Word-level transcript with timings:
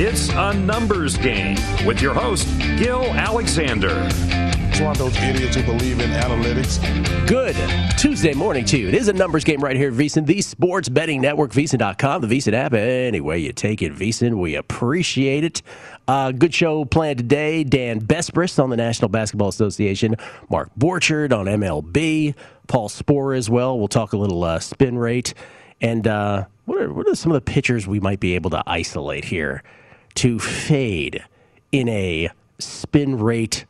It's 0.00 0.28
a 0.28 0.52
numbers 0.54 1.16
game 1.16 1.56
with 1.84 2.00
your 2.00 2.14
host, 2.14 2.46
Gil 2.78 3.02
Alexander. 3.02 4.06
It's 4.06 4.78
one 4.78 4.92
of 4.92 4.98
those 4.98 5.16
idiots 5.16 5.56
who 5.56 5.64
believe 5.64 5.98
in 5.98 6.10
analytics. 6.10 6.78
Good 7.26 7.56
Tuesday 7.98 8.32
morning 8.32 8.64
to 8.66 8.78
you. 8.78 8.86
It 8.86 8.94
is 8.94 9.08
a 9.08 9.12
numbers 9.12 9.42
game 9.42 9.58
right 9.58 9.74
here 9.74 9.88
at 9.88 9.94
VSiN, 9.94 10.24
the 10.24 10.40
sports 10.40 10.88
betting 10.88 11.20
network, 11.20 11.50
VSiN.com, 11.50 12.22
the 12.22 12.28
VSiN 12.28 12.52
app. 12.52 12.74
Anyway, 12.74 13.40
you 13.40 13.52
take 13.52 13.82
it, 13.82 13.92
VSiN. 13.92 14.38
We 14.38 14.54
appreciate 14.54 15.42
it. 15.42 15.62
Uh, 16.06 16.30
good 16.30 16.54
show 16.54 16.84
planned 16.84 17.18
today. 17.18 17.64
Dan 17.64 18.00
Besbris 18.00 18.62
on 18.62 18.70
the 18.70 18.76
National 18.76 19.08
Basketball 19.08 19.48
Association, 19.48 20.14
Mark 20.48 20.70
Borchard 20.78 21.36
on 21.36 21.46
MLB, 21.46 22.36
Paul 22.68 22.88
Sporer 22.88 23.36
as 23.36 23.50
well. 23.50 23.76
We'll 23.76 23.88
talk 23.88 24.12
a 24.12 24.16
little 24.16 24.44
uh, 24.44 24.60
spin 24.60 24.96
rate. 24.96 25.34
And 25.80 26.06
uh, 26.06 26.44
what, 26.66 26.82
are, 26.82 26.92
what 26.92 27.08
are 27.08 27.16
some 27.16 27.32
of 27.32 27.34
the 27.34 27.52
pitchers 27.52 27.88
we 27.88 27.98
might 27.98 28.20
be 28.20 28.36
able 28.36 28.50
to 28.50 28.62
isolate 28.64 29.24
here 29.24 29.64
to 30.18 30.38
fade 30.40 31.24
in 31.70 31.88
a 31.88 32.28
spin 32.58 33.18
rate 33.18 33.64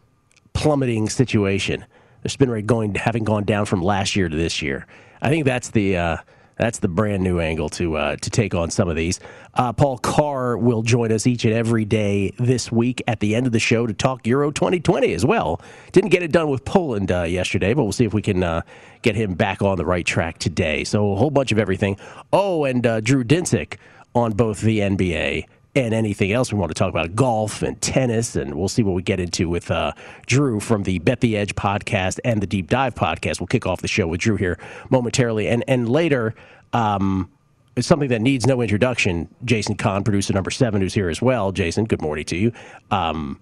plummeting 0.54 1.08
situation? 1.08 1.84
The 2.22 2.30
spin 2.30 2.50
rate 2.50 2.66
going 2.66 2.94
having 2.94 3.24
gone 3.24 3.44
down 3.44 3.66
from 3.66 3.82
last 3.82 4.16
year 4.16 4.28
to 4.28 4.36
this 4.36 4.62
year. 4.62 4.86
I 5.20 5.28
think 5.28 5.44
that's 5.44 5.70
the 5.70 5.96
uh, 5.96 6.16
that's 6.56 6.78
the 6.78 6.88
brand 6.88 7.22
new 7.22 7.38
angle 7.38 7.68
to 7.70 7.96
uh, 7.96 8.16
to 8.16 8.30
take 8.30 8.54
on 8.54 8.70
some 8.70 8.88
of 8.88 8.96
these. 8.96 9.20
Uh, 9.54 9.74
Paul 9.74 9.98
Carr 9.98 10.56
will 10.56 10.82
join 10.82 11.12
us 11.12 11.26
each 11.26 11.44
and 11.44 11.52
every 11.52 11.84
day 11.84 12.32
this 12.38 12.72
week 12.72 13.02
at 13.06 13.20
the 13.20 13.34
end 13.34 13.46
of 13.46 13.52
the 13.52 13.60
show 13.60 13.86
to 13.86 13.92
talk 13.92 14.26
Euro 14.26 14.50
2020 14.50 15.12
as 15.12 15.26
well. 15.26 15.60
Didn't 15.92 16.10
get 16.10 16.22
it 16.22 16.32
done 16.32 16.48
with 16.48 16.64
Poland 16.64 17.12
uh, 17.12 17.24
yesterday, 17.24 17.74
but 17.74 17.82
we'll 17.82 17.92
see 17.92 18.06
if 18.06 18.14
we 18.14 18.22
can 18.22 18.42
uh, 18.42 18.62
get 19.02 19.16
him 19.16 19.34
back 19.34 19.60
on 19.60 19.76
the 19.76 19.84
right 19.84 20.06
track 20.06 20.38
today. 20.38 20.82
So 20.82 21.12
a 21.12 21.16
whole 21.16 21.30
bunch 21.30 21.52
of 21.52 21.58
everything. 21.58 21.98
Oh, 22.32 22.64
and 22.64 22.86
uh, 22.86 23.00
Drew 23.00 23.22
Dinsick 23.22 23.76
on 24.14 24.32
both 24.32 24.62
the 24.62 24.78
NBA 24.80 25.44
and 25.78 25.94
anything 25.94 26.32
else. 26.32 26.52
We 26.52 26.58
want 26.58 26.70
to 26.70 26.74
talk 26.74 26.88
about 26.88 27.14
golf 27.14 27.62
and 27.62 27.80
tennis 27.80 28.34
and 28.34 28.54
we'll 28.54 28.68
see 28.68 28.82
what 28.82 28.94
we 28.94 29.02
get 29.02 29.20
into 29.20 29.48
with 29.48 29.70
uh, 29.70 29.92
drew 30.26 30.58
from 30.60 30.82
the 30.82 30.98
bet 30.98 31.20
the 31.20 31.36
edge 31.36 31.54
podcast 31.54 32.18
and 32.24 32.42
the 32.42 32.46
deep 32.46 32.68
dive 32.68 32.94
podcast. 32.94 33.40
We'll 33.40 33.46
kick 33.46 33.64
off 33.64 33.80
the 33.80 33.88
show 33.88 34.06
with 34.08 34.20
drew 34.20 34.36
here 34.36 34.58
momentarily. 34.90 35.48
And 35.48 35.64
and 35.68 35.88
later 35.88 36.34
um, 36.72 37.30
something 37.78 38.08
that 38.08 38.20
needs 38.20 38.44
no 38.44 38.60
introduction 38.60 39.28
jason 39.44 39.76
kahn 39.76 40.02
producer 40.02 40.32
number 40.32 40.50
seven 40.50 40.80
who's 40.80 40.94
here 40.94 41.08
as 41.08 41.22
well. 41.22 41.52
Jason 41.52 41.84
good 41.84 42.02
morning 42.02 42.24
to 42.26 42.36
you. 42.36 42.52
Um, 42.90 43.38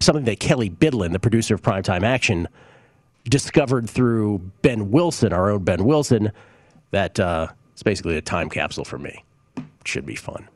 something 0.00 0.24
that 0.24 0.38
kelly 0.38 0.68
bidlin 0.68 1.12
the 1.12 1.18
producer 1.18 1.54
of 1.54 1.62
primetime 1.62 2.02
action 2.02 2.46
discovered 3.24 3.88
through 3.88 4.38
ben 4.60 4.90
wilson 4.90 5.32
our 5.32 5.50
own 5.50 5.64
ben 5.64 5.84
wilson 5.84 6.30
that 6.90 7.18
uh, 7.18 7.48
it's 7.72 7.82
basically 7.82 8.16
a 8.16 8.22
time 8.22 8.50
capsule 8.50 8.84
for 8.84 8.98
me. 8.98 9.24
Should 9.84 10.04
be 10.04 10.14
fun 10.14 10.46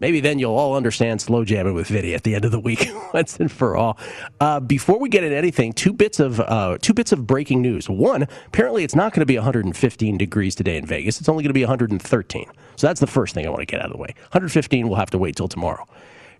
Maybe 0.00 0.20
then 0.20 0.38
you'll 0.38 0.56
all 0.56 0.76
understand 0.76 1.20
slow 1.20 1.44
jamming 1.44 1.74
with 1.74 1.88
Vinny 1.88 2.14
at 2.14 2.24
the 2.24 2.34
end 2.34 2.44
of 2.44 2.50
the 2.50 2.58
week, 2.58 2.88
once 3.14 3.38
and 3.38 3.52
for 3.52 3.76
all. 3.76 3.98
Uh, 4.40 4.58
before 4.58 4.98
we 4.98 5.08
get 5.08 5.22
into 5.22 5.36
anything, 5.36 5.72
two 5.72 5.92
bits 5.92 6.18
of 6.18 6.40
uh, 6.40 6.78
two 6.80 6.94
bits 6.94 7.12
of 7.12 7.26
breaking 7.26 7.60
news. 7.60 7.88
One, 7.88 8.26
apparently 8.46 8.82
it's 8.82 8.94
not 8.94 9.12
going 9.12 9.20
to 9.20 9.26
be 9.26 9.36
115 9.36 10.18
degrees 10.18 10.54
today 10.54 10.76
in 10.76 10.86
Vegas. 10.86 11.20
It's 11.20 11.28
only 11.28 11.42
going 11.42 11.50
to 11.50 11.54
be 11.54 11.62
113. 11.62 12.46
So 12.76 12.86
that's 12.86 13.00
the 13.00 13.06
first 13.06 13.34
thing 13.34 13.46
I 13.46 13.50
want 13.50 13.60
to 13.60 13.66
get 13.66 13.80
out 13.80 13.86
of 13.86 13.92
the 13.92 13.98
way. 13.98 14.14
115 14.30 14.88
will 14.88 14.96
have 14.96 15.10
to 15.10 15.18
wait 15.18 15.36
till 15.36 15.48
tomorrow. 15.48 15.86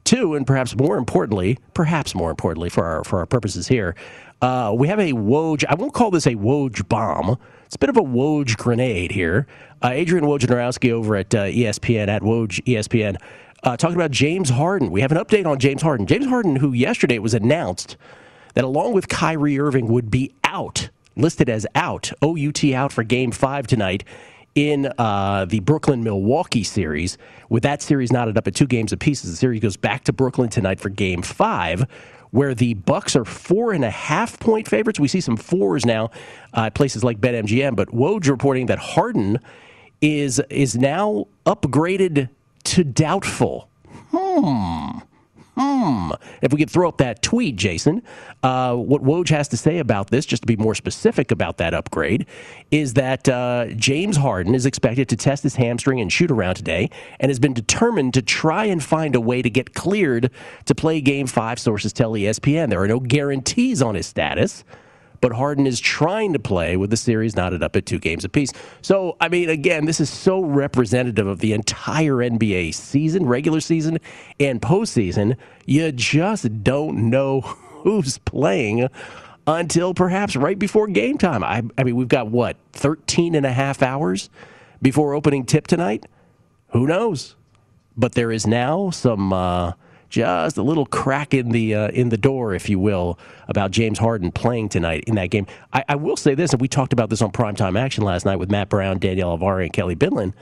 Two, 0.05 0.35
and 0.35 0.47
perhaps 0.47 0.75
more 0.75 0.97
importantly, 0.97 1.59
perhaps 1.75 2.15
more 2.15 2.31
importantly 2.31 2.71
for 2.71 2.87
our 2.87 3.05
for 3.05 3.19
our 3.19 3.27
purposes 3.27 3.69
here, 3.69 3.95
uh, 4.41 4.75
we 4.75 4.89
have 4.89 4.99
a 4.99 5.13
Woj. 5.13 5.65
I 5.69 5.75
won't 5.75 5.93
call 5.93 6.11
this 6.11 6.27
a 6.27 6.35
Woj 6.35 6.89
bomb. 6.89 7.37
It's 7.67 7.77
a 7.77 7.79
bit 7.79 7.91
of 7.91 7.99
a 7.99 8.03
Woj 8.03 8.57
grenade 8.57 9.13
here. 9.13 9.47
Uh, 9.83 9.91
Adrian 9.93 10.25
Wojnarowski 10.25 10.91
over 10.91 11.17
at 11.17 11.35
uh, 11.35 11.45
ESPN 11.45 12.09
at 12.09 12.23
Woj 12.23 12.65
ESPN 12.65 13.17
uh, 13.63 13.77
talking 13.77 13.97
about 13.97 14.11
James 14.11 14.51
Harden. 14.51 14.91
We 14.91 15.01
have 15.01 15.13
an 15.13 15.19
update 15.19 15.47
on 15.47 15.59
James 15.59 15.83
Harden. 15.83 16.07
James 16.07 16.27
Harden, 16.27 16.57
who 16.57 16.73
yesterday 16.73 17.19
was 17.19 17.35
announced 17.35 17.97
that 18.55 18.65
along 18.65 18.95
with 18.95 19.09
Kyrie 19.09 19.59
Irving 19.59 19.89
would 19.89 20.11
be 20.11 20.33
out, 20.45 20.91
listed 21.17 21.49
as 21.49 21.67
out, 21.75 22.13
OUT 22.23 22.65
out 22.73 22.93
for 22.93 23.03
game 23.05 23.31
five 23.31 23.67
tonight 23.67 24.05
in 24.55 24.93
uh, 24.99 25.45
the 25.45 25.61
Brooklyn 25.61 26.03
Milwaukee 26.03 26.65
series. 26.65 27.17
With 27.49 27.63
that 27.63 27.83
series 27.83 28.11
knotted 28.11 28.37
up 28.37 28.47
at 28.49 28.55
two 28.55 28.67
games 28.67 28.93
apiece, 28.93 29.23
the 29.23 29.37
series 29.37 29.61
goes 29.61 29.77
back 29.77 30.05
to 30.05 30.13
Brooklyn 30.13 30.49
tonight 30.49 30.81
for 30.81 30.89
game 30.89 31.23
five. 31.23 31.87
Where 32.33 32.55
the 32.55 32.75
Bucks 32.75 33.17
are 33.17 33.25
four 33.25 33.73
and 33.73 33.85
a 33.85 33.91
half 33.91 34.39
point 34.39 34.69
favorites. 34.69 35.01
We 35.01 35.09
see 35.09 35.21
some 35.21 35.37
fours 35.37 35.85
now 35.85 36.11
uh, 36.57 36.67
at 36.67 36.75
places 36.75 37.03
like 37.03 37.21
BetMGM, 37.21 37.75
but 37.75 37.89
Woj 37.89 38.31
reporting 38.31 38.67
that 38.67 38.79
Harden 38.79 39.41
is 40.01 40.41
is 40.49 40.77
now 40.77 41.27
upgraded 41.45 42.29
to 42.71 42.85
doubtful. 42.85 43.69
Hmm. 44.13 44.99
Hmm. 45.57 46.13
If 46.41 46.53
we 46.53 46.59
could 46.61 46.71
throw 46.71 46.89
up 46.89 46.99
that 46.99 47.21
tweet, 47.21 47.57
Jason, 47.57 48.03
uh, 48.45 48.77
what 48.77 49.03
Woj 49.03 49.29
has 49.31 49.49
to 49.49 49.57
say 49.57 49.79
about 49.79 50.11
this, 50.11 50.25
just 50.25 50.43
to 50.43 50.47
be 50.47 50.57
more 50.57 50.77
specific 50.77 51.33
about 51.33 51.59
that 51.59 51.75
upgrade, 51.75 52.27
is 52.71 52.95
that 52.95 53.29
uh, 53.29 53.67
James 53.75 54.17
Harden 54.17 54.55
is 54.55 54.67
expected 54.67 55.09
to 55.09 55.17
test 55.17 55.43
his 55.43 55.57
hamstring 55.57 56.01
and 56.01 56.13
shoot 56.13 56.31
around 56.31 56.55
today 56.55 56.89
and 57.19 57.29
has 57.29 57.41
been 57.41 57.53
determined 57.53 58.15
to 58.15 58.23
try 58.23 58.65
and 58.67 58.83
find 58.83 59.17
a 59.17 59.21
way 59.21 59.43
to 59.43 59.51
get 59.51 59.75
cleared 59.75 60.31
to 60.67 60.75
play 60.75 61.01
game 61.01 61.27
five, 61.27 61.59
sources 61.59 61.93
tell 61.93 62.13
ESPN. 62.13 62.71
There 62.71 62.81
are 62.81 62.89
no 62.89 63.01
guarantees 63.01 63.83
on 63.83 63.97
his 63.97 64.07
status, 64.07 64.65
but 65.21 65.33
Harden 65.33 65.67
is 65.67 65.81
trying 65.81 66.33
to 66.33 66.39
play 66.39 66.77
with 66.77 66.91
the 66.91 66.97
series 66.97 67.37
knotted 67.37 67.63
up 67.63 67.77
at 67.77 67.87
two 67.87 67.99
games 67.99 68.25
apiece. 68.25 68.53
So, 68.83 69.17
I 69.21 69.29
mean, 69.29 69.49
again, 69.51 69.85
this 69.85 70.01
is 70.01 70.11
so 70.11 70.41
representative 70.41 71.27
of 71.27 71.41
the 71.41 71.53
entire 71.53 72.17
NBA 72.17 72.75
season, 72.75 73.27
regular 73.27 73.61
season, 73.61 73.99
and 74.39 74.61
postseason. 74.61 75.37
You 75.67 75.93
just 75.93 76.63
don't 76.63 77.11
know 77.11 77.41
who's 77.41 78.19
playing 78.19 78.89
until 79.47 79.95
perhaps 79.95 80.37
right 80.37 80.59
before 80.59 80.87
game 80.87 81.19
time. 81.19 81.43
I, 81.45 81.63
I 81.77 81.85
mean, 81.85 81.97
we've 81.97 82.09
got 82.09 82.29
what, 82.29 82.57
13 82.73 83.35
and 83.35 83.45
a 83.45 83.53
half 83.53 83.83
hours 83.83 84.31
before 84.81 85.15
opening 85.15 85.45
tip 85.45 85.67
tonight? 85.67 86.07
Who 86.73 86.87
knows? 86.87 87.37
But 87.97 88.13
there 88.13 88.33
is 88.33 88.47
now 88.47 88.91
some. 88.91 89.33
Uh, 89.33 89.73
just 90.11 90.59
a 90.59 90.63
little 90.63 90.85
crack 90.85 91.33
in 91.33 91.51
the 91.51 91.75
uh, 91.75 91.89
in 91.89 92.11
the 92.11 92.19
door, 92.19 92.53
if 92.55 92.69
you 92.69 92.79
will, 92.79 93.19
about 93.49 93.71
James 93.71 93.99
Harden 93.99 94.31
playing 94.33 94.69
tonight 94.69 95.05
in 95.07 95.15
that 95.15 95.31
game. 95.31 95.47
I, 95.73 95.85
I, 95.89 95.95
will 95.95 96.17
say 96.17 96.35
this, 96.35 96.53
and 96.53 96.61
we 96.61 96.69
talked 96.69 96.93
about 96.93 97.09
this 97.09 97.23
on 97.23 97.31
primetime 97.31 97.79
action 97.79 98.05
last 98.05 98.27
night 98.27 98.37
with 98.37 98.51
Matt 98.51 98.69
Brown, 98.69 98.99
Danielle 98.99 99.39
Avari, 99.39 99.65
and 99.65 99.73
Kelly 99.73 99.97
Bidlin, 99.97 100.35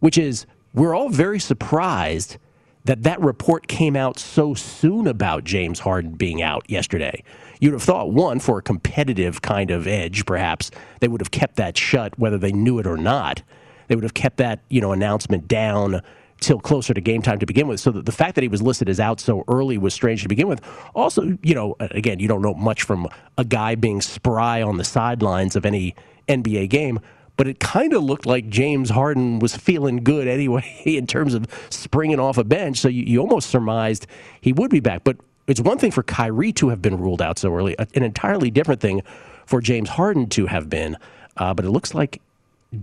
which 0.00 0.18
is 0.18 0.44
we're 0.74 0.94
all 0.94 1.08
very 1.08 1.38
surprised 1.38 2.36
that 2.84 3.02
that 3.02 3.20
report 3.20 3.66
came 3.66 3.96
out 3.96 4.18
so 4.18 4.54
soon 4.54 5.06
about 5.06 5.44
James 5.44 5.80
Harden 5.80 6.12
being 6.12 6.42
out 6.42 6.68
yesterday. 6.68 7.22
You'd 7.60 7.72
have 7.72 7.82
thought, 7.82 8.12
one, 8.12 8.38
for 8.38 8.58
a 8.58 8.62
competitive 8.62 9.42
kind 9.42 9.70
of 9.70 9.86
edge, 9.86 10.24
perhaps, 10.24 10.70
they 11.00 11.08
would 11.08 11.20
have 11.20 11.30
kept 11.32 11.56
that 11.56 11.76
shut, 11.76 12.16
whether 12.18 12.38
they 12.38 12.52
knew 12.52 12.78
it 12.78 12.86
or 12.86 12.96
not. 12.96 13.42
They 13.88 13.96
would 13.96 14.04
have 14.04 14.14
kept 14.14 14.36
that, 14.36 14.60
you 14.68 14.80
know, 14.80 14.92
announcement 14.92 15.48
down 15.48 16.02
till 16.40 16.60
closer 16.60 16.92
to 16.92 17.00
game 17.00 17.22
time 17.22 17.38
to 17.38 17.46
begin 17.46 17.66
with. 17.66 17.80
So 17.80 17.90
the 17.90 18.12
fact 18.12 18.34
that 18.34 18.42
he 18.42 18.48
was 18.48 18.62
listed 18.62 18.88
as 18.88 19.00
out 19.00 19.20
so 19.20 19.44
early 19.48 19.78
was 19.78 19.94
strange 19.94 20.22
to 20.22 20.28
begin 20.28 20.48
with. 20.48 20.60
Also, 20.94 21.38
you 21.42 21.54
know, 21.54 21.76
again, 21.80 22.18
you 22.18 22.28
don't 22.28 22.42
know 22.42 22.54
much 22.54 22.82
from 22.82 23.08
a 23.38 23.44
guy 23.44 23.74
being 23.74 24.00
spry 24.00 24.62
on 24.62 24.76
the 24.76 24.84
sidelines 24.84 25.56
of 25.56 25.64
any 25.64 25.94
NBA 26.28 26.68
game, 26.68 27.00
but 27.36 27.48
it 27.48 27.58
kind 27.60 27.92
of 27.92 28.02
looked 28.02 28.26
like 28.26 28.48
James 28.48 28.90
Harden 28.90 29.38
was 29.38 29.56
feeling 29.56 30.04
good 30.04 30.28
anyway 30.28 30.82
in 30.84 31.06
terms 31.06 31.34
of 31.34 31.46
springing 31.70 32.20
off 32.20 32.38
a 32.38 32.44
bench. 32.44 32.78
So 32.78 32.88
you, 32.88 33.04
you 33.04 33.20
almost 33.20 33.48
surmised 33.50 34.06
he 34.40 34.52
would 34.52 34.70
be 34.70 34.80
back. 34.80 35.04
But 35.04 35.16
it's 35.46 35.60
one 35.60 35.78
thing 35.78 35.90
for 35.90 36.02
Kyrie 36.02 36.52
to 36.54 36.68
have 36.68 36.82
been 36.82 36.98
ruled 36.98 37.22
out 37.22 37.38
so 37.38 37.54
early, 37.54 37.76
an 37.78 38.02
entirely 38.02 38.50
different 38.50 38.80
thing 38.80 39.02
for 39.46 39.60
James 39.60 39.88
Harden 39.90 40.28
to 40.30 40.46
have 40.46 40.68
been. 40.68 40.96
Uh, 41.36 41.54
but 41.54 41.64
it 41.64 41.70
looks 41.70 41.94
like 41.94 42.20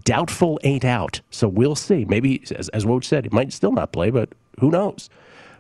doubtful 0.04 0.60
ain't 0.64 0.86
out. 0.86 1.22
So 1.30 1.48
we'll 1.48 1.76
see. 1.76 2.06
Maybe, 2.06 2.44
as, 2.56 2.70
as 2.70 2.86
Woj 2.86 3.04
said, 3.04 3.26
he 3.26 3.30
might 3.32 3.54
still 3.54 3.72
not 3.72 3.92
play, 3.92 4.10
but 4.10 4.30
who 4.60 4.72
knows? 4.72 5.10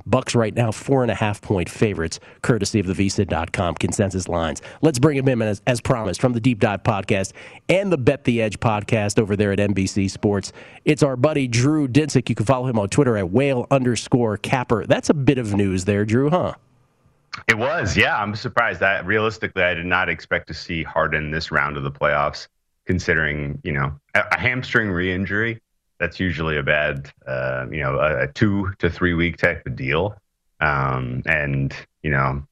Bucks 0.06 0.36
right 0.36 0.54
now, 0.54 0.72
four 0.72 1.02
and 1.02 1.12
a 1.12 1.16
half 1.16 1.42
point 1.42 1.70
favorites, 1.70 2.20
courtesy 2.42 2.80
of 2.80 2.88
the 2.88 2.94
VSIN.com 2.94 3.76
consensus 3.76 4.28
lines. 4.28 4.62
Let's 4.82 5.00
bring 5.00 5.18
him 5.18 5.30
in 5.30 5.42
as, 5.42 5.62
as 5.66 5.80
promised 5.80 6.20
from 6.20 6.34
the 6.34 6.42
Deep 6.42 6.60
Dive 6.60 6.84
podcast 6.84 7.32
and 7.70 7.92
the 7.92 7.98
Bet 7.98 8.26
the 8.26 8.42
Edge 8.42 8.60
podcast 8.60 9.18
over 9.18 9.36
there 9.36 9.54
at 9.54 9.60
NBC 9.60 10.10
Sports. 10.10 10.52
It's 10.84 11.04
our 11.04 11.16
buddy 11.16 11.48
Drew 11.48 11.88
Dinsick. 11.88 12.28
You 12.28 12.36
can 12.36 12.46
follow 12.46 12.68
him 12.68 12.78
on 12.78 12.90
Twitter 12.90 13.16
at 13.16 13.32
whale 13.32 13.66
underscore 13.72 14.38
capper. 14.38 14.86
That's 14.86 15.10
a 15.10 15.14
bit 15.14 15.38
of 15.38 15.54
news 15.54 15.86
there, 15.86 16.04
Drew, 16.04 16.30
huh? 16.30 16.56
It 17.48 17.58
was, 17.58 17.98
yeah. 17.98 18.22
I'm 18.22 18.36
surprised 18.36 18.82
that 18.82 19.06
realistically, 19.06 19.64
I 19.64 19.74
did 19.74 19.86
not 19.86 20.10
expect 20.10 20.48
to 20.48 20.54
see 20.54 20.84
Harden 20.84 21.32
this 21.32 21.50
round 21.52 21.78
of 21.78 21.84
the 21.84 21.92
playoffs 21.92 22.48
considering 22.86 23.60
you 23.64 23.72
know 23.72 23.94
a, 24.16 24.24
a 24.32 24.40
hamstring 24.40 24.92
re-injury 24.92 25.62
that's 26.00 26.20
usually 26.20 26.58
a 26.58 26.64
bad 26.64 27.12
uh, 27.28 27.66
you 27.72 27.82
know 27.82 27.98
a, 27.98 28.24
a, 28.24 28.28
two 28.28 28.72
to 28.80 28.90
three 28.90 29.14
week 29.14 29.38
type 29.38 29.66
of 29.66 29.76
deal 29.76 30.16
um, 30.60 31.22
and 31.26 31.76
you 32.02 32.12
know 32.12 32.46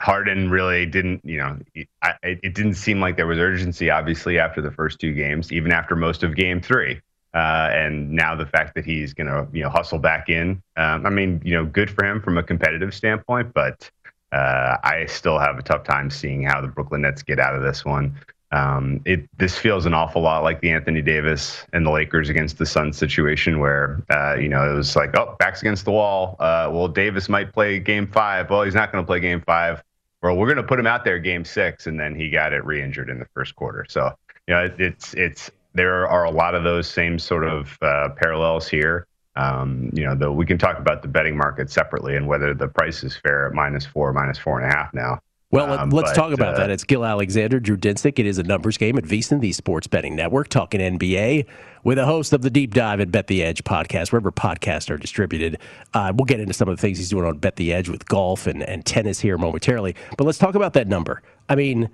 Harden 0.00 0.50
really 0.50 0.86
didn't 0.86 1.20
you 1.24 1.38
know 1.38 1.58
I, 2.02 2.14
it 2.22 2.54
didn't 2.54 2.74
seem 2.74 3.00
like 3.00 3.16
there 3.16 3.26
was 3.26 3.38
urgency 3.38 3.90
obviously 3.90 4.38
after 4.38 4.60
the 4.60 4.70
first 4.70 5.00
two 5.00 5.12
games 5.12 5.52
even 5.52 5.72
after 5.72 5.96
most 5.96 6.22
of 6.22 6.36
game 6.36 6.60
three 6.60 7.00
uh, 7.32 7.68
and 7.72 8.12
now 8.12 8.36
the 8.36 8.46
fact 8.46 8.74
that 8.76 8.84
he's 8.84 9.12
going 9.14 9.26
to 9.26 9.48
you 9.52 9.62
know 9.62 9.70
hustle 9.70 9.98
back 9.98 10.28
in 10.28 10.62
um, 10.76 11.06
I 11.06 11.10
mean 11.10 11.40
you 11.44 11.54
know 11.54 11.64
good 11.64 11.90
for 11.90 12.04
him 12.04 12.20
from 12.20 12.38
a 12.38 12.42
competitive 12.42 12.94
standpoint 12.94 13.54
but 13.54 13.90
uh, 14.34 14.78
I 14.82 15.06
still 15.06 15.38
have 15.38 15.58
a 15.58 15.62
tough 15.62 15.84
time 15.84 16.10
seeing 16.10 16.42
how 16.42 16.60
the 16.60 16.66
Brooklyn 16.66 17.02
Nets 17.02 17.22
get 17.22 17.38
out 17.38 17.54
of 17.54 17.62
this 17.62 17.84
one. 17.84 18.18
Um, 18.54 19.00
it 19.04 19.28
this 19.36 19.58
feels 19.58 19.84
an 19.84 19.94
awful 19.94 20.22
lot 20.22 20.44
like 20.44 20.60
the 20.60 20.70
Anthony 20.70 21.02
Davis 21.02 21.66
and 21.72 21.84
the 21.84 21.90
Lakers 21.90 22.28
against 22.28 22.56
the 22.56 22.66
Suns 22.66 22.96
situation, 22.96 23.58
where 23.58 24.04
uh, 24.10 24.36
you 24.36 24.48
know 24.48 24.70
it 24.70 24.76
was 24.76 24.94
like, 24.94 25.16
oh, 25.18 25.34
backs 25.40 25.60
against 25.60 25.84
the 25.84 25.90
wall. 25.90 26.36
Uh, 26.38 26.70
well, 26.72 26.86
Davis 26.86 27.28
might 27.28 27.52
play 27.52 27.80
Game 27.80 28.06
Five. 28.06 28.50
Well, 28.50 28.62
he's 28.62 28.74
not 28.74 28.92
going 28.92 29.02
to 29.02 29.06
play 29.06 29.18
Game 29.18 29.40
Five. 29.40 29.82
Well, 30.22 30.36
we're 30.36 30.46
going 30.46 30.58
to 30.58 30.62
put 30.62 30.78
him 30.78 30.86
out 30.86 31.04
there 31.04 31.18
Game 31.18 31.44
Six, 31.44 31.88
and 31.88 31.98
then 31.98 32.14
he 32.14 32.30
got 32.30 32.52
it 32.52 32.64
re-injured 32.64 33.10
in 33.10 33.18
the 33.18 33.26
first 33.34 33.56
quarter. 33.56 33.86
So 33.88 34.12
you 34.46 34.54
know, 34.54 34.64
it, 34.66 34.74
it's 34.78 35.14
it's 35.14 35.50
there 35.74 36.06
are 36.06 36.24
a 36.24 36.30
lot 36.30 36.54
of 36.54 36.62
those 36.62 36.86
same 36.86 37.18
sort 37.18 37.44
of 37.44 37.76
uh, 37.82 38.10
parallels 38.16 38.68
here. 38.68 39.08
Um, 39.34 39.90
you 39.92 40.04
know, 40.04 40.14
though 40.14 40.30
we 40.32 40.46
can 40.46 40.58
talk 40.58 40.78
about 40.78 41.02
the 41.02 41.08
betting 41.08 41.36
market 41.36 41.70
separately 41.70 42.14
and 42.14 42.28
whether 42.28 42.54
the 42.54 42.68
price 42.68 43.02
is 43.02 43.16
fair 43.16 43.48
at 43.48 43.52
minus 43.52 43.84
four, 43.84 44.12
minus 44.12 44.38
four 44.38 44.60
and 44.60 44.72
a 44.72 44.76
half 44.76 44.94
now. 44.94 45.18
Well, 45.54 45.70
um, 45.72 45.90
let's 45.90 46.10
but, 46.10 46.16
talk 46.16 46.32
about 46.32 46.54
uh, 46.54 46.58
that. 46.58 46.70
It's 46.70 46.82
Gil 46.82 47.04
Alexander, 47.04 47.60
Drew 47.60 47.76
Dinsick. 47.76 48.18
It 48.18 48.26
is 48.26 48.38
a 48.38 48.42
numbers 48.42 48.76
game 48.76 48.98
at 48.98 49.04
VSIN, 49.04 49.40
the 49.40 49.52
sports 49.52 49.86
betting 49.86 50.16
network, 50.16 50.48
talking 50.48 50.80
NBA 50.80 51.46
with 51.84 51.96
a 51.96 52.04
host 52.04 52.32
of 52.32 52.42
the 52.42 52.50
Deep 52.50 52.74
Dive 52.74 52.98
and 52.98 53.12
Bet 53.12 53.28
the 53.28 53.44
Edge 53.44 53.62
podcast, 53.62 54.10
wherever 54.10 54.32
podcasts 54.32 54.90
are 54.90 54.96
distributed. 54.96 55.58
Uh, 55.92 56.12
we'll 56.12 56.24
get 56.24 56.40
into 56.40 56.52
some 56.52 56.68
of 56.68 56.76
the 56.76 56.80
things 56.80 56.98
he's 56.98 57.10
doing 57.10 57.24
on 57.24 57.38
Bet 57.38 57.54
the 57.54 57.72
Edge 57.72 57.88
with 57.88 58.04
golf 58.06 58.48
and, 58.48 58.64
and 58.64 58.84
tennis 58.84 59.20
here 59.20 59.38
momentarily. 59.38 59.94
But 60.18 60.24
let's 60.24 60.38
talk 60.38 60.56
about 60.56 60.72
that 60.72 60.88
number. 60.88 61.22
I 61.48 61.54
mean, 61.54 61.88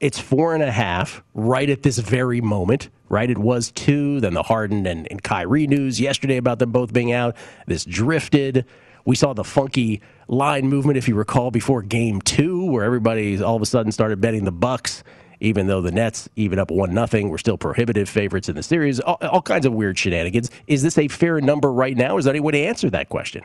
it's 0.00 0.18
four 0.18 0.54
and 0.54 0.62
a 0.62 0.72
half 0.72 1.22
right 1.34 1.68
at 1.68 1.82
this 1.82 1.98
very 1.98 2.40
moment, 2.40 2.88
right? 3.10 3.28
It 3.28 3.36
was 3.36 3.70
two. 3.72 4.20
Then 4.20 4.32
the 4.32 4.42
Harden 4.42 4.86
and, 4.86 5.06
and 5.10 5.22
Kyrie 5.22 5.66
news 5.66 6.00
yesterday 6.00 6.38
about 6.38 6.60
them 6.60 6.72
both 6.72 6.94
being 6.94 7.12
out. 7.12 7.36
This 7.66 7.84
drifted. 7.84 8.64
We 9.04 9.16
saw 9.16 9.34
the 9.34 9.44
funky 9.44 10.00
line 10.28 10.68
movement, 10.68 10.96
if 10.96 11.08
you 11.08 11.14
recall, 11.14 11.50
before 11.50 11.82
Game 11.82 12.20
Two, 12.20 12.64
where 12.64 12.84
everybody 12.84 13.42
all 13.42 13.56
of 13.56 13.62
a 13.62 13.66
sudden 13.66 13.92
started 13.92 14.20
betting 14.20 14.44
the 14.44 14.52
Bucks, 14.52 15.02
even 15.40 15.66
though 15.66 15.80
the 15.80 15.90
Nets, 15.90 16.28
even 16.36 16.58
up 16.58 16.70
one 16.70 16.94
nothing, 16.94 17.28
were 17.28 17.38
still 17.38 17.58
prohibitive 17.58 18.08
favorites 18.08 18.48
in 18.48 18.54
the 18.54 18.62
series. 18.62 19.00
All, 19.00 19.18
all, 19.22 19.42
kinds 19.42 19.66
of 19.66 19.72
weird 19.72 19.98
shenanigans. 19.98 20.50
Is 20.66 20.82
this 20.82 20.98
a 20.98 21.08
fair 21.08 21.40
number 21.40 21.72
right 21.72 21.96
now? 21.96 22.16
Is 22.16 22.24
there 22.24 22.32
any 22.32 22.40
way 22.40 22.52
to 22.52 22.60
answer 22.60 22.88
that 22.90 23.08
question? 23.08 23.44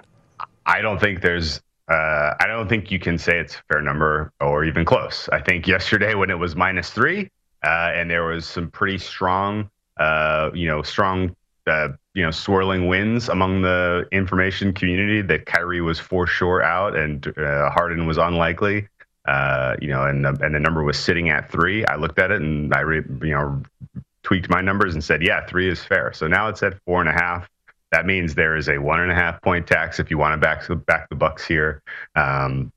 I 0.65 0.81
don't 0.81 0.99
think 0.99 1.21
there's. 1.21 1.61
Uh, 1.89 2.33
I 2.39 2.47
don't 2.47 2.67
think 2.67 2.91
you 2.91 2.99
can 2.99 3.17
say 3.17 3.39
it's 3.39 3.55
a 3.55 3.61
fair 3.71 3.81
number 3.81 4.33
or 4.41 4.65
even 4.65 4.83
close. 4.83 5.29
I 5.31 5.39
think 5.39 5.67
yesterday 5.67 6.15
when 6.15 6.29
it 6.29 6.37
was 6.37 6.53
minus 6.53 6.89
three, 6.89 7.31
uh, 7.63 7.91
and 7.95 8.11
there 8.11 8.25
was 8.25 8.45
some 8.45 8.69
pretty 8.69 8.97
strong, 8.97 9.69
uh, 9.97 10.49
you 10.53 10.67
know, 10.67 10.81
strong 10.81 11.33
uh, 11.67 11.89
you 12.13 12.23
know 12.23 12.31
swirling 12.31 12.87
winds 12.87 13.29
among 13.29 13.61
the 13.61 14.07
information 14.11 14.73
community 14.73 15.21
that 15.21 15.45
Kyrie 15.45 15.81
was 15.81 15.99
for 15.99 16.25
sure 16.25 16.63
out 16.63 16.95
and 16.95 17.27
uh, 17.37 17.69
Harden 17.69 18.05
was 18.07 18.17
unlikely. 18.17 18.87
Uh, 19.27 19.75
you 19.81 19.89
know, 19.89 20.03
and 20.03 20.23
the, 20.23 20.29
and 20.41 20.55
the 20.55 20.59
number 20.59 20.83
was 20.83 20.97
sitting 20.97 21.29
at 21.29 21.51
three. 21.51 21.85
I 21.85 21.97
looked 21.97 22.17
at 22.17 22.31
it 22.31 22.41
and 22.41 22.73
I 22.73 22.79
re, 22.79 23.03
you 23.21 23.31
know 23.31 23.61
tweaked 24.27 24.49
my 24.49 24.59
numbers 24.59 24.93
and 24.93 25.01
said, 25.01 25.21
yeah, 25.21 25.45
three 25.45 25.69
is 25.69 25.81
fair. 25.81 26.11
So 26.11 26.27
now 26.27 26.49
it's 26.49 26.61
at 26.61 26.77
four 26.85 26.99
and 26.99 27.07
a 27.07 27.13
half. 27.13 27.49
That 27.93 28.05
means 28.05 28.35
there 28.35 28.57
is 28.57 28.67
a 28.67 28.77
one 28.77 28.99
and 28.99 29.09
a 29.09 29.15
half 29.15 29.41
point 29.41 29.65
tax 29.65 30.01
if 30.01 30.11
you 30.11 30.17
want 30.17 30.33
to 30.33 30.37
back 30.37 30.67
back 30.85 31.07
the 31.07 31.15
Bucks 31.15 31.47
here. 31.47 31.81
Um, 32.15 32.73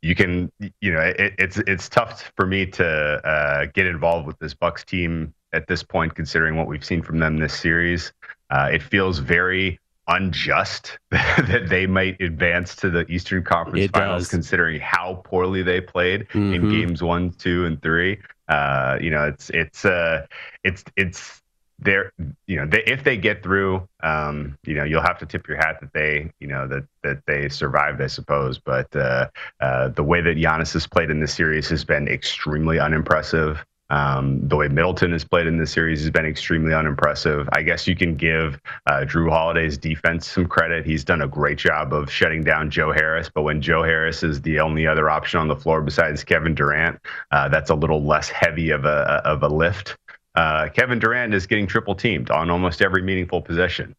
you 0.00 0.14
can, 0.14 0.50
you 0.80 0.92
know, 0.92 1.00
it, 1.00 1.34
it's 1.38 1.58
it's 1.58 1.90
tough 1.90 2.32
for 2.36 2.46
me 2.46 2.64
to 2.64 2.86
uh, 2.86 3.66
get 3.74 3.86
involved 3.86 4.26
with 4.26 4.38
this 4.38 4.54
Bucks 4.54 4.82
team 4.82 5.34
at 5.54 5.66
this 5.66 5.82
point, 5.82 6.14
considering 6.14 6.56
what 6.56 6.66
we've 6.66 6.84
seen 6.84 7.02
from 7.02 7.18
them 7.18 7.38
this 7.38 7.54
series. 7.54 8.12
Uh, 8.50 8.68
it 8.72 8.82
feels 8.82 9.18
very 9.18 9.78
unjust 10.08 10.98
that 11.10 11.66
they 11.68 11.86
might 11.86 12.20
advance 12.20 12.76
to 12.76 12.90
the 12.90 13.06
Eastern 13.10 13.42
Conference 13.42 13.84
it 13.84 13.92
Finals, 13.92 14.24
does. 14.24 14.30
considering 14.30 14.80
how 14.80 15.22
poorly 15.24 15.62
they 15.62 15.80
played 15.80 16.28
mm-hmm. 16.28 16.54
in 16.54 16.70
games 16.70 17.02
one, 17.02 17.30
two, 17.32 17.64
and 17.64 17.80
three. 17.80 18.18
Uh, 18.48 18.98
you 19.00 19.10
know, 19.10 19.24
it's 19.24 19.50
it's 19.50 19.84
uh, 19.84 20.26
it's 20.62 20.84
it's 20.96 21.40
there. 21.78 22.12
You 22.46 22.56
know, 22.56 22.66
they, 22.66 22.82
if 22.86 23.04
they 23.04 23.16
get 23.16 23.42
through, 23.42 23.88
um, 24.02 24.58
you 24.66 24.74
know, 24.74 24.84
you'll 24.84 25.02
have 25.02 25.18
to 25.20 25.26
tip 25.26 25.48
your 25.48 25.56
hat 25.56 25.78
that 25.80 25.92
they, 25.94 26.30
you 26.40 26.48
know, 26.48 26.68
that 26.68 26.84
that 27.02 27.22
they 27.26 27.48
survived, 27.48 28.02
I 28.02 28.08
suppose. 28.08 28.58
But 28.58 28.94
uh, 28.94 29.28
uh, 29.60 29.88
the 29.88 30.04
way 30.04 30.20
that 30.20 30.36
Giannis 30.36 30.72
has 30.74 30.86
played 30.86 31.10
in 31.10 31.20
this 31.20 31.32
series 31.32 31.68
has 31.70 31.84
been 31.84 32.08
extremely 32.08 32.78
unimpressive. 32.78 33.64
Um, 33.90 34.40
the 34.48 34.56
way 34.56 34.68
Middleton 34.68 35.12
has 35.12 35.24
played 35.24 35.46
in 35.46 35.58
this 35.58 35.70
series 35.70 36.00
has 36.00 36.10
been 36.10 36.24
extremely 36.24 36.72
unimpressive. 36.72 37.48
I 37.52 37.62
guess 37.62 37.86
you 37.86 37.94
can 37.94 38.16
give 38.16 38.58
uh, 38.86 39.04
Jrue 39.06 39.30
Holiday's 39.30 39.76
defense 39.76 40.26
some 40.26 40.46
credit. 40.46 40.86
He's 40.86 41.04
done 41.04 41.22
a 41.22 41.28
great 41.28 41.58
job 41.58 41.92
of 41.92 42.10
shutting 42.10 42.42
down 42.42 42.70
Joe 42.70 42.92
Harris, 42.92 43.30
but 43.32 43.42
when 43.42 43.60
Joe 43.60 43.82
Harris 43.82 44.22
is 44.22 44.40
the 44.40 44.60
only 44.60 44.86
other 44.86 45.10
option 45.10 45.38
on 45.38 45.48
the 45.48 45.56
floor 45.56 45.82
besides 45.82 46.24
Kevin 46.24 46.54
Durant, 46.54 46.98
uh, 47.30 47.48
that's 47.48 47.70
a 47.70 47.74
little 47.74 48.02
less 48.02 48.28
heavy 48.28 48.70
of 48.70 48.84
a 48.84 49.22
of 49.24 49.42
a 49.42 49.48
lift. 49.48 49.96
Uh, 50.34 50.68
Kevin 50.70 50.98
Durant 50.98 51.34
is 51.34 51.46
getting 51.46 51.66
triple 51.66 51.94
teamed 51.94 52.30
on 52.30 52.50
almost 52.50 52.82
every 52.82 53.02
meaningful 53.02 53.40
possession. 53.40 53.94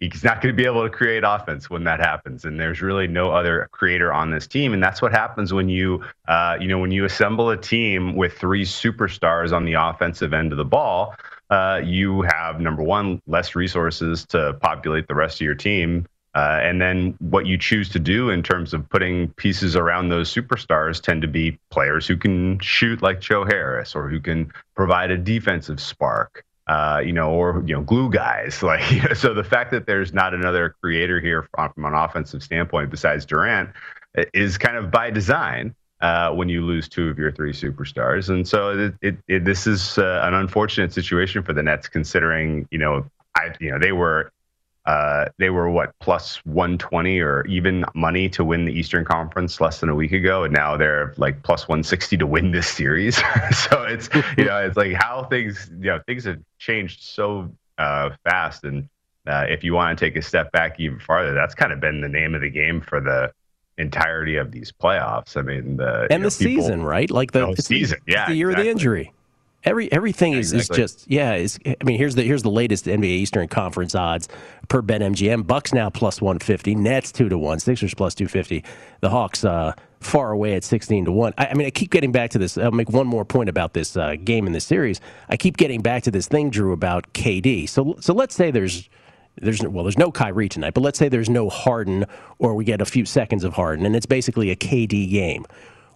He's 0.00 0.24
not 0.24 0.40
going 0.40 0.54
to 0.54 0.56
be 0.56 0.64
able 0.64 0.82
to 0.82 0.90
create 0.90 1.22
offense 1.24 1.68
when 1.68 1.84
that 1.84 2.00
happens. 2.00 2.44
And 2.44 2.58
there's 2.58 2.80
really 2.80 3.06
no 3.06 3.30
other 3.30 3.68
creator 3.70 4.12
on 4.12 4.30
this 4.30 4.46
team. 4.46 4.72
And 4.72 4.82
that's 4.82 5.02
what 5.02 5.12
happens 5.12 5.52
when 5.52 5.68
you, 5.68 6.02
uh, 6.26 6.56
you 6.58 6.68
know, 6.68 6.78
when 6.78 6.90
you 6.90 7.04
assemble 7.04 7.50
a 7.50 7.56
team 7.56 8.16
with 8.16 8.32
three 8.32 8.64
superstars 8.64 9.52
on 9.52 9.64
the 9.64 9.74
offensive 9.74 10.32
end 10.32 10.52
of 10.52 10.58
the 10.58 10.64
ball. 10.64 11.14
Uh, 11.50 11.80
you 11.84 12.22
have 12.22 12.60
number 12.60 12.82
one 12.82 13.20
less 13.26 13.54
resources 13.54 14.24
to 14.24 14.54
populate 14.62 15.06
the 15.06 15.14
rest 15.14 15.40
of 15.40 15.44
your 15.44 15.54
team. 15.54 16.06
Uh, 16.32 16.60
and 16.62 16.80
then 16.80 17.12
what 17.18 17.44
you 17.44 17.58
choose 17.58 17.88
to 17.88 17.98
do 17.98 18.30
in 18.30 18.40
terms 18.40 18.72
of 18.72 18.88
putting 18.88 19.28
pieces 19.32 19.74
around 19.74 20.08
those 20.08 20.32
superstars 20.32 21.02
tend 21.02 21.20
to 21.20 21.28
be 21.28 21.58
players 21.70 22.06
who 22.06 22.16
can 22.16 22.56
shoot 22.60 23.02
like 23.02 23.20
Joe 23.20 23.44
Harris 23.44 23.96
or 23.96 24.08
who 24.08 24.20
can 24.20 24.52
provide 24.76 25.10
a 25.10 25.18
defensive 25.18 25.80
spark 25.80 26.44
uh, 26.70 27.00
you 27.04 27.12
know, 27.12 27.32
or 27.32 27.64
you 27.66 27.74
know, 27.74 27.82
glue 27.82 28.08
guys. 28.08 28.62
Like, 28.70 29.16
so 29.16 29.34
the 29.34 29.42
fact 29.42 29.72
that 29.72 29.86
there's 29.86 30.12
not 30.12 30.34
another 30.34 30.76
creator 30.80 31.18
here 31.18 31.48
from, 31.52 31.72
from 31.72 31.84
an 31.86 31.94
offensive 31.94 32.44
standpoint 32.44 32.88
besides 32.90 33.26
Durant 33.26 33.70
is 34.32 34.56
kind 34.56 34.76
of 34.76 34.90
by 34.90 35.10
design. 35.10 35.74
Uh, 36.00 36.30
when 36.32 36.48
you 36.48 36.64
lose 36.64 36.88
two 36.88 37.08
of 37.08 37.18
your 37.18 37.30
three 37.30 37.52
superstars, 37.52 38.30
and 38.30 38.48
so 38.48 38.70
it, 38.70 38.94
it, 39.02 39.16
it 39.28 39.44
this 39.44 39.66
is 39.66 39.98
uh, 39.98 40.22
an 40.24 40.32
unfortunate 40.32 40.94
situation 40.94 41.42
for 41.42 41.52
the 41.52 41.62
Nets, 41.62 41.88
considering 41.88 42.66
you 42.70 42.78
know, 42.78 43.04
I 43.36 43.52
you 43.60 43.70
know 43.70 43.78
they 43.78 43.92
were 43.92 44.32
uh, 44.90 45.28
they 45.38 45.50
were 45.50 45.70
what 45.70 45.96
plus 46.00 46.44
120 46.46 47.20
or 47.20 47.46
even 47.46 47.84
money 47.94 48.28
to 48.28 48.42
win 48.44 48.64
the 48.64 48.72
Eastern 48.72 49.04
Conference 49.04 49.60
less 49.60 49.78
than 49.78 49.88
a 49.88 49.94
week 49.94 50.10
ago, 50.10 50.42
and 50.42 50.52
now 50.52 50.76
they're 50.76 51.14
like 51.16 51.40
plus 51.44 51.68
160 51.68 52.16
to 52.16 52.26
win 52.26 52.50
this 52.50 52.66
series. 52.66 53.16
so 53.52 53.84
it's 53.84 54.10
you 54.36 54.46
know 54.46 54.58
it's 54.58 54.76
like 54.76 54.92
how 54.94 55.22
things 55.30 55.70
you 55.78 55.90
know 55.90 56.00
things 56.08 56.24
have 56.24 56.40
changed 56.58 57.04
so 57.04 57.54
uh, 57.78 58.10
fast, 58.24 58.64
and 58.64 58.88
uh, 59.28 59.46
if 59.48 59.62
you 59.62 59.74
want 59.74 59.96
to 59.96 60.04
take 60.04 60.16
a 60.16 60.22
step 60.22 60.50
back 60.50 60.80
even 60.80 60.98
farther, 60.98 61.34
that's 61.34 61.54
kind 61.54 61.72
of 61.72 61.78
been 61.78 62.00
the 62.00 62.08
name 62.08 62.34
of 62.34 62.40
the 62.40 62.50
game 62.50 62.80
for 62.80 63.00
the 63.00 63.32
entirety 63.78 64.34
of 64.34 64.50
these 64.50 64.72
playoffs. 64.72 65.36
I 65.36 65.42
mean, 65.42 65.76
the 65.76 66.08
and 66.10 66.24
the 66.24 66.30
know, 66.30 66.36
people, 66.36 66.64
season, 66.64 66.82
right? 66.82 67.08
Like 67.12 67.30
the, 67.30 67.54
the 67.54 67.62
season, 67.62 68.00
yeah, 68.08 68.26
the 68.26 68.34
year 68.34 68.50
exactly. 68.50 68.70
of 68.70 68.74
the 68.74 68.80
injury. 68.80 69.12
Every 69.62 69.92
everything 69.92 70.32
is, 70.32 70.52
exactly. 70.52 70.82
is 70.82 70.94
just 70.94 71.10
yeah. 71.10 71.34
Is 71.34 71.58
I 71.66 71.84
mean 71.84 71.98
here's 71.98 72.14
the 72.14 72.22
here's 72.22 72.42
the 72.42 72.50
latest 72.50 72.86
NBA 72.86 73.04
Eastern 73.04 73.46
Conference 73.46 73.94
odds 73.94 74.26
per 74.68 74.80
BetMGM. 74.80 75.46
Bucks 75.46 75.74
now 75.74 75.90
plus 75.90 76.22
one 76.22 76.38
fifty. 76.38 76.74
Nets 76.74 77.12
two 77.12 77.28
to 77.28 77.36
one. 77.36 77.58
Sixers 77.58 77.92
plus 77.92 78.14
two 78.14 78.26
fifty. 78.26 78.64
The 79.00 79.10
Hawks 79.10 79.44
uh, 79.44 79.74
far 80.00 80.30
away 80.30 80.54
at 80.54 80.64
sixteen 80.64 81.04
to 81.04 81.12
one. 81.12 81.34
I, 81.36 81.48
I, 81.48 81.54
mean 81.54 81.66
I 81.66 81.70
keep 81.70 81.90
getting 81.90 82.10
back 82.10 82.30
to 82.30 82.38
this. 82.38 82.56
I'll 82.56 82.70
make 82.70 82.88
one 82.88 83.06
more 83.06 83.26
point 83.26 83.50
about 83.50 83.74
this 83.74 83.98
uh, 83.98 84.16
game 84.24 84.46
in 84.46 84.54
this 84.54 84.64
series. 84.64 84.98
I 85.28 85.36
keep 85.36 85.58
getting 85.58 85.82
back 85.82 86.04
to 86.04 86.10
this 86.10 86.26
thing, 86.26 86.48
Drew, 86.48 86.72
about 86.72 87.12
KD. 87.12 87.68
So 87.68 87.96
so 88.00 88.14
let's 88.14 88.34
say 88.34 88.50
there's 88.50 88.88
there's 89.36 89.62
well, 89.62 89.84
there's 89.84 89.98
no 89.98 90.10
Kyrie 90.10 90.48
tonight, 90.48 90.72
but 90.72 90.80
let's 90.80 90.98
say 90.98 91.10
there's 91.10 91.28
no 91.30 91.50
Harden, 91.50 92.06
or 92.38 92.54
we 92.54 92.64
get 92.64 92.80
a 92.80 92.86
few 92.86 93.04
seconds 93.04 93.44
of 93.44 93.52
Harden, 93.52 93.84
and 93.84 93.94
it's 93.94 94.06
basically 94.06 94.50
a 94.50 94.56
KD 94.56 95.10
game. 95.10 95.44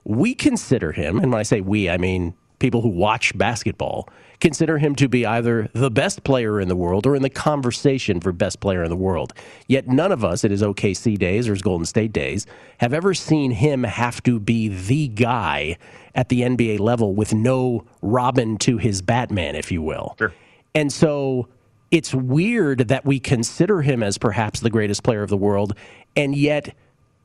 We 0.05 0.35
consider 0.35 0.93
him, 0.93 1.19
and 1.19 1.33
when 1.33 1.41
I 1.41 1.45
say 1.45 1.63
we, 1.63 1.89
I 1.89 1.97
mean 1.97 2.35
people 2.65 2.81
who 2.81 2.89
watch 2.89 3.37
basketball 3.37 4.09
consider 4.41 4.79
him 4.79 4.95
to 4.95 5.07
be 5.07 5.27
either 5.27 5.69
the 5.75 5.91
best 5.91 6.25
player 6.25 6.59
in 6.59 6.67
the 6.67 6.75
world 6.75 7.07
or 7.07 7.15
in 7.15 7.21
the 7.21 7.29
conversation 7.29 8.23
for 8.23 8.33
best 8.33 8.59
player 8.59 8.83
in 8.83 8.89
the 8.89 8.97
world. 8.97 9.35
Yet 9.69 9.87
none 9.87 10.11
of 10.11 10.25
us 10.25 10.47
at 10.47 10.51
his 10.51 10.63
OKC 10.63 11.19
days 11.19 11.47
or 11.47 11.53
his 11.53 11.61
Golden 11.61 11.85
State 11.85 12.15
days 12.15 12.47
have 12.79 12.95
ever 12.95 13.13
seen 13.13 13.51
him 13.51 13.83
have 13.85 14.23
to 14.23 14.41
be 14.41 14.69
the 14.69 15.09
guy 15.09 15.77
at 16.15 16.31
the 16.31 16.41
NBA 16.41 16.81
level 16.81 17.15
with 17.15 17.35
no 17.35 17.85
Robin 18.01 18.57
to 18.61 18.79
his 18.79 19.03
Batman, 19.03 19.57
if 19.57 19.71
you 19.71 19.83
will. 19.83 20.15
Sure. 20.17 20.33
And 20.75 20.91
so 20.91 21.49
it's 21.91 22.15
weird 22.15 22.89
that 22.89 23.05
we 23.05 23.21
consider 23.21 23.83
him 23.83 24.03
as 24.03 24.17
perhaps 24.17 24.61
the 24.61 24.71
greatest 24.71 25.03
player 25.03 25.23
of 25.23 25.29
the 25.29 25.37
world, 25.37 25.75
and 26.17 26.35
yet 26.35 26.75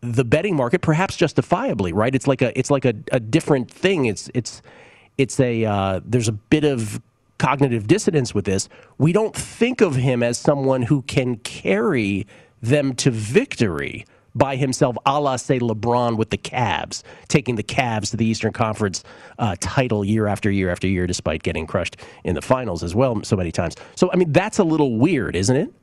the 0.02 0.26
betting 0.26 0.58
market, 0.58 0.82
perhaps 0.82 1.16
justifiably, 1.16 1.94
right? 1.94 2.14
It's 2.14 2.28
like 2.28 2.42
a 2.42 2.58
it's 2.60 2.70
like 2.70 2.84
a, 2.84 2.94
a 3.14 3.22
different 3.22 3.72
thing. 3.72 4.06
It's 4.06 4.30
it's 4.34 4.62
it's 5.20 5.40
a 5.40 5.66
uh, 5.66 6.00
there's 6.06 6.30
a 6.30 6.34
bit 6.34 6.64
of 6.64 7.02
cognitive 7.38 7.88
dissonance 7.88 8.34
with 8.34 8.46
this. 8.46 8.70
We 8.98 9.12
don't 9.12 9.36
think 9.36 9.82
of 9.82 9.96
him 9.96 10.24
as 10.24 10.38
someone 10.38 10.82
who 10.82 11.02
can 11.04 11.36
carry 11.38 12.26
them 12.62 12.96
to 12.96 13.12
victory 13.12 14.06
by 14.34 14.56
himself, 14.56 14.96
a 15.06 15.20
la 15.20 15.36
say 15.36 15.60
LeBron 15.60 16.16
with 16.16 16.30
the 16.30 16.38
Cavs, 16.38 17.04
taking 17.28 17.56
the 17.56 17.64
Cavs 17.64 18.12
to 18.12 18.18
the 18.18 18.26
Eastern 18.26 18.54
Conference 18.54 19.04
uh, 19.40 19.56
title 19.60 20.06
year 20.06 20.28
after 20.28 20.50
year 20.50 20.70
after 20.70 20.88
year, 20.88 21.06
despite 21.06 21.44
getting 21.44 21.68
crushed 21.68 21.98
in 22.24 22.36
the 22.36 22.42
finals 22.42 22.82
as 22.82 22.96
well 22.96 23.22
so 23.24 23.36
many 23.36 23.52
times. 23.52 23.76
So 23.96 24.10
I 24.14 24.16
mean, 24.16 24.32
that's 24.32 24.60
a 24.60 24.64
little 24.64 24.98
weird, 24.98 25.36
isn't 25.36 25.56
it? 25.56 25.74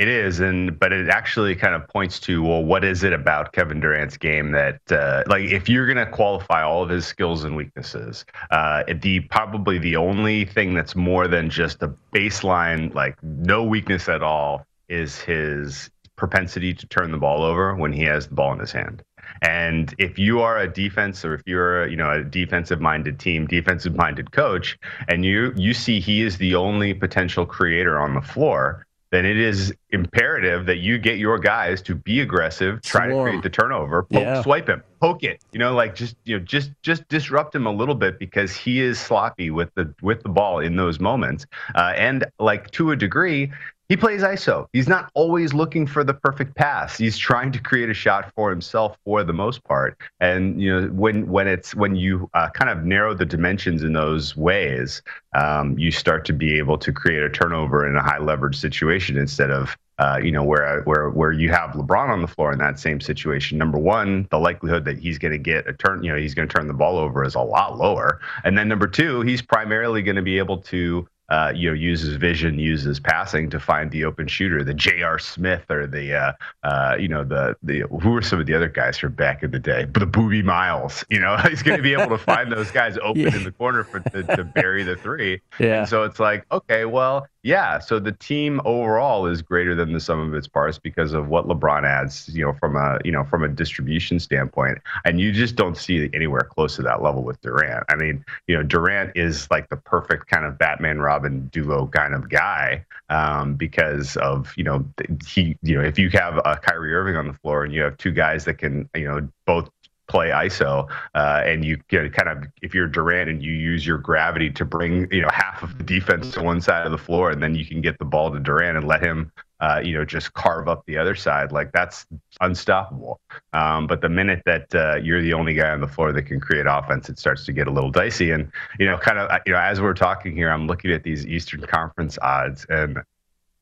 It 0.00 0.08
is, 0.08 0.40
and 0.40 0.78
but 0.78 0.94
it 0.94 1.10
actually 1.10 1.54
kind 1.54 1.74
of 1.74 1.86
points 1.86 2.18
to 2.20 2.42
well, 2.42 2.64
what 2.64 2.84
is 2.84 3.04
it 3.04 3.12
about 3.12 3.52
Kevin 3.52 3.80
Durant's 3.80 4.16
game 4.16 4.50
that 4.52 4.80
uh, 4.90 5.24
like 5.26 5.42
if 5.42 5.68
you're 5.68 5.84
going 5.84 5.98
to 5.98 6.10
qualify 6.10 6.62
all 6.62 6.82
of 6.82 6.88
his 6.88 7.04
skills 7.04 7.44
and 7.44 7.54
weaknesses, 7.54 8.24
uh, 8.50 8.82
the 9.02 9.20
probably 9.20 9.76
the 9.76 9.96
only 9.96 10.46
thing 10.46 10.72
that's 10.72 10.96
more 10.96 11.28
than 11.28 11.50
just 11.50 11.82
a 11.82 11.92
baseline 12.14 12.94
like 12.94 13.22
no 13.22 13.62
weakness 13.62 14.08
at 14.08 14.22
all 14.22 14.64
is 14.88 15.18
his 15.18 15.90
propensity 16.16 16.72
to 16.72 16.86
turn 16.86 17.12
the 17.12 17.18
ball 17.18 17.42
over 17.42 17.74
when 17.74 17.92
he 17.92 18.04
has 18.04 18.26
the 18.26 18.34
ball 18.34 18.54
in 18.54 18.58
his 18.58 18.72
hand. 18.72 19.02
And 19.42 19.94
if 19.98 20.18
you 20.18 20.40
are 20.40 20.56
a 20.56 20.72
defense 20.72 21.26
or 21.26 21.34
if 21.34 21.42
you're 21.44 21.86
you 21.88 21.96
know 21.96 22.10
a 22.10 22.24
defensive 22.24 22.80
minded 22.80 23.18
team, 23.18 23.46
defensive 23.46 23.94
minded 23.96 24.32
coach, 24.32 24.78
and 25.08 25.26
you 25.26 25.52
you 25.56 25.74
see 25.74 26.00
he 26.00 26.22
is 26.22 26.38
the 26.38 26.54
only 26.54 26.94
potential 26.94 27.44
creator 27.44 28.00
on 28.00 28.14
the 28.14 28.22
floor, 28.22 28.86
then 29.10 29.26
it 29.26 29.36
is 29.36 29.72
imperative 29.90 30.66
that 30.66 30.78
you 30.78 30.98
get 30.98 31.18
your 31.18 31.38
guys 31.38 31.82
to 31.82 31.94
be 31.94 32.20
aggressive, 32.20 32.80
try 32.82 33.08
Swarm. 33.08 33.26
to 33.26 33.30
create 33.30 33.42
the 33.42 33.50
turnover, 33.50 34.04
poke, 34.04 34.22
yeah. 34.22 34.42
swipe 34.42 34.68
him, 34.68 34.82
poke 35.00 35.24
it. 35.24 35.42
You 35.52 35.58
know, 35.58 35.74
like 35.74 35.94
just 35.94 36.16
you 36.24 36.38
know, 36.38 36.44
just 36.44 36.70
just 36.82 37.08
disrupt 37.08 37.54
him 37.54 37.66
a 37.66 37.72
little 37.72 37.94
bit 37.94 38.18
because 38.18 38.54
he 38.54 38.80
is 38.80 38.98
sloppy 38.98 39.50
with 39.50 39.74
the 39.74 39.92
with 40.00 40.22
the 40.22 40.28
ball 40.28 40.60
in 40.60 40.76
those 40.76 41.00
moments, 41.00 41.46
uh, 41.74 41.92
and 41.96 42.24
like 42.38 42.70
to 42.72 42.92
a 42.92 42.96
degree, 42.96 43.50
he 43.90 43.96
plays 43.96 44.22
ISO. 44.22 44.68
He's 44.72 44.88
not 44.88 45.10
always 45.14 45.52
looking 45.52 45.84
for 45.84 46.04
the 46.04 46.14
perfect 46.14 46.54
pass. 46.54 46.96
He's 46.96 47.18
trying 47.18 47.50
to 47.50 47.58
create 47.58 47.90
a 47.90 47.94
shot 47.94 48.32
for 48.36 48.48
himself 48.48 48.96
for 49.04 49.24
the 49.24 49.32
most 49.32 49.64
part. 49.64 49.98
And 50.20 50.62
you 50.62 50.80
know, 50.80 50.86
when 50.92 51.28
when 51.28 51.48
it's 51.48 51.74
when 51.74 51.96
you 51.96 52.30
uh, 52.32 52.50
kind 52.50 52.70
of 52.70 52.84
narrow 52.84 53.14
the 53.14 53.26
dimensions 53.26 53.82
in 53.82 53.92
those 53.92 54.36
ways, 54.36 55.02
um, 55.34 55.76
you 55.76 55.90
start 55.90 56.24
to 56.26 56.32
be 56.32 56.56
able 56.56 56.78
to 56.78 56.92
create 56.92 57.24
a 57.24 57.28
turnover 57.28 57.84
in 57.84 57.96
a 57.96 58.02
high 58.02 58.18
leverage 58.18 58.56
situation 58.56 59.18
instead 59.18 59.50
of 59.50 59.76
uh, 60.00 60.18
you 60.22 60.32
know, 60.32 60.42
where 60.42 60.80
where 60.84 61.10
where 61.10 61.30
you 61.30 61.50
have 61.50 61.72
LeBron 61.72 62.08
on 62.08 62.22
the 62.22 62.26
floor 62.26 62.52
in 62.52 62.58
that 62.58 62.78
same 62.78 63.02
situation. 63.02 63.58
Number 63.58 63.76
one, 63.76 64.26
the 64.30 64.38
likelihood 64.38 64.86
that 64.86 64.98
he's 64.98 65.18
going 65.18 65.32
to 65.32 65.38
get 65.38 65.68
a 65.68 65.74
turn, 65.74 66.02
you 66.02 66.10
know, 66.10 66.16
he's 66.16 66.32
going 66.32 66.48
to 66.48 66.54
turn 66.54 66.68
the 66.68 66.74
ball 66.74 66.96
over 66.96 67.22
is 67.22 67.34
a 67.34 67.40
lot 67.40 67.76
lower. 67.76 68.18
And 68.42 68.56
then 68.56 68.66
number 68.66 68.86
two, 68.86 69.20
he's 69.20 69.42
primarily 69.42 70.00
going 70.00 70.16
to 70.16 70.22
be 70.22 70.38
able 70.38 70.56
to 70.58 71.06
uh, 71.30 71.52
you 71.54 71.68
know, 71.68 71.74
uses 71.74 72.16
vision, 72.16 72.58
uses 72.58 72.98
passing 72.98 73.48
to 73.50 73.60
find 73.60 73.90
the 73.92 74.04
open 74.04 74.26
shooter, 74.26 74.64
the 74.64 74.74
J.R. 74.74 75.18
Smith 75.18 75.70
or 75.70 75.86
the, 75.86 76.14
uh, 76.14 76.32
uh, 76.64 76.96
you 76.98 77.08
know, 77.08 77.24
the 77.24 77.56
the 77.62 77.80
who 78.02 78.16
are 78.16 78.22
some 78.22 78.40
of 78.40 78.46
the 78.46 78.54
other 78.54 78.68
guys 78.68 78.98
from 78.98 79.12
back 79.12 79.42
in 79.42 79.52
the 79.52 79.58
day? 79.58 79.84
But 79.84 80.00
the 80.00 80.06
Boobie 80.06 80.44
Miles. 80.44 81.04
You 81.08 81.20
know, 81.20 81.36
he's 81.48 81.62
going 81.62 81.76
to 81.76 81.82
be 81.82 81.92
able 81.92 82.08
to 82.08 82.18
find 82.18 82.50
those 82.50 82.70
guys 82.70 82.98
open 83.02 83.20
yeah. 83.22 83.36
in 83.36 83.44
the 83.44 83.52
corner 83.52 83.84
for 83.84 84.00
to, 84.00 84.22
to 84.24 84.44
bury 84.44 84.82
the 84.82 84.96
three. 84.96 85.40
Yeah. 85.60 85.80
And 85.80 85.88
so 85.88 86.04
it's 86.04 86.18
like, 86.18 86.46
okay, 86.50 86.86
well, 86.86 87.26
yeah. 87.42 87.78
So 87.78 87.98
the 87.98 88.12
team 88.12 88.60
overall 88.64 89.26
is 89.26 89.40
greater 89.40 89.74
than 89.74 89.92
the 89.92 90.00
sum 90.00 90.20
of 90.20 90.34
its 90.34 90.46
parts 90.46 90.78
because 90.78 91.14
of 91.14 91.28
what 91.28 91.48
LeBron 91.48 91.84
adds, 91.84 92.28
you 92.28 92.44
know, 92.44 92.52
from 92.52 92.76
a 92.76 92.98
you 93.04 93.12
know 93.12 93.24
from 93.24 93.42
a 93.42 93.48
distribution 93.48 94.20
standpoint, 94.20 94.78
and 95.04 95.18
you 95.18 95.32
just 95.32 95.56
don't 95.56 95.76
see 95.76 96.10
anywhere 96.12 96.42
close 96.42 96.76
to 96.76 96.82
that 96.82 97.02
level 97.02 97.22
with 97.22 97.40
Durant. 97.40 97.84
I 97.88 97.96
mean, 97.96 98.24
you 98.46 98.56
know, 98.56 98.62
Durant 98.62 99.12
is 99.16 99.50
like 99.50 99.70
the 99.70 99.76
perfect 99.76 100.26
kind 100.26 100.44
of 100.44 100.58
Batman 100.58 100.98
Robin 100.98 101.48
duo 101.48 101.86
kind 101.86 102.14
of 102.14 102.28
guy 102.28 102.84
um, 103.08 103.54
because 103.54 104.16
of 104.18 104.52
you 104.56 104.64
know 104.64 104.84
he 105.26 105.56
you 105.62 105.76
know 105.76 105.82
if 105.82 105.98
you 105.98 106.10
have 106.10 106.36
a 106.44 106.56
Kyrie 106.56 106.92
Irving 106.92 107.16
on 107.16 107.26
the 107.26 107.34
floor 107.34 107.64
and 107.64 107.72
you 107.72 107.80
have 107.80 107.96
two 107.96 108.12
guys 108.12 108.44
that 108.44 108.58
can 108.58 108.88
you 108.94 109.06
know 109.06 109.26
both 109.46 109.70
play 110.10 110.30
ISO, 110.30 110.90
uh, 111.14 111.42
and 111.46 111.64
you 111.64 111.78
get 111.88 112.12
kind 112.12 112.28
of 112.28 112.44
if 112.60 112.74
you're 112.74 112.88
Durant 112.88 113.30
and 113.30 113.42
you 113.42 113.52
use 113.52 113.86
your 113.86 113.98
gravity 113.98 114.50
to 114.50 114.64
bring 114.64 115.06
you 115.10 115.22
know 115.22 115.28
half 115.32 115.62
of 115.62 115.78
the 115.78 115.84
defense 115.84 116.32
to 116.32 116.42
one 116.42 116.60
side 116.60 116.84
of 116.84 116.92
the 116.92 116.98
floor, 116.98 117.30
and 117.30 117.42
then 117.42 117.54
you 117.54 117.64
can 117.64 117.80
get 117.80 117.98
the 117.98 118.04
ball 118.04 118.30
to 118.30 118.40
Durant 118.40 118.76
and 118.76 118.86
let 118.86 119.02
him. 119.02 119.32
Uh, 119.60 119.78
you 119.84 119.92
know, 119.92 120.06
just 120.06 120.32
carve 120.32 120.68
up 120.68 120.82
the 120.86 120.96
other 120.96 121.14
side. 121.14 121.52
Like 121.52 121.70
that's 121.70 122.06
unstoppable. 122.40 123.20
Um, 123.52 123.86
but 123.86 124.00
the 124.00 124.08
minute 124.08 124.40
that 124.46 124.74
uh, 124.74 124.96
you're 124.96 125.20
the 125.20 125.34
only 125.34 125.52
guy 125.52 125.68
on 125.68 125.82
the 125.82 125.86
floor 125.86 126.12
that 126.12 126.22
can 126.22 126.40
create 126.40 126.64
offense, 126.66 127.10
it 127.10 127.18
starts 127.18 127.44
to 127.44 127.52
get 127.52 127.66
a 127.66 127.70
little 127.70 127.90
dicey. 127.90 128.30
And 128.30 128.50
you 128.78 128.86
know, 128.86 128.96
kind 128.96 129.18
of, 129.18 129.30
you 129.44 129.52
know, 129.52 129.58
as 129.58 129.78
we're 129.78 129.92
talking 129.92 130.34
here, 130.34 130.48
I'm 130.48 130.66
looking 130.66 130.92
at 130.92 131.02
these 131.02 131.26
Eastern 131.26 131.60
Conference 131.60 132.18
odds, 132.22 132.64
and 132.70 133.02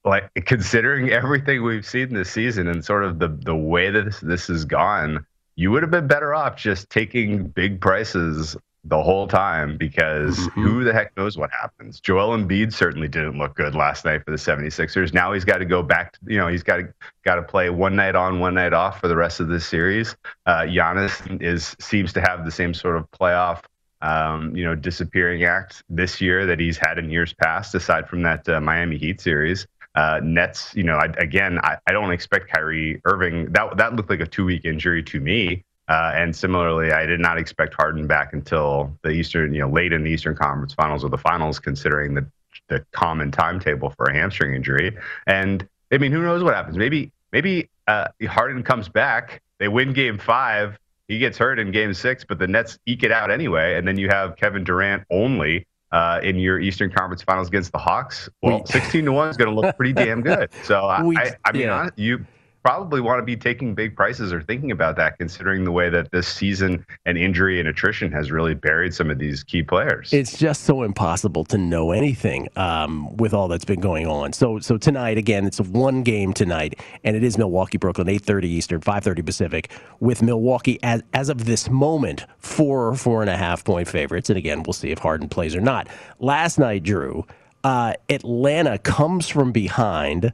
like 0.04 0.30
considering 0.46 1.10
everything 1.10 1.64
we've 1.64 1.84
seen 1.84 2.14
this 2.14 2.30
season 2.30 2.68
and 2.68 2.84
sort 2.84 3.02
of 3.02 3.18
the 3.18 3.28
the 3.28 3.56
way 3.56 3.90
that 3.90 4.04
this, 4.04 4.20
this 4.20 4.46
has 4.46 4.64
gone, 4.64 5.26
you 5.58 5.72
would 5.72 5.82
have 5.82 5.90
been 5.90 6.06
better 6.06 6.32
off 6.34 6.56
just 6.56 6.88
taking 6.88 7.48
big 7.48 7.80
prices 7.80 8.56
the 8.84 9.02
whole 9.02 9.26
time 9.26 9.76
because 9.76 10.38
mm-hmm. 10.38 10.62
who 10.62 10.84
the 10.84 10.92
heck 10.92 11.14
knows 11.16 11.36
what 11.36 11.50
happens. 11.50 11.98
Joel 11.98 12.38
Embiid 12.38 12.72
certainly 12.72 13.08
didn't 13.08 13.36
look 13.36 13.56
good 13.56 13.74
last 13.74 14.04
night 14.04 14.24
for 14.24 14.30
the 14.30 14.36
76ers. 14.36 15.12
Now 15.12 15.32
he's 15.32 15.44
got 15.44 15.58
to 15.58 15.64
go 15.64 15.82
back 15.82 16.12
to, 16.12 16.20
you 16.28 16.38
know, 16.38 16.46
he's 16.46 16.62
got 16.62 16.76
to 16.76 16.94
got 17.24 17.34
to 17.34 17.42
play 17.42 17.70
one 17.70 17.96
night 17.96 18.14
on, 18.14 18.38
one 18.38 18.54
night 18.54 18.72
off 18.72 19.00
for 19.00 19.08
the 19.08 19.16
rest 19.16 19.40
of 19.40 19.48
this 19.48 19.66
series. 19.66 20.14
Uh, 20.46 20.60
Giannis 20.60 21.42
is 21.42 21.74
seems 21.80 22.12
to 22.12 22.20
have 22.20 22.44
the 22.44 22.52
same 22.52 22.72
sort 22.72 22.96
of 22.96 23.10
playoff 23.10 23.62
um, 24.00 24.54
you 24.54 24.64
know, 24.64 24.76
disappearing 24.76 25.42
act 25.42 25.82
this 25.88 26.20
year 26.20 26.46
that 26.46 26.60
he's 26.60 26.78
had 26.78 26.98
in 26.98 27.10
years 27.10 27.32
past, 27.32 27.74
aside 27.74 28.08
from 28.08 28.22
that 28.22 28.48
uh, 28.48 28.60
Miami 28.60 28.96
Heat 28.96 29.20
series. 29.20 29.66
Uh, 29.94 30.20
Nets, 30.22 30.72
you 30.74 30.84
know, 30.84 30.94
I, 30.94 31.06
again, 31.18 31.58
I, 31.62 31.76
I, 31.86 31.92
don't 31.92 32.12
expect 32.12 32.52
Kyrie 32.52 33.00
Irving. 33.04 33.50
That 33.52 33.76
that 33.78 33.96
looked 33.96 34.10
like 34.10 34.20
a 34.20 34.26
two 34.26 34.44
week 34.44 34.64
injury 34.64 35.02
to 35.04 35.20
me. 35.20 35.64
Uh, 35.88 36.12
and 36.14 36.36
similarly, 36.36 36.92
I 36.92 37.06
did 37.06 37.18
not 37.18 37.38
expect 37.38 37.74
Harden 37.74 38.06
back 38.06 38.34
until 38.34 38.96
the 39.02 39.10
Eastern, 39.10 39.54
you 39.54 39.60
know, 39.60 39.70
late 39.70 39.92
in 39.92 40.04
the 40.04 40.10
Eastern 40.10 40.36
Conference 40.36 40.74
Finals 40.74 41.02
or 41.02 41.08
the 41.08 41.18
Finals, 41.18 41.58
considering 41.58 42.14
the 42.14 42.26
the 42.68 42.84
common 42.92 43.30
timetable 43.30 43.90
for 43.90 44.06
a 44.06 44.14
hamstring 44.14 44.54
injury. 44.54 44.96
And 45.26 45.66
I 45.90 45.98
mean, 45.98 46.12
who 46.12 46.22
knows 46.22 46.42
what 46.42 46.54
happens? 46.54 46.76
Maybe 46.76 47.10
maybe 47.32 47.68
uh, 47.86 48.08
Harden 48.26 48.62
comes 48.62 48.88
back, 48.88 49.42
they 49.58 49.68
win 49.68 49.94
Game 49.94 50.18
Five, 50.18 50.78
he 51.08 51.18
gets 51.18 51.38
hurt 51.38 51.58
in 51.58 51.72
Game 51.72 51.94
Six, 51.94 52.24
but 52.24 52.38
the 52.38 52.46
Nets 52.46 52.78
eke 52.86 53.02
it 53.02 53.12
out 53.12 53.30
anyway, 53.30 53.76
and 53.76 53.88
then 53.88 53.98
you 53.98 54.08
have 54.08 54.36
Kevin 54.36 54.64
Durant 54.64 55.04
only 55.10 55.66
uh, 55.92 56.20
in 56.22 56.36
your 56.36 56.60
Eastern 56.60 56.90
Conference 56.90 57.22
Finals 57.22 57.48
against 57.48 57.72
the 57.72 57.78
Hawks. 57.78 58.28
Well, 58.42 58.64
sixteen 58.66 59.04
to 59.06 59.12
one 59.12 59.28
is 59.28 59.36
going 59.36 59.54
to 59.54 59.58
look 59.58 59.76
pretty 59.76 59.92
damn 59.92 60.22
good. 60.22 60.50
So 60.64 60.94
we, 61.04 61.16
I, 61.16 61.36
I 61.44 61.52
mean, 61.52 61.62
yeah. 61.62 61.88
you 61.96 62.26
probably 62.62 63.00
want 63.00 63.18
to 63.18 63.24
be 63.24 63.36
taking 63.36 63.74
big 63.74 63.96
prices 63.96 64.32
or 64.32 64.42
thinking 64.42 64.70
about 64.70 64.96
that, 64.96 65.16
considering 65.18 65.64
the 65.64 65.72
way 65.72 65.88
that 65.88 66.10
this 66.10 66.28
season 66.28 66.84
and 67.06 67.16
injury 67.16 67.60
and 67.60 67.68
attrition 67.68 68.12
has 68.12 68.30
really 68.30 68.54
buried 68.54 68.92
some 68.92 69.10
of 69.10 69.18
these 69.18 69.42
key 69.42 69.62
players. 69.62 70.12
It's 70.12 70.36
just 70.38 70.64
so 70.64 70.82
impossible 70.82 71.44
to 71.46 71.58
know 71.58 71.92
anything 71.92 72.48
um, 72.56 73.16
with 73.16 73.32
all 73.32 73.48
that's 73.48 73.64
been 73.64 73.80
going 73.80 74.06
on. 74.06 74.32
So, 74.32 74.58
so 74.58 74.76
tonight 74.76 75.18
again, 75.18 75.46
it's 75.46 75.60
one 75.60 76.02
game 76.02 76.32
tonight, 76.32 76.80
and 77.04 77.16
it 77.16 77.22
is 77.22 77.38
Milwaukee 77.38 77.78
Brooklyn, 77.78 78.08
eight 78.08 78.22
thirty 78.22 78.48
Eastern, 78.48 78.80
five 78.80 79.04
thirty 79.04 79.22
Pacific, 79.22 79.70
with 80.00 80.22
Milwaukee 80.22 80.78
as 80.82 81.02
as 81.14 81.28
of 81.28 81.44
this 81.44 81.70
moment 81.70 82.26
four 82.38 82.94
four 82.94 83.20
and 83.20 83.30
a 83.30 83.36
half 83.36 83.64
point 83.64 83.88
favorites. 83.88 84.30
And 84.30 84.36
again, 84.36 84.62
we'll 84.62 84.72
see 84.72 84.90
if 84.90 84.98
Harden 84.98 85.28
plays 85.28 85.54
or 85.54 85.60
not. 85.60 85.88
Last 86.18 86.58
night, 86.58 86.82
Drew, 86.82 87.24
uh, 87.64 87.94
Atlanta 88.08 88.78
comes 88.78 89.28
from 89.28 89.52
behind 89.52 90.32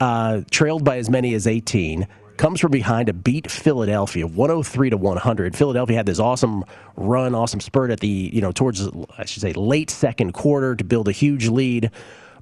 uh, 0.00 0.42
trailed 0.50 0.84
by 0.84 0.98
as 0.98 1.08
many 1.08 1.34
as 1.34 1.46
18 1.46 2.06
comes 2.36 2.60
from 2.60 2.72
behind 2.72 3.06
to 3.06 3.12
beat 3.12 3.50
Philadelphia 3.50 4.26
103 4.26 4.90
to 4.90 4.96
100. 4.96 5.56
Philadelphia 5.56 5.96
had 5.96 6.06
this 6.06 6.18
awesome 6.18 6.64
run, 6.96 7.34
awesome 7.34 7.60
spurt 7.60 7.90
at 7.90 8.00
the, 8.00 8.30
you 8.32 8.40
know, 8.40 8.52
towards 8.52 8.88
I 9.18 9.24
should 9.24 9.42
say 9.42 9.52
late 9.52 9.90
second 9.90 10.32
quarter 10.32 10.74
to 10.74 10.84
build 10.84 11.08
a 11.08 11.12
huge 11.12 11.48
lead. 11.48 11.90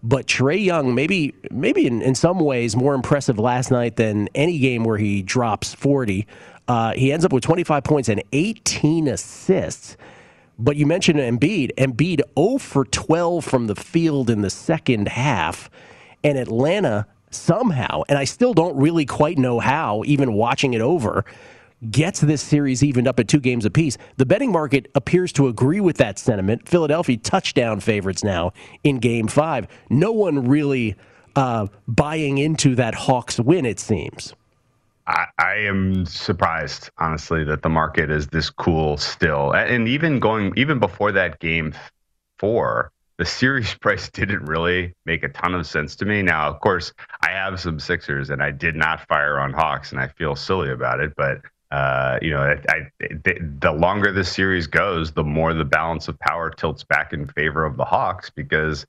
But 0.02 0.26
Trae 0.26 0.62
Young, 0.62 0.94
maybe 0.94 1.34
maybe 1.50 1.86
in, 1.86 2.02
in 2.02 2.14
some 2.14 2.40
ways 2.40 2.74
more 2.74 2.94
impressive 2.94 3.38
last 3.38 3.70
night 3.70 3.96
than 3.96 4.28
any 4.34 4.58
game 4.58 4.82
where 4.82 4.98
he 4.98 5.22
drops 5.22 5.74
40. 5.74 6.26
Uh, 6.66 6.92
he 6.94 7.12
ends 7.12 7.24
up 7.24 7.32
with 7.32 7.44
25 7.44 7.84
points 7.84 8.08
and 8.08 8.22
18 8.32 9.08
assists. 9.08 9.96
But 10.58 10.76
you 10.76 10.86
mentioned 10.86 11.18
Embiid. 11.18 11.74
Embiid 11.76 12.22
0 12.38 12.58
for 12.58 12.84
12 12.84 13.44
from 13.44 13.66
the 13.68 13.76
field 13.76 14.28
in 14.28 14.42
the 14.42 14.50
second 14.50 15.08
half. 15.08 15.70
And 16.24 16.38
Atlanta 16.38 17.06
somehow, 17.34 18.02
and 18.08 18.18
I 18.18 18.24
still 18.24 18.54
don't 18.54 18.76
really 18.76 19.06
quite 19.06 19.38
know 19.38 19.60
how, 19.60 20.02
even 20.06 20.32
watching 20.34 20.74
it 20.74 20.80
over, 20.80 21.24
gets 21.90 22.20
this 22.20 22.40
series 22.40 22.82
evened 22.84 23.08
up 23.08 23.18
at 23.18 23.28
two 23.28 23.40
games 23.40 23.64
apiece. 23.64 23.98
The 24.16 24.26
betting 24.26 24.52
market 24.52 24.90
appears 24.94 25.32
to 25.34 25.48
agree 25.48 25.80
with 25.80 25.96
that 25.96 26.18
sentiment. 26.18 26.68
Philadelphia 26.68 27.16
touchdown 27.16 27.80
favorites 27.80 28.22
now 28.22 28.52
in 28.84 28.98
game 28.98 29.26
five. 29.26 29.66
No 29.90 30.12
one 30.12 30.46
really 30.46 30.96
uh, 31.34 31.66
buying 31.88 32.38
into 32.38 32.74
that 32.76 32.94
Hawks 32.94 33.40
win, 33.40 33.66
it 33.66 33.80
seems. 33.80 34.34
I, 35.06 35.26
I, 35.38 35.54
am 35.54 36.06
surprised, 36.06 36.90
honestly, 36.98 37.42
that 37.44 37.62
the 37.62 37.68
market 37.68 38.10
is 38.10 38.28
this 38.28 38.50
cool 38.50 38.96
still. 38.96 39.50
And 39.52 39.88
even 39.88 40.20
going, 40.20 40.52
even 40.56 40.78
before 40.78 41.10
that 41.12 41.40
game 41.40 41.74
four, 42.38 42.92
the 43.22 43.28
series 43.28 43.72
price 43.80 44.08
didn't 44.10 44.44
really 44.46 44.92
make 45.06 45.22
a 45.22 45.28
ton 45.28 45.54
of 45.54 45.64
sense 45.64 45.94
to 45.94 46.04
me. 46.04 46.22
Now, 46.22 46.48
of 46.48 46.58
course, 46.60 46.92
I 47.22 47.30
have 47.30 47.60
some 47.60 47.78
Sixers, 47.78 48.30
and 48.30 48.42
I 48.42 48.50
did 48.50 48.74
not 48.74 49.06
fire 49.06 49.38
on 49.38 49.52
Hawks, 49.52 49.92
and 49.92 50.00
I 50.00 50.08
feel 50.08 50.34
silly 50.34 50.70
about 50.70 50.98
it. 50.98 51.12
But 51.16 51.40
uh, 51.70 52.18
you 52.20 52.30
know, 52.30 52.40
I, 52.40 52.58
I, 52.68 52.90
the 53.00 53.72
longer 53.72 54.12
this 54.12 54.30
series 54.30 54.66
goes, 54.66 55.12
the 55.12 55.22
more 55.22 55.54
the 55.54 55.64
balance 55.64 56.08
of 56.08 56.18
power 56.18 56.50
tilts 56.50 56.82
back 56.82 57.12
in 57.12 57.28
favor 57.28 57.64
of 57.64 57.76
the 57.76 57.84
Hawks 57.84 58.28
because 58.28 58.86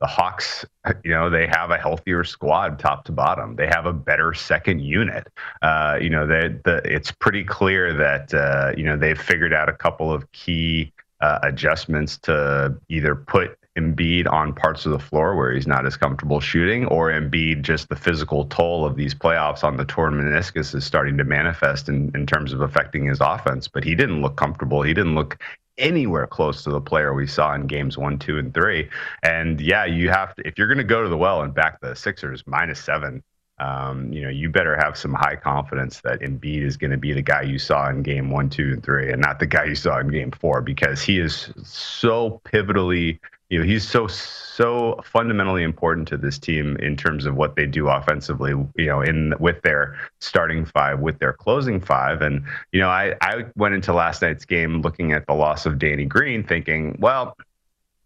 the 0.00 0.06
Hawks, 0.08 0.66
you 1.04 1.12
know, 1.12 1.30
they 1.30 1.46
have 1.46 1.70
a 1.70 1.78
healthier 1.78 2.24
squad 2.24 2.80
top 2.80 3.04
to 3.04 3.12
bottom. 3.12 3.54
They 3.54 3.68
have 3.68 3.86
a 3.86 3.92
better 3.92 4.34
second 4.34 4.80
unit. 4.80 5.28
Uh, 5.62 5.96
you 6.00 6.10
know, 6.10 6.26
they, 6.26 6.48
the, 6.64 6.82
it's 6.84 7.12
pretty 7.12 7.44
clear 7.44 7.94
that 7.94 8.34
uh, 8.34 8.72
you 8.76 8.82
know 8.82 8.96
they've 8.96 9.20
figured 9.20 9.54
out 9.54 9.68
a 9.68 9.74
couple 9.74 10.12
of 10.12 10.30
key 10.32 10.92
uh, 11.20 11.38
adjustments 11.44 12.18
to 12.18 12.76
either 12.88 13.14
put 13.14 13.56
Embiid 13.76 14.30
on 14.30 14.54
parts 14.54 14.86
of 14.86 14.92
the 14.92 14.98
floor 14.98 15.36
where 15.36 15.52
he's 15.52 15.66
not 15.66 15.86
as 15.86 15.96
comfortable 15.96 16.40
shooting, 16.40 16.86
or 16.86 17.10
Embiid 17.10 17.62
just 17.62 17.88
the 17.88 17.96
physical 17.96 18.46
toll 18.46 18.84
of 18.84 18.96
these 18.96 19.14
playoffs 19.14 19.62
on 19.62 19.76
the 19.76 19.84
torn 19.84 20.14
meniscus 20.14 20.74
is 20.74 20.84
starting 20.84 21.16
to 21.18 21.24
manifest 21.24 21.88
in, 21.88 22.10
in 22.14 22.26
terms 22.26 22.52
of 22.52 22.60
affecting 22.60 23.04
his 23.04 23.20
offense. 23.20 23.68
But 23.68 23.84
he 23.84 23.94
didn't 23.94 24.22
look 24.22 24.36
comfortable. 24.36 24.82
He 24.82 24.94
didn't 24.94 25.14
look 25.14 25.38
anywhere 25.78 26.26
close 26.26 26.64
to 26.64 26.70
the 26.70 26.80
player 26.80 27.12
we 27.12 27.26
saw 27.26 27.54
in 27.54 27.66
games 27.66 27.98
one, 27.98 28.18
two, 28.18 28.38
and 28.38 28.54
three. 28.54 28.88
And 29.22 29.60
yeah, 29.60 29.84
you 29.84 30.08
have 30.08 30.34
to, 30.36 30.46
if 30.46 30.56
you're 30.56 30.68
going 30.68 30.78
to 30.78 30.84
go 30.84 31.02
to 31.02 31.08
the 31.08 31.16
well 31.18 31.42
and 31.42 31.52
back 31.54 31.80
the 31.80 31.94
Sixers 31.94 32.42
minus 32.46 32.80
seven, 32.80 33.22
um, 33.58 34.12
you 34.12 34.22
know, 34.22 34.28
you 34.28 34.50
better 34.50 34.76
have 34.76 34.96
some 34.96 35.14
high 35.14 35.36
confidence 35.36 36.00
that 36.02 36.20
Embiid 36.20 36.62
is 36.62 36.76
going 36.76 36.90
to 36.90 36.98
be 36.98 37.12
the 37.12 37.22
guy 37.22 37.42
you 37.42 37.58
saw 37.58 37.88
in 37.88 38.02
game 38.02 38.30
one, 38.30 38.50
two, 38.50 38.72
and 38.74 38.82
three, 38.82 39.10
and 39.10 39.20
not 39.20 39.38
the 39.38 39.46
guy 39.46 39.64
you 39.64 39.74
saw 39.74 39.98
in 39.98 40.08
game 40.08 40.30
four, 40.30 40.60
because 40.60 41.00
he 41.00 41.18
is 41.18 41.50
so 41.62 42.40
pivotally 42.44 43.18
you 43.48 43.58
know 43.58 43.64
he's 43.64 43.86
so 43.86 44.06
so 44.06 45.00
fundamentally 45.04 45.62
important 45.62 46.08
to 46.08 46.16
this 46.16 46.38
team 46.38 46.76
in 46.76 46.96
terms 46.96 47.26
of 47.26 47.36
what 47.36 47.56
they 47.56 47.66
do 47.66 47.88
offensively 47.88 48.50
you 48.50 48.86
know 48.86 49.00
in 49.00 49.34
with 49.38 49.60
their 49.62 49.98
starting 50.20 50.64
five 50.64 51.00
with 51.00 51.18
their 51.18 51.32
closing 51.32 51.80
five 51.80 52.22
and 52.22 52.44
you 52.72 52.80
know 52.80 52.88
i 52.88 53.14
i 53.20 53.44
went 53.56 53.74
into 53.74 53.92
last 53.92 54.22
night's 54.22 54.44
game 54.44 54.82
looking 54.82 55.12
at 55.12 55.26
the 55.26 55.34
loss 55.34 55.66
of 55.66 55.78
danny 55.78 56.04
green 56.04 56.42
thinking 56.42 56.96
well 56.98 57.36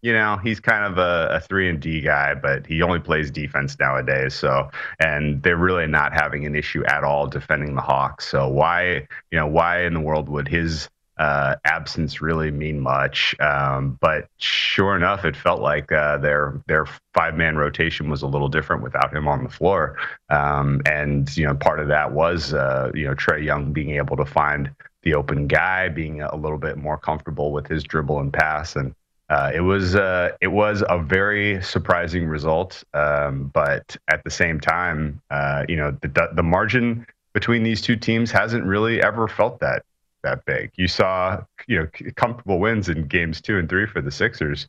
you 0.01 0.13
know 0.13 0.37
he's 0.37 0.59
kind 0.59 0.85
of 0.85 0.97
a, 0.97 1.35
a 1.35 1.39
three 1.39 1.69
and 1.69 1.79
D 1.79 2.01
guy, 2.01 2.33
but 2.33 2.65
he 2.65 2.81
only 2.81 2.99
plays 2.99 3.29
defense 3.29 3.77
nowadays. 3.79 4.33
So, 4.33 4.69
and 4.99 5.41
they're 5.43 5.57
really 5.57 5.87
not 5.87 6.11
having 6.13 6.45
an 6.45 6.55
issue 6.55 6.83
at 6.85 7.03
all 7.03 7.27
defending 7.27 7.75
the 7.75 7.81
Hawks. 7.81 8.27
So 8.27 8.49
why, 8.49 9.07
you 9.31 9.39
know, 9.39 9.47
why 9.47 9.83
in 9.83 9.93
the 9.93 9.99
world 9.99 10.27
would 10.27 10.47
his 10.47 10.89
uh, 11.21 11.55
absence 11.65 12.19
really 12.19 12.49
mean 12.49 12.79
much. 12.79 13.35
Um, 13.39 13.95
but 14.01 14.27
sure 14.37 14.95
enough, 14.95 15.23
it 15.23 15.35
felt 15.35 15.61
like 15.61 15.91
uh, 15.91 16.17
their 16.17 16.59
their 16.65 16.87
five 17.13 17.35
man 17.35 17.57
rotation 17.57 18.09
was 18.09 18.23
a 18.23 18.27
little 18.27 18.49
different 18.49 18.81
without 18.81 19.15
him 19.15 19.27
on 19.27 19.43
the 19.43 19.49
floor. 19.49 19.97
Um, 20.29 20.81
and 20.87 21.29
you 21.37 21.45
know, 21.45 21.53
part 21.53 21.79
of 21.79 21.89
that 21.89 22.11
was 22.11 22.55
uh, 22.55 22.89
you 22.95 23.05
know 23.05 23.13
Trae 23.13 23.43
Young 23.43 23.71
being 23.71 23.91
able 23.91 24.17
to 24.17 24.25
find 24.25 24.71
the 25.03 25.13
open 25.13 25.45
guy, 25.45 25.89
being 25.89 26.21
a 26.23 26.35
little 26.35 26.57
bit 26.57 26.77
more 26.77 26.97
comfortable 26.97 27.51
with 27.51 27.67
his 27.67 27.83
dribble 27.83 28.19
and 28.19 28.33
pass, 28.33 28.75
and 28.75 28.95
uh, 29.29 29.51
it 29.53 29.61
was 29.61 29.95
uh, 29.95 30.31
it 30.41 30.47
was 30.47 30.83
a 30.89 30.97
very 30.97 31.61
surprising 31.61 32.25
result. 32.25 32.83
Um, 32.95 33.51
but 33.53 33.95
at 34.07 34.23
the 34.23 34.31
same 34.31 34.59
time, 34.59 35.21
uh, 35.29 35.65
you 35.69 35.75
know, 35.75 35.91
the 36.01 36.29
the 36.33 36.43
margin 36.43 37.05
between 37.33 37.61
these 37.61 37.79
two 37.79 37.95
teams 37.95 38.31
hasn't 38.31 38.65
really 38.65 39.03
ever 39.03 39.27
felt 39.27 39.59
that 39.59 39.83
that 40.23 40.45
big. 40.45 40.71
You 40.75 40.87
saw, 40.87 41.43
you 41.67 41.79
know, 41.79 42.11
comfortable 42.15 42.59
wins 42.59 42.89
in 42.89 43.07
games 43.07 43.41
two 43.41 43.57
and 43.57 43.67
three 43.67 43.85
for 43.85 44.01
the 44.01 44.11
Sixers, 44.11 44.67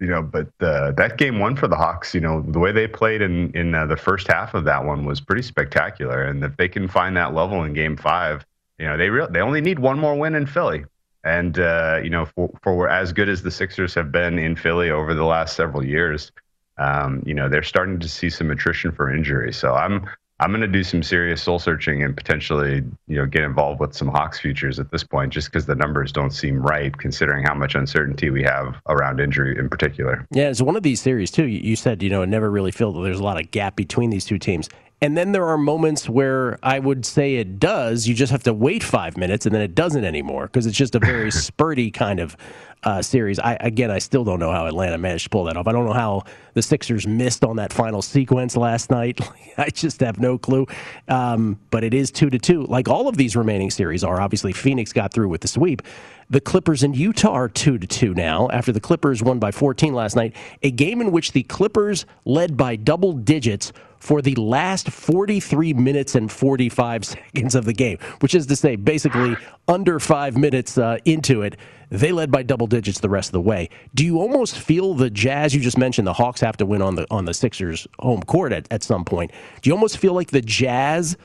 you 0.00 0.06
know, 0.06 0.22
but 0.22 0.48
uh, 0.60 0.92
that 0.92 1.18
game 1.18 1.38
one 1.38 1.56
for 1.56 1.68
the 1.68 1.76
Hawks, 1.76 2.14
you 2.14 2.20
know, 2.20 2.42
the 2.42 2.58
way 2.58 2.72
they 2.72 2.86
played 2.86 3.20
in 3.20 3.50
in 3.52 3.74
uh, 3.74 3.86
the 3.86 3.96
first 3.96 4.28
half 4.28 4.54
of 4.54 4.64
that 4.64 4.84
one 4.84 5.04
was 5.04 5.20
pretty 5.20 5.42
spectacular. 5.42 6.22
And 6.22 6.42
if 6.44 6.56
they 6.56 6.68
can 6.68 6.88
find 6.88 7.16
that 7.16 7.34
level 7.34 7.64
in 7.64 7.72
game 7.72 7.96
five, 7.96 8.46
you 8.78 8.86
know, 8.86 8.96
they 8.96 9.10
re- 9.10 9.26
they 9.30 9.40
only 9.40 9.60
need 9.60 9.78
one 9.78 9.98
more 9.98 10.14
win 10.14 10.34
in 10.34 10.46
Philly. 10.46 10.84
And 11.24 11.58
uh, 11.58 12.00
you 12.02 12.10
know, 12.10 12.26
for, 12.26 12.50
for 12.62 12.88
as 12.88 13.12
good 13.12 13.28
as 13.28 13.42
the 13.42 13.50
Sixers 13.50 13.94
have 13.94 14.12
been 14.12 14.38
in 14.38 14.54
Philly 14.56 14.90
over 14.90 15.14
the 15.14 15.24
last 15.24 15.56
several 15.56 15.84
years, 15.84 16.30
um, 16.78 17.22
you 17.26 17.34
know, 17.34 17.48
they're 17.48 17.62
starting 17.62 17.98
to 17.98 18.08
see 18.08 18.30
some 18.30 18.50
attrition 18.50 18.92
for 18.92 19.12
injury. 19.12 19.52
So 19.52 19.74
I'm 19.74 20.08
I'm 20.40 20.50
going 20.50 20.60
to 20.60 20.68
do 20.68 20.84
some 20.84 21.02
serious 21.02 21.42
soul 21.42 21.58
searching 21.58 22.02
and 22.04 22.16
potentially, 22.16 22.84
you 23.08 23.16
know, 23.16 23.26
get 23.26 23.42
involved 23.42 23.80
with 23.80 23.94
some 23.94 24.06
Hawks 24.06 24.38
futures 24.38 24.78
at 24.78 24.90
this 24.92 25.02
point, 25.02 25.32
just 25.32 25.48
because 25.48 25.66
the 25.66 25.74
numbers 25.74 26.12
don't 26.12 26.30
seem 26.30 26.62
right, 26.62 26.96
considering 26.96 27.44
how 27.44 27.54
much 27.54 27.74
uncertainty 27.74 28.30
we 28.30 28.44
have 28.44 28.76
around 28.88 29.18
injury 29.18 29.58
in 29.58 29.68
particular. 29.68 30.26
Yeah, 30.30 30.48
it's 30.48 30.62
one 30.62 30.76
of 30.76 30.84
these 30.84 31.00
series 31.00 31.32
too. 31.32 31.46
You 31.46 31.74
said, 31.74 32.02
you 32.02 32.10
know, 32.10 32.22
it 32.22 32.28
never 32.28 32.50
really 32.50 32.70
felt 32.70 32.94
that 32.94 33.02
there's 33.02 33.18
a 33.18 33.24
lot 33.24 33.40
of 33.40 33.50
gap 33.50 33.74
between 33.74 34.10
these 34.10 34.24
two 34.24 34.38
teams. 34.38 34.68
And 35.00 35.16
then 35.16 35.30
there 35.30 35.46
are 35.46 35.58
moments 35.58 36.08
where 36.08 36.58
I 36.62 36.80
would 36.80 37.06
say 37.06 37.36
it 37.36 37.60
does. 37.60 38.08
You 38.08 38.14
just 38.14 38.32
have 38.32 38.42
to 38.44 38.52
wait 38.52 38.82
five 38.82 39.16
minutes, 39.16 39.46
and 39.46 39.54
then 39.54 39.62
it 39.62 39.74
doesn't 39.74 40.04
anymore 40.04 40.46
because 40.46 40.66
it's 40.66 40.76
just 40.76 40.94
a 40.94 40.98
very 40.98 41.30
spurty 41.30 41.92
kind 41.92 42.18
of 42.18 42.36
uh, 42.84 43.02
series. 43.02 43.38
I 43.38 43.54
again, 43.54 43.90
I 43.90 43.98
still 43.98 44.24
don't 44.24 44.38
know 44.38 44.52
how 44.52 44.66
Atlanta 44.66 44.98
managed 44.98 45.24
to 45.24 45.30
pull 45.30 45.44
that 45.44 45.56
off. 45.56 45.66
I 45.66 45.72
don't 45.72 45.84
know 45.84 45.92
how 45.92 46.24
the 46.54 46.62
Sixers 46.62 47.06
missed 47.06 47.44
on 47.44 47.56
that 47.56 47.72
final 47.72 48.02
sequence 48.02 48.56
last 48.56 48.90
night. 48.90 49.20
I 49.58 49.70
just 49.70 50.00
have 50.00 50.20
no 50.20 50.38
clue. 50.38 50.66
Um, 51.08 51.58
but 51.70 51.84
it 51.84 51.94
is 51.94 52.10
two 52.10 52.30
to 52.30 52.38
two, 52.38 52.62
like 52.64 52.88
all 52.88 53.08
of 53.08 53.16
these 53.16 53.36
remaining 53.36 53.70
series 53.70 54.04
are. 54.04 54.20
Obviously, 54.20 54.52
Phoenix 54.52 54.92
got 54.92 55.12
through 55.12 55.28
with 55.28 55.40
the 55.40 55.48
sweep. 55.48 55.82
The 56.30 56.40
Clippers 56.40 56.82
and 56.82 56.94
Utah 56.94 57.32
are 57.32 57.48
two 57.48 57.78
to 57.78 57.86
two 57.86 58.12
now 58.12 58.48
after 58.50 58.70
the 58.70 58.80
Clippers 58.80 59.22
won 59.22 59.38
by 59.38 59.50
14 59.50 59.94
last 59.94 60.14
night. 60.14 60.36
A 60.62 60.70
game 60.70 61.00
in 61.00 61.10
which 61.10 61.32
the 61.32 61.42
Clippers 61.44 62.04
led 62.26 62.56
by 62.56 62.76
double 62.76 63.12
digits 63.14 63.72
for 63.98 64.22
the 64.22 64.34
last 64.36 64.90
43 64.90 65.74
minutes 65.74 66.14
and 66.14 66.30
45 66.30 67.04
seconds 67.04 67.54
of 67.54 67.64
the 67.64 67.72
game, 67.72 67.98
which 68.20 68.34
is 68.34 68.46
to 68.46 68.56
say, 68.56 68.76
basically 68.76 69.36
under 69.66 69.98
five 69.98 70.36
minutes 70.36 70.78
uh, 70.78 70.98
into 71.04 71.42
it, 71.42 71.56
they 71.90 72.12
led 72.12 72.30
by 72.30 72.42
double 72.42 72.66
digits 72.66 73.00
the 73.00 73.08
rest 73.08 73.28
of 73.28 73.32
the 73.32 73.40
way. 73.40 73.70
Do 73.94 74.04
you 74.04 74.18
almost 74.20 74.58
feel 74.58 74.94
the 74.94 75.10
Jazz? 75.10 75.54
You 75.54 75.60
just 75.60 75.78
mentioned 75.78 76.06
the 76.06 76.12
Hawks 76.12 76.40
have 76.40 76.56
to 76.58 76.66
win 76.66 76.82
on 76.82 76.96
the 76.96 77.06
on 77.10 77.24
the 77.24 77.32
Sixers' 77.32 77.86
home 77.98 78.22
court 78.22 78.52
at, 78.52 78.68
at 78.70 78.82
some 78.82 79.04
point. 79.04 79.30
Do 79.62 79.70
you 79.70 79.74
almost 79.74 79.98
feel 79.98 80.12
like 80.12 80.30
the 80.30 80.42
Jazz? 80.42 81.16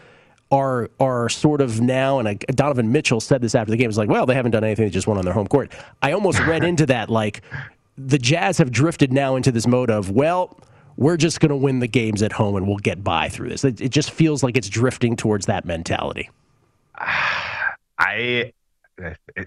Are, 0.52 0.92
are 1.00 1.30
sort 1.30 1.62
of 1.62 1.82
now, 1.82 2.20
and 2.20 2.38
Donovan 2.42 2.92
Mitchell 2.92 3.20
said 3.20 3.42
this 3.42 3.56
after 3.56 3.72
the 3.72 3.78
game. 3.78 3.90
It's 3.90 3.98
like, 3.98 4.08
well, 4.08 4.28
they 4.28 4.36
haven't 4.36 4.52
done 4.52 4.64
anything; 4.64 4.86
they 4.86 4.92
just 4.92 5.08
won 5.08 5.18
on 5.18 5.26
their 5.26 5.34
home 5.34 5.48
court. 5.48 5.72
I 6.04 6.12
almost 6.12 6.40
read 6.42 6.64
into 6.64 6.86
that 6.86 7.10
like 7.10 7.42
the 7.98 8.18
Jazz 8.18 8.58
have 8.58 8.72
drifted 8.72 9.12
now 9.12 9.36
into 9.36 9.52
this 9.52 9.68
mode 9.68 9.90
of, 9.90 10.12
well, 10.12 10.60
we're 10.98 11.18
just 11.18 11.40
going 11.40 11.50
to 11.50 11.56
win 11.56 11.80
the 11.80 11.88
games 11.88 12.22
at 12.22 12.32
home 12.32 12.56
and 12.56 12.68
we'll 12.68 12.78
get 12.78 13.04
by 13.04 13.30
through 13.30 13.50
this. 13.50 13.64
It, 13.64 13.82
it 13.82 13.90
just 13.90 14.12
feels 14.12 14.44
like 14.44 14.58
it's 14.58 14.70
drifting 14.70 15.16
towards 15.16 15.46
that 15.48 15.66
mentality. 15.66 16.30
I 18.00 18.54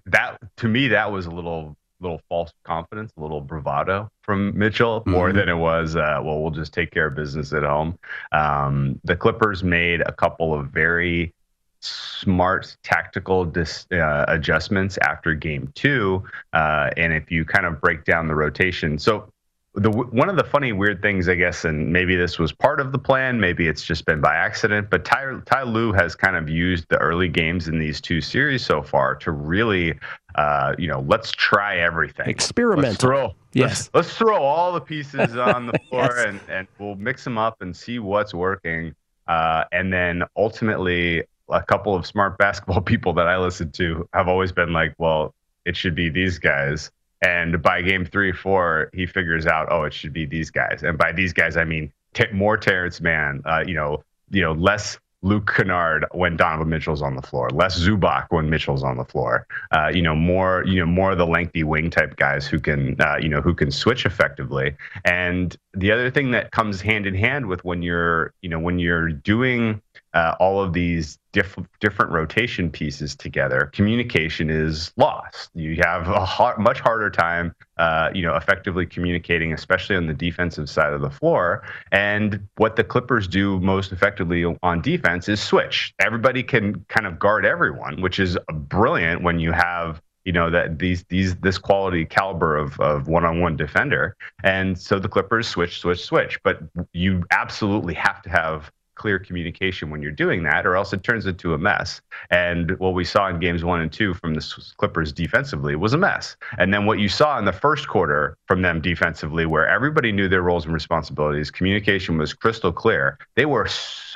that 0.06 0.38
to 0.56 0.68
me 0.68 0.88
that 0.88 1.10
was 1.10 1.26
a 1.26 1.30
little 1.30 1.76
little 2.00 2.20
false 2.28 2.52
confidence, 2.64 3.12
a 3.16 3.20
little 3.20 3.40
bravado 3.40 4.10
from 4.22 4.56
Mitchell, 4.56 5.02
more 5.06 5.28
mm-hmm. 5.28 5.38
than 5.38 5.48
it 5.48 5.56
was. 5.56 5.96
Uh, 5.96 6.20
well, 6.22 6.40
we'll 6.40 6.50
just 6.50 6.72
take 6.72 6.90
care 6.90 7.06
of 7.06 7.14
business 7.14 7.52
at 7.52 7.62
home. 7.62 7.98
Um, 8.32 9.00
the 9.04 9.16
Clippers 9.16 9.64
made 9.64 10.02
a 10.02 10.12
couple 10.12 10.54
of 10.54 10.68
very 10.68 11.32
smart 11.80 12.76
tactical 12.82 13.44
dis, 13.44 13.86
uh, 13.92 14.24
adjustments 14.28 14.98
after 15.02 15.34
game 15.34 15.72
two. 15.74 16.22
Uh, 16.52 16.90
and 16.96 17.12
if 17.12 17.30
you 17.30 17.44
kind 17.44 17.66
of 17.66 17.80
break 17.80 18.04
down 18.04 18.28
the 18.28 18.34
rotation, 18.34 18.98
so 18.98 19.30
the 19.76 19.90
one 19.90 20.30
of 20.30 20.36
the 20.36 20.44
funny 20.44 20.72
weird 20.72 21.02
things, 21.02 21.28
I 21.28 21.34
guess, 21.34 21.64
and 21.66 21.92
maybe 21.92 22.16
this 22.16 22.38
was 22.38 22.50
part 22.50 22.80
of 22.80 22.92
the 22.92 22.98
plan, 22.98 23.38
maybe 23.38 23.68
it's 23.68 23.82
just 23.82 24.06
been 24.06 24.22
by 24.22 24.34
accident, 24.34 24.88
but 24.88 25.04
Ty, 25.04 25.40
Ty 25.44 25.64
Lue 25.64 25.92
has 25.92 26.14
kind 26.14 26.34
of 26.34 26.48
used 26.48 26.88
the 26.88 26.96
early 26.96 27.28
games 27.28 27.68
in 27.68 27.78
these 27.78 28.00
two 28.00 28.22
series 28.22 28.64
so 28.64 28.82
far 28.82 29.14
to 29.16 29.32
really, 29.32 29.94
uh, 30.36 30.74
you 30.78 30.88
know, 30.88 31.04
let's 31.06 31.30
try 31.30 31.76
everything. 31.76 32.26
Experimental. 32.26 32.90
Let's 32.90 33.00
throw, 33.00 33.34
yes. 33.52 33.90
Let's, 33.92 33.94
let's, 33.94 34.16
throw 34.16 34.42
all 34.42 34.72
the 34.72 34.80
pieces 34.80 35.36
on 35.36 35.66
the 35.66 35.78
floor 35.90 36.10
yes. 36.16 36.26
and, 36.26 36.40
and 36.48 36.68
we'll 36.78 36.96
mix 36.96 37.22
them 37.22 37.36
up 37.36 37.60
and 37.60 37.76
see 37.76 37.98
what's 37.98 38.32
working. 38.32 38.94
Uh, 39.28 39.64
and 39.72 39.92
then 39.92 40.22
ultimately, 40.38 41.22
a 41.50 41.62
couple 41.62 41.94
of 41.94 42.06
smart 42.06 42.38
basketball 42.38 42.80
people 42.80 43.12
that 43.12 43.26
I 43.26 43.36
listen 43.36 43.70
to 43.72 44.08
have 44.14 44.26
always 44.26 44.52
been 44.52 44.72
like, 44.72 44.94
well, 44.96 45.34
it 45.66 45.76
should 45.76 45.94
be 45.94 46.08
these 46.08 46.38
guys. 46.38 46.90
And 47.22 47.62
by 47.62 47.82
game 47.82 48.04
three, 48.04 48.32
four, 48.32 48.90
he 48.92 49.06
figures 49.06 49.46
out, 49.46 49.68
oh, 49.70 49.84
it 49.84 49.94
should 49.94 50.12
be 50.12 50.26
these 50.26 50.50
guys. 50.50 50.82
And 50.82 50.98
by 50.98 51.12
these 51.12 51.32
guys, 51.32 51.56
I 51.56 51.64
mean 51.64 51.92
t- 52.14 52.24
more 52.32 52.56
Terrence 52.56 53.00
Mann, 53.00 53.42
uh, 53.44 53.64
you 53.66 53.74
know, 53.74 54.02
you 54.30 54.42
know, 54.42 54.52
less 54.52 54.98
Luke 55.22 55.52
Kennard 55.52 56.06
when 56.12 56.36
Donovan 56.36 56.68
Mitchell's 56.68 57.02
on 57.02 57.16
the 57.16 57.22
floor, 57.22 57.50
less 57.50 57.78
Zubac 57.78 58.26
when 58.30 58.48
Mitchell's 58.48 58.84
on 58.84 58.96
the 58.96 59.04
floor. 59.04 59.46
Uh, 59.72 59.90
you 59.92 60.02
know, 60.02 60.14
more 60.14 60.64
you 60.66 60.78
know 60.78 60.86
more 60.86 61.12
of 61.12 61.18
the 61.18 61.26
lengthy 61.26 61.64
wing 61.64 61.90
type 61.90 62.16
guys 62.16 62.46
who 62.46 62.60
can 62.60 63.00
uh, 63.00 63.16
you 63.20 63.28
know 63.28 63.40
who 63.40 63.54
can 63.54 63.70
switch 63.70 64.06
effectively. 64.06 64.76
And 65.04 65.56
the 65.74 65.90
other 65.90 66.10
thing 66.10 66.30
that 66.32 66.52
comes 66.52 66.80
hand 66.80 67.06
in 67.06 67.14
hand 67.14 67.46
with 67.46 67.64
when 67.64 67.82
you're 67.82 68.32
you 68.42 68.48
know 68.48 68.58
when 68.58 68.78
you're 68.78 69.08
doing 69.10 69.82
uh, 70.16 70.34
all 70.40 70.62
of 70.62 70.72
these 70.72 71.18
diff- 71.32 71.58
different 71.78 72.10
rotation 72.10 72.70
pieces 72.70 73.14
together, 73.14 73.70
communication 73.74 74.48
is 74.48 74.90
lost. 74.96 75.50
You 75.54 75.76
have 75.82 76.08
a 76.08 76.24
hard, 76.24 76.58
much 76.58 76.80
harder 76.80 77.10
time, 77.10 77.54
uh, 77.76 78.08
you 78.14 78.22
know, 78.22 78.34
effectively 78.34 78.86
communicating, 78.86 79.52
especially 79.52 79.94
on 79.94 80.06
the 80.06 80.14
defensive 80.14 80.70
side 80.70 80.94
of 80.94 81.02
the 81.02 81.10
floor. 81.10 81.64
And 81.92 82.48
what 82.56 82.76
the 82.76 82.84
Clippers 82.84 83.28
do 83.28 83.60
most 83.60 83.92
effectively 83.92 84.42
on 84.62 84.80
defense 84.80 85.28
is 85.28 85.38
switch. 85.38 85.92
Everybody 86.00 86.42
can 86.42 86.86
kind 86.88 87.06
of 87.06 87.18
guard 87.18 87.44
everyone, 87.44 88.00
which 88.00 88.18
is 88.18 88.38
brilliant 88.50 89.22
when 89.22 89.38
you 89.38 89.52
have 89.52 90.00
you 90.24 90.32
know 90.32 90.50
that 90.50 90.78
these 90.78 91.04
these 91.04 91.36
this 91.36 91.58
quality 91.58 92.04
caliber 92.06 92.56
of 92.56 92.80
of 92.80 93.06
one-on-one 93.06 93.56
defender 93.56 94.16
and 94.42 94.76
so 94.76 94.98
the 94.98 95.08
clippers 95.08 95.46
switch 95.46 95.78
switch 95.78 96.02
switch 96.02 96.42
but 96.42 96.58
you 96.92 97.22
absolutely 97.30 97.94
have 97.94 98.20
to 98.22 98.28
have 98.28 98.72
clear 98.96 99.18
communication 99.18 99.90
when 99.90 100.02
you're 100.02 100.10
doing 100.10 100.42
that, 100.42 100.66
or 100.66 100.76
else 100.76 100.92
it 100.92 101.02
turns 101.02 101.26
into 101.26 101.54
a 101.54 101.58
mess. 101.58 102.00
And 102.30 102.78
what 102.78 102.94
we 102.94 103.04
saw 103.04 103.28
in 103.28 103.38
games 103.38 103.64
one 103.64 103.80
and 103.80 103.92
two 103.92 104.14
from 104.14 104.34
the 104.34 104.64
Clippers 104.78 105.12
defensively 105.12 105.76
was 105.76 105.92
a 105.92 105.98
mess. 105.98 106.36
And 106.58 106.74
then 106.74 106.86
what 106.86 106.98
you 106.98 107.08
saw 107.08 107.38
in 107.38 107.44
the 107.44 107.52
first 107.52 107.88
quarter 107.88 108.36
from 108.46 108.62
them 108.62 108.80
defensively, 108.80 109.46
where 109.46 109.68
everybody 109.68 110.12
knew 110.12 110.28
their 110.28 110.42
roles 110.42 110.64
and 110.64 110.74
responsibilities, 110.74 111.50
communication 111.50 112.18
was 112.18 112.34
crystal 112.34 112.72
clear. 112.72 113.18
They 113.36 113.46
were 113.46 113.68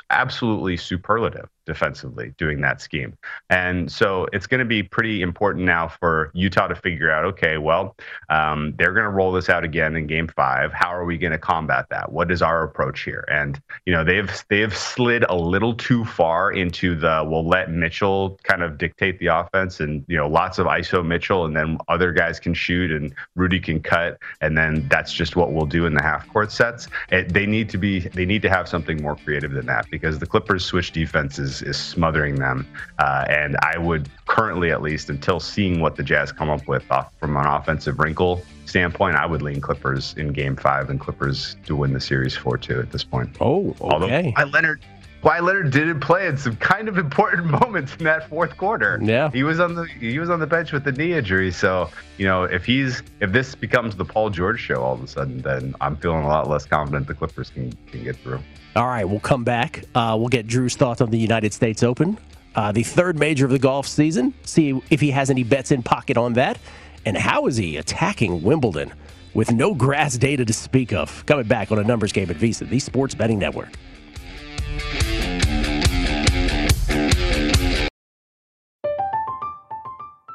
absolutely 0.09 0.75
superlative 0.75 1.47
defensively 1.71 2.33
doing 2.37 2.59
that 2.59 2.81
scheme. 2.81 3.17
And 3.49 3.89
so 3.89 4.27
it's 4.33 4.45
going 4.45 4.59
to 4.59 4.65
be 4.65 4.83
pretty 4.83 5.21
important 5.21 5.65
now 5.65 5.87
for 5.87 6.31
Utah 6.33 6.67
to 6.67 6.75
figure 6.75 7.09
out 7.09 7.23
okay, 7.23 7.57
well, 7.57 7.95
um, 8.29 8.73
they're 8.77 8.91
going 8.91 9.05
to 9.05 9.09
roll 9.09 9.31
this 9.31 9.47
out 9.47 9.63
again 9.63 9.95
in 9.95 10.05
game 10.05 10.27
five. 10.27 10.73
How 10.73 10.93
are 10.93 11.05
we 11.05 11.17
going 11.17 11.31
to 11.31 11.37
combat 11.37 11.85
that? 11.89 12.11
What 12.11 12.29
is 12.29 12.41
our 12.41 12.63
approach 12.63 13.03
here? 13.03 13.23
And, 13.31 13.57
you 13.85 13.93
know, 13.93 14.03
they've, 14.03 14.29
they've 14.49 14.75
slid 14.75 15.23
a 15.29 15.35
little 15.35 15.73
too 15.73 16.03
far 16.03 16.51
into 16.51 16.93
the, 16.93 17.23
we'll 17.25 17.47
let 17.47 17.71
Mitchell 17.71 18.37
kind 18.43 18.63
of 18.63 18.77
dictate 18.77 19.17
the 19.19 19.27
offense 19.27 19.79
and, 19.79 20.03
you 20.09 20.17
know, 20.17 20.27
lots 20.27 20.59
of 20.59 20.67
ISO 20.67 21.05
Mitchell 21.05 21.45
and 21.45 21.55
then 21.55 21.77
other 21.87 22.11
guys 22.11 22.37
can 22.37 22.53
shoot 22.53 22.91
and 22.91 23.13
Rudy 23.35 23.61
can 23.61 23.81
cut. 23.81 24.17
And 24.41 24.57
then 24.57 24.87
that's 24.89 25.13
just 25.13 25.37
what 25.37 25.53
we'll 25.53 25.65
do 25.65 25.85
in 25.85 25.93
the 25.93 26.03
half 26.03 26.27
court 26.33 26.51
sets. 26.51 26.89
It, 27.11 27.31
they 27.33 27.45
need 27.45 27.69
to 27.69 27.77
be, 27.77 27.99
they 27.99 28.25
need 28.25 28.41
to 28.41 28.49
have 28.49 28.67
something 28.67 29.01
more 29.01 29.15
creative 29.15 29.51
than 29.51 29.67
that 29.67 29.89
because 29.89 30.19
the 30.19 30.27
Clippers 30.27 30.65
switch 30.65 30.91
defense 30.91 31.39
is, 31.61 31.67
is 31.67 31.77
smothering 31.77 32.35
them. 32.35 32.67
Uh, 32.99 33.25
and 33.29 33.57
I 33.61 33.77
would 33.77 34.09
currently, 34.25 34.71
at 34.71 34.81
least, 34.81 35.09
until 35.09 35.39
seeing 35.39 35.79
what 35.79 35.95
the 35.95 36.03
Jazz 36.03 36.31
come 36.31 36.49
up 36.49 36.67
with 36.67 36.89
off, 36.91 37.11
from 37.19 37.37
an 37.37 37.45
offensive 37.45 37.99
wrinkle 37.99 38.43
standpoint, 38.65 39.15
I 39.15 39.25
would 39.25 39.41
lean 39.41 39.61
Clippers 39.61 40.13
in 40.17 40.33
Game 40.33 40.55
Five, 40.55 40.89
and 40.89 40.99
Clippers 40.99 41.55
to 41.65 41.75
win 41.75 41.93
the 41.93 42.01
series 42.01 42.35
four 42.35 42.57
two 42.57 42.79
at 42.79 42.91
this 42.91 43.03
point. 43.03 43.35
Oh, 43.39 43.69
okay. 43.69 43.77
Although 43.81 44.07
Kawhi 44.07 44.53
Leonard. 44.53 44.81
Kawhi 45.21 45.41
Leonard 45.41 45.71
didn't 45.71 45.99
play 45.99 46.27
in 46.27 46.35
some 46.37 46.55
kind 46.55 46.87
of 46.87 46.97
important 46.97 47.45
moments 47.61 47.95
in 47.95 48.05
that 48.05 48.27
fourth 48.27 48.57
quarter. 48.57 48.99
Yeah, 49.01 49.29
he 49.31 49.43
was 49.43 49.59
on 49.59 49.75
the 49.75 49.85
he 49.85 50.17
was 50.19 50.29
on 50.29 50.39
the 50.39 50.47
bench 50.47 50.71
with 50.71 50.83
the 50.83 50.91
knee 50.91 51.13
injury. 51.13 51.51
So 51.51 51.89
you 52.17 52.25
know, 52.25 52.43
if 52.43 52.65
he's 52.65 53.03
if 53.19 53.31
this 53.31 53.53
becomes 53.53 53.95
the 53.95 54.05
Paul 54.05 54.29
George 54.29 54.59
show 54.59 54.81
all 54.81 54.93
of 54.93 55.03
a 55.03 55.07
sudden, 55.07 55.41
then 55.41 55.75
I'm 55.79 55.95
feeling 55.95 56.23
a 56.23 56.27
lot 56.27 56.49
less 56.49 56.65
confident 56.65 57.07
the 57.07 57.13
Clippers 57.13 57.49
can 57.51 57.71
can 57.91 58.03
get 58.03 58.17
through. 58.17 58.39
All 58.75 58.87
right, 58.87 59.05
we'll 59.05 59.19
come 59.19 59.43
back. 59.43 59.83
Uh, 59.93 60.15
we'll 60.17 60.29
get 60.29 60.47
Drew's 60.47 60.75
thoughts 60.75 61.01
on 61.01 61.11
the 61.11 61.19
United 61.19 61.53
States 61.53 61.83
Open, 61.83 62.17
uh, 62.55 62.71
the 62.71 62.83
third 62.83 63.19
major 63.19 63.45
of 63.45 63.51
the 63.51 63.59
golf 63.59 63.87
season. 63.87 64.33
See 64.43 64.81
if 64.89 65.01
he 65.01 65.11
has 65.11 65.29
any 65.29 65.43
bets 65.43 65.71
in 65.71 65.83
pocket 65.83 66.17
on 66.17 66.33
that, 66.33 66.57
and 67.05 67.17
how 67.17 67.47
is 67.47 67.57
he 67.57 67.77
attacking 67.77 68.41
Wimbledon 68.41 68.93
with 69.33 69.51
no 69.51 69.73
grass 69.73 70.17
data 70.17 70.45
to 70.45 70.53
speak 70.53 70.93
of. 70.93 71.25
Coming 71.25 71.47
back 71.47 71.71
on 71.71 71.79
a 71.79 71.83
numbers 71.83 72.11
game 72.11 72.29
at 72.29 72.37
VSiN, 72.37 72.69
the 72.69 72.79
Sports 72.79 73.15
Betting 73.15 73.39
Network. 73.39 73.69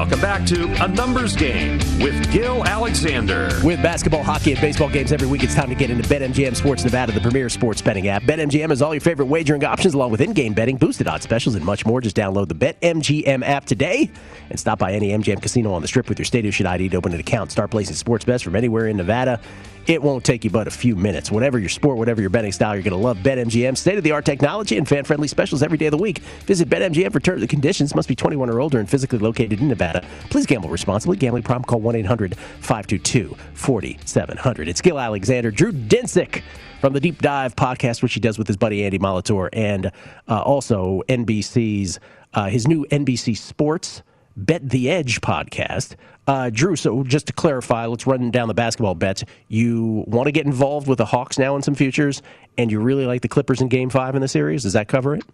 Welcome 0.00 0.20
back 0.22 0.46
to 0.46 0.64
A 0.82 0.88
Numbers 0.88 1.36
Game 1.36 1.76
with 1.98 2.32
Gil 2.32 2.64
Alexander. 2.64 3.50
With 3.62 3.82
basketball, 3.82 4.22
hockey, 4.22 4.52
and 4.52 4.58
baseball 4.58 4.88
games 4.88 5.12
every 5.12 5.28
week, 5.28 5.42
it's 5.42 5.54
time 5.54 5.68
to 5.68 5.74
get 5.74 5.90
into 5.90 6.08
BetMGM 6.08 6.56
Sports 6.56 6.82
Nevada, 6.84 7.12
the 7.12 7.20
premier 7.20 7.50
sports 7.50 7.82
betting 7.82 8.08
app. 8.08 8.22
BetMGM 8.22 8.70
has 8.70 8.80
all 8.80 8.94
your 8.94 9.02
favorite 9.02 9.26
wagering 9.26 9.62
options, 9.62 9.92
along 9.92 10.10
with 10.10 10.22
in-game 10.22 10.54
betting, 10.54 10.78
boosted 10.78 11.06
odds 11.06 11.24
specials, 11.24 11.54
and 11.54 11.62
much 11.66 11.84
more. 11.84 12.00
Just 12.00 12.16
download 12.16 12.48
the 12.48 12.54
BetMGM 12.54 13.46
app 13.46 13.66
today 13.66 14.10
and 14.48 14.58
stop 14.58 14.78
by 14.78 14.94
any 14.94 15.10
MGM 15.10 15.42
casino 15.42 15.70
on 15.74 15.82
the 15.82 15.88
Strip 15.88 16.08
with 16.08 16.18
your 16.18 16.24
state-issued 16.24 16.64
ID 16.64 16.88
to 16.88 16.96
open 16.96 17.12
an 17.12 17.20
account. 17.20 17.52
Start 17.52 17.70
placing 17.70 17.94
sports 17.94 18.24
bets 18.24 18.42
from 18.42 18.56
anywhere 18.56 18.86
in 18.86 18.96
Nevada. 18.96 19.38
It 19.86 20.02
won't 20.02 20.24
take 20.24 20.44
you 20.44 20.50
but 20.50 20.68
a 20.68 20.70
few 20.70 20.94
minutes. 20.94 21.30
Whatever 21.30 21.58
your 21.58 21.68
sport, 21.68 21.96
whatever 21.96 22.20
your 22.20 22.30
betting 22.30 22.52
style, 22.52 22.74
you're 22.74 22.82
going 22.82 22.92
to 22.92 22.96
love 22.96 23.18
BetMGM. 23.18 23.76
State 23.76 23.98
of 23.98 24.04
the 24.04 24.12
art 24.12 24.24
technology 24.24 24.76
and 24.76 24.86
fan 24.86 25.04
friendly 25.04 25.26
specials 25.26 25.62
every 25.62 25.78
day 25.78 25.86
of 25.86 25.90
the 25.92 25.98
week. 25.98 26.18
Visit 26.46 26.68
BetMGM 26.68 27.12
for 27.12 27.20
terms 27.20 27.42
and 27.42 27.48
conditions. 27.48 27.94
Must 27.94 28.08
be 28.08 28.14
21 28.14 28.50
or 28.50 28.60
older 28.60 28.78
and 28.78 28.88
physically 28.88 29.18
located 29.18 29.60
in 29.60 29.68
Nevada. 29.68 30.04
Please 30.28 30.46
gamble 30.46 30.68
responsibly. 30.68 31.16
Gambling 31.16 31.42
problem, 31.42 31.64
call 31.64 31.80
1 31.80 31.96
800 31.96 32.36
522 32.36 33.36
4700. 33.54 34.68
It's 34.68 34.80
Gil 34.80 34.98
Alexander, 34.98 35.50
Drew 35.50 35.72
Dinsick 35.72 36.42
from 36.80 36.92
the 36.92 37.00
Deep 37.00 37.20
Dive 37.20 37.56
podcast, 37.56 38.02
which 38.02 38.14
he 38.14 38.20
does 38.20 38.38
with 38.38 38.46
his 38.46 38.56
buddy 38.56 38.84
Andy 38.84 38.98
Molitor, 38.98 39.48
and 39.52 39.90
uh, 40.28 40.40
also 40.40 41.02
NBC's, 41.08 41.98
uh, 42.34 42.48
his 42.48 42.68
new 42.68 42.86
NBC 42.90 43.36
Sports. 43.36 44.02
Bet 44.40 44.70
the 44.70 44.90
Edge 44.90 45.20
podcast. 45.20 45.96
Uh, 46.26 46.48
Drew, 46.50 46.74
so 46.74 47.02
just 47.02 47.26
to 47.26 47.32
clarify, 47.32 47.86
let's 47.86 48.06
run 48.06 48.30
down 48.30 48.48
the 48.48 48.54
basketball 48.54 48.94
bets. 48.94 49.22
You 49.48 50.04
want 50.06 50.26
to 50.26 50.32
get 50.32 50.46
involved 50.46 50.86
with 50.86 50.98
the 50.98 51.04
Hawks 51.04 51.38
now 51.38 51.56
in 51.56 51.62
some 51.62 51.74
futures, 51.74 52.22
and 52.56 52.70
you 52.70 52.80
really 52.80 53.04
like 53.04 53.20
the 53.20 53.28
Clippers 53.28 53.60
in 53.60 53.68
game 53.68 53.90
five 53.90 54.14
in 54.14 54.22
the 54.22 54.28
series. 54.28 54.62
Does 54.62 54.72
that 54.72 54.88
cover 54.88 55.14
it? 55.14 55.24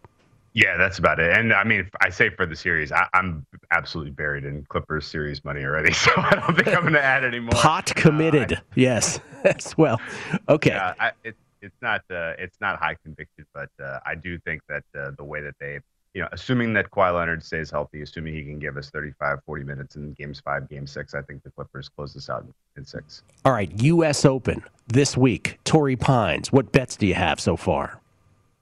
Yeah, 0.55 0.77
that's 0.77 0.99
about 0.99 1.21
it. 1.21 1.37
And 1.37 1.53
I 1.53 1.65
mean, 1.65 1.89
I 2.01 2.09
say 2.09 2.31
for 2.31 2.47
the 2.47 2.57
series, 2.57 2.91
I, 2.91 3.07
am 3.13 3.47
absolutely 3.71 4.13
buried 4.13 4.45
in 4.45 4.65
Clippers 4.71 5.07
series 5.07 5.45
money 5.45 5.63
already, 5.63 5.93
so 5.93 6.11
I 6.17 6.35
don't 6.35 6.57
think 6.57 6.69
I'm 6.69 6.81
going 6.81 6.95
to 6.95 7.05
add 7.05 7.25
any 7.25 7.41
more. 7.41 7.51
Pot 7.51 7.95
committed, 7.95 8.55
uh, 8.55 8.57
I, 8.57 8.63
yes, 8.75 9.21
as 9.45 9.77
well. 9.77 10.01
Okay. 10.49 10.71
Yeah, 10.71 10.95
I, 10.99 11.13
it, 11.23 11.37
it's 11.61 11.77
not 11.83 12.01
uh, 12.11 12.33
it's 12.39 12.59
not 12.61 12.79
high 12.79 12.97
conviction, 13.05 13.45
but 13.55 13.69
uh, 13.83 14.01
I 14.05 14.15
do 14.15 14.39
think 14.41 14.63
that 14.69 14.85
uh, 14.99 15.11
the 15.17 15.25
way 15.25 15.43
that 15.43 15.55
they 15.61 15.79
you 16.17 16.23
know, 16.23 16.29
assuming 16.33 16.73
that 16.73 16.91
Kawhi 16.91 17.15
Leonard 17.15 17.45
stays 17.45 17.71
healthy, 17.71 18.01
assuming 18.01 18.33
he 18.33 18.43
can 18.43 18.59
give 18.59 18.79
us 18.79 18.89
35, 18.89 19.41
40 19.45 19.65
minutes 19.65 19.97
in 19.97 20.15
games 20.15 20.41
five, 20.41 20.67
game 20.67 20.87
six, 20.87 21.15
I 21.15 21.21
think 21.21 21.43
the 21.43 21.51
Clippers 21.51 21.91
close 21.91 22.15
this 22.15 22.31
out 22.31 22.47
in 22.79 22.87
six. 22.87 23.23
All 23.45 23.53
right, 23.53 23.71
U.S. 23.83 24.25
Open 24.25 24.65
this 24.87 25.15
week. 25.15 25.59
Torrey 25.65 25.95
Pines, 25.95 26.51
what 26.51 26.73
bets 26.73 26.97
do 26.97 27.07
you 27.07 27.13
have 27.13 27.39
so 27.39 27.55
far? 27.55 28.01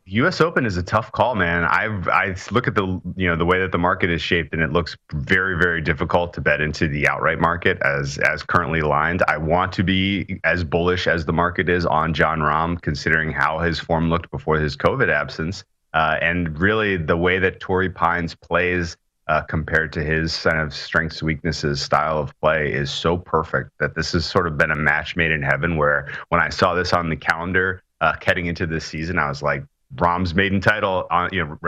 U.S. 0.06 0.40
Open 0.40 0.66
is 0.66 0.76
a 0.76 0.82
tough 0.82 1.12
call, 1.12 1.36
man. 1.36 1.64
I've 1.64 2.08
I 2.08 2.34
look 2.50 2.66
at 2.66 2.74
the 2.74 3.00
you 3.16 3.28
know 3.28 3.36
the 3.36 3.46
way 3.46 3.60
that 3.60 3.70
the 3.70 3.78
market 3.78 4.10
is 4.10 4.20
shaped, 4.20 4.52
and 4.52 4.60
it 4.60 4.72
looks 4.72 4.96
very 5.12 5.56
very 5.56 5.80
difficult 5.80 6.34
to 6.34 6.40
bet 6.40 6.60
into 6.60 6.88
the 6.88 7.06
outright 7.08 7.38
market 7.38 7.80
as 7.82 8.18
as 8.18 8.42
currently 8.42 8.80
lined. 8.80 9.22
I 9.28 9.38
want 9.38 9.72
to 9.74 9.84
be 9.84 10.40
as 10.42 10.64
bullish 10.64 11.06
as 11.06 11.24
the 11.24 11.32
market 11.32 11.68
is 11.68 11.86
on 11.86 12.14
Jon 12.14 12.40
Rahm, 12.40 12.82
considering 12.82 13.30
how 13.30 13.60
his 13.60 13.78
form 13.78 14.10
looked 14.10 14.30
before 14.32 14.58
his 14.58 14.76
COVID 14.76 15.08
absence. 15.08 15.64
Uh, 15.94 16.18
and 16.20 16.58
really, 16.58 16.96
the 16.96 17.16
way 17.16 17.38
that 17.38 17.60
Torrey 17.60 17.88
Pines 17.88 18.34
plays 18.34 18.96
uh, 19.28 19.42
compared 19.42 19.92
to 19.94 20.02
his 20.02 20.36
kind 20.42 20.58
of 20.58 20.74
strengths, 20.74 21.22
weaknesses, 21.22 21.80
style 21.80 22.18
of 22.18 22.38
play 22.40 22.72
is 22.72 22.90
so 22.90 23.16
perfect 23.16 23.70
that 23.80 23.94
this 23.94 24.12
has 24.12 24.26
sort 24.26 24.46
of 24.46 24.58
been 24.58 24.70
a 24.70 24.76
match 24.76 25.16
made 25.16 25.30
in 25.30 25.42
heaven. 25.42 25.76
Where 25.76 26.12
when 26.28 26.40
I 26.40 26.50
saw 26.50 26.74
this 26.74 26.92
on 26.92 27.08
the 27.08 27.16
calendar 27.16 27.82
uh, 28.00 28.14
heading 28.20 28.46
into 28.46 28.66
this 28.66 28.84
season, 28.84 29.18
I 29.18 29.28
was 29.28 29.40
like, 29.40 29.64
Rahm's 29.96 30.34
maiden 30.34 30.60
title 30.60 31.06
on 31.10 31.28
you 31.32 31.44
know 31.44 31.58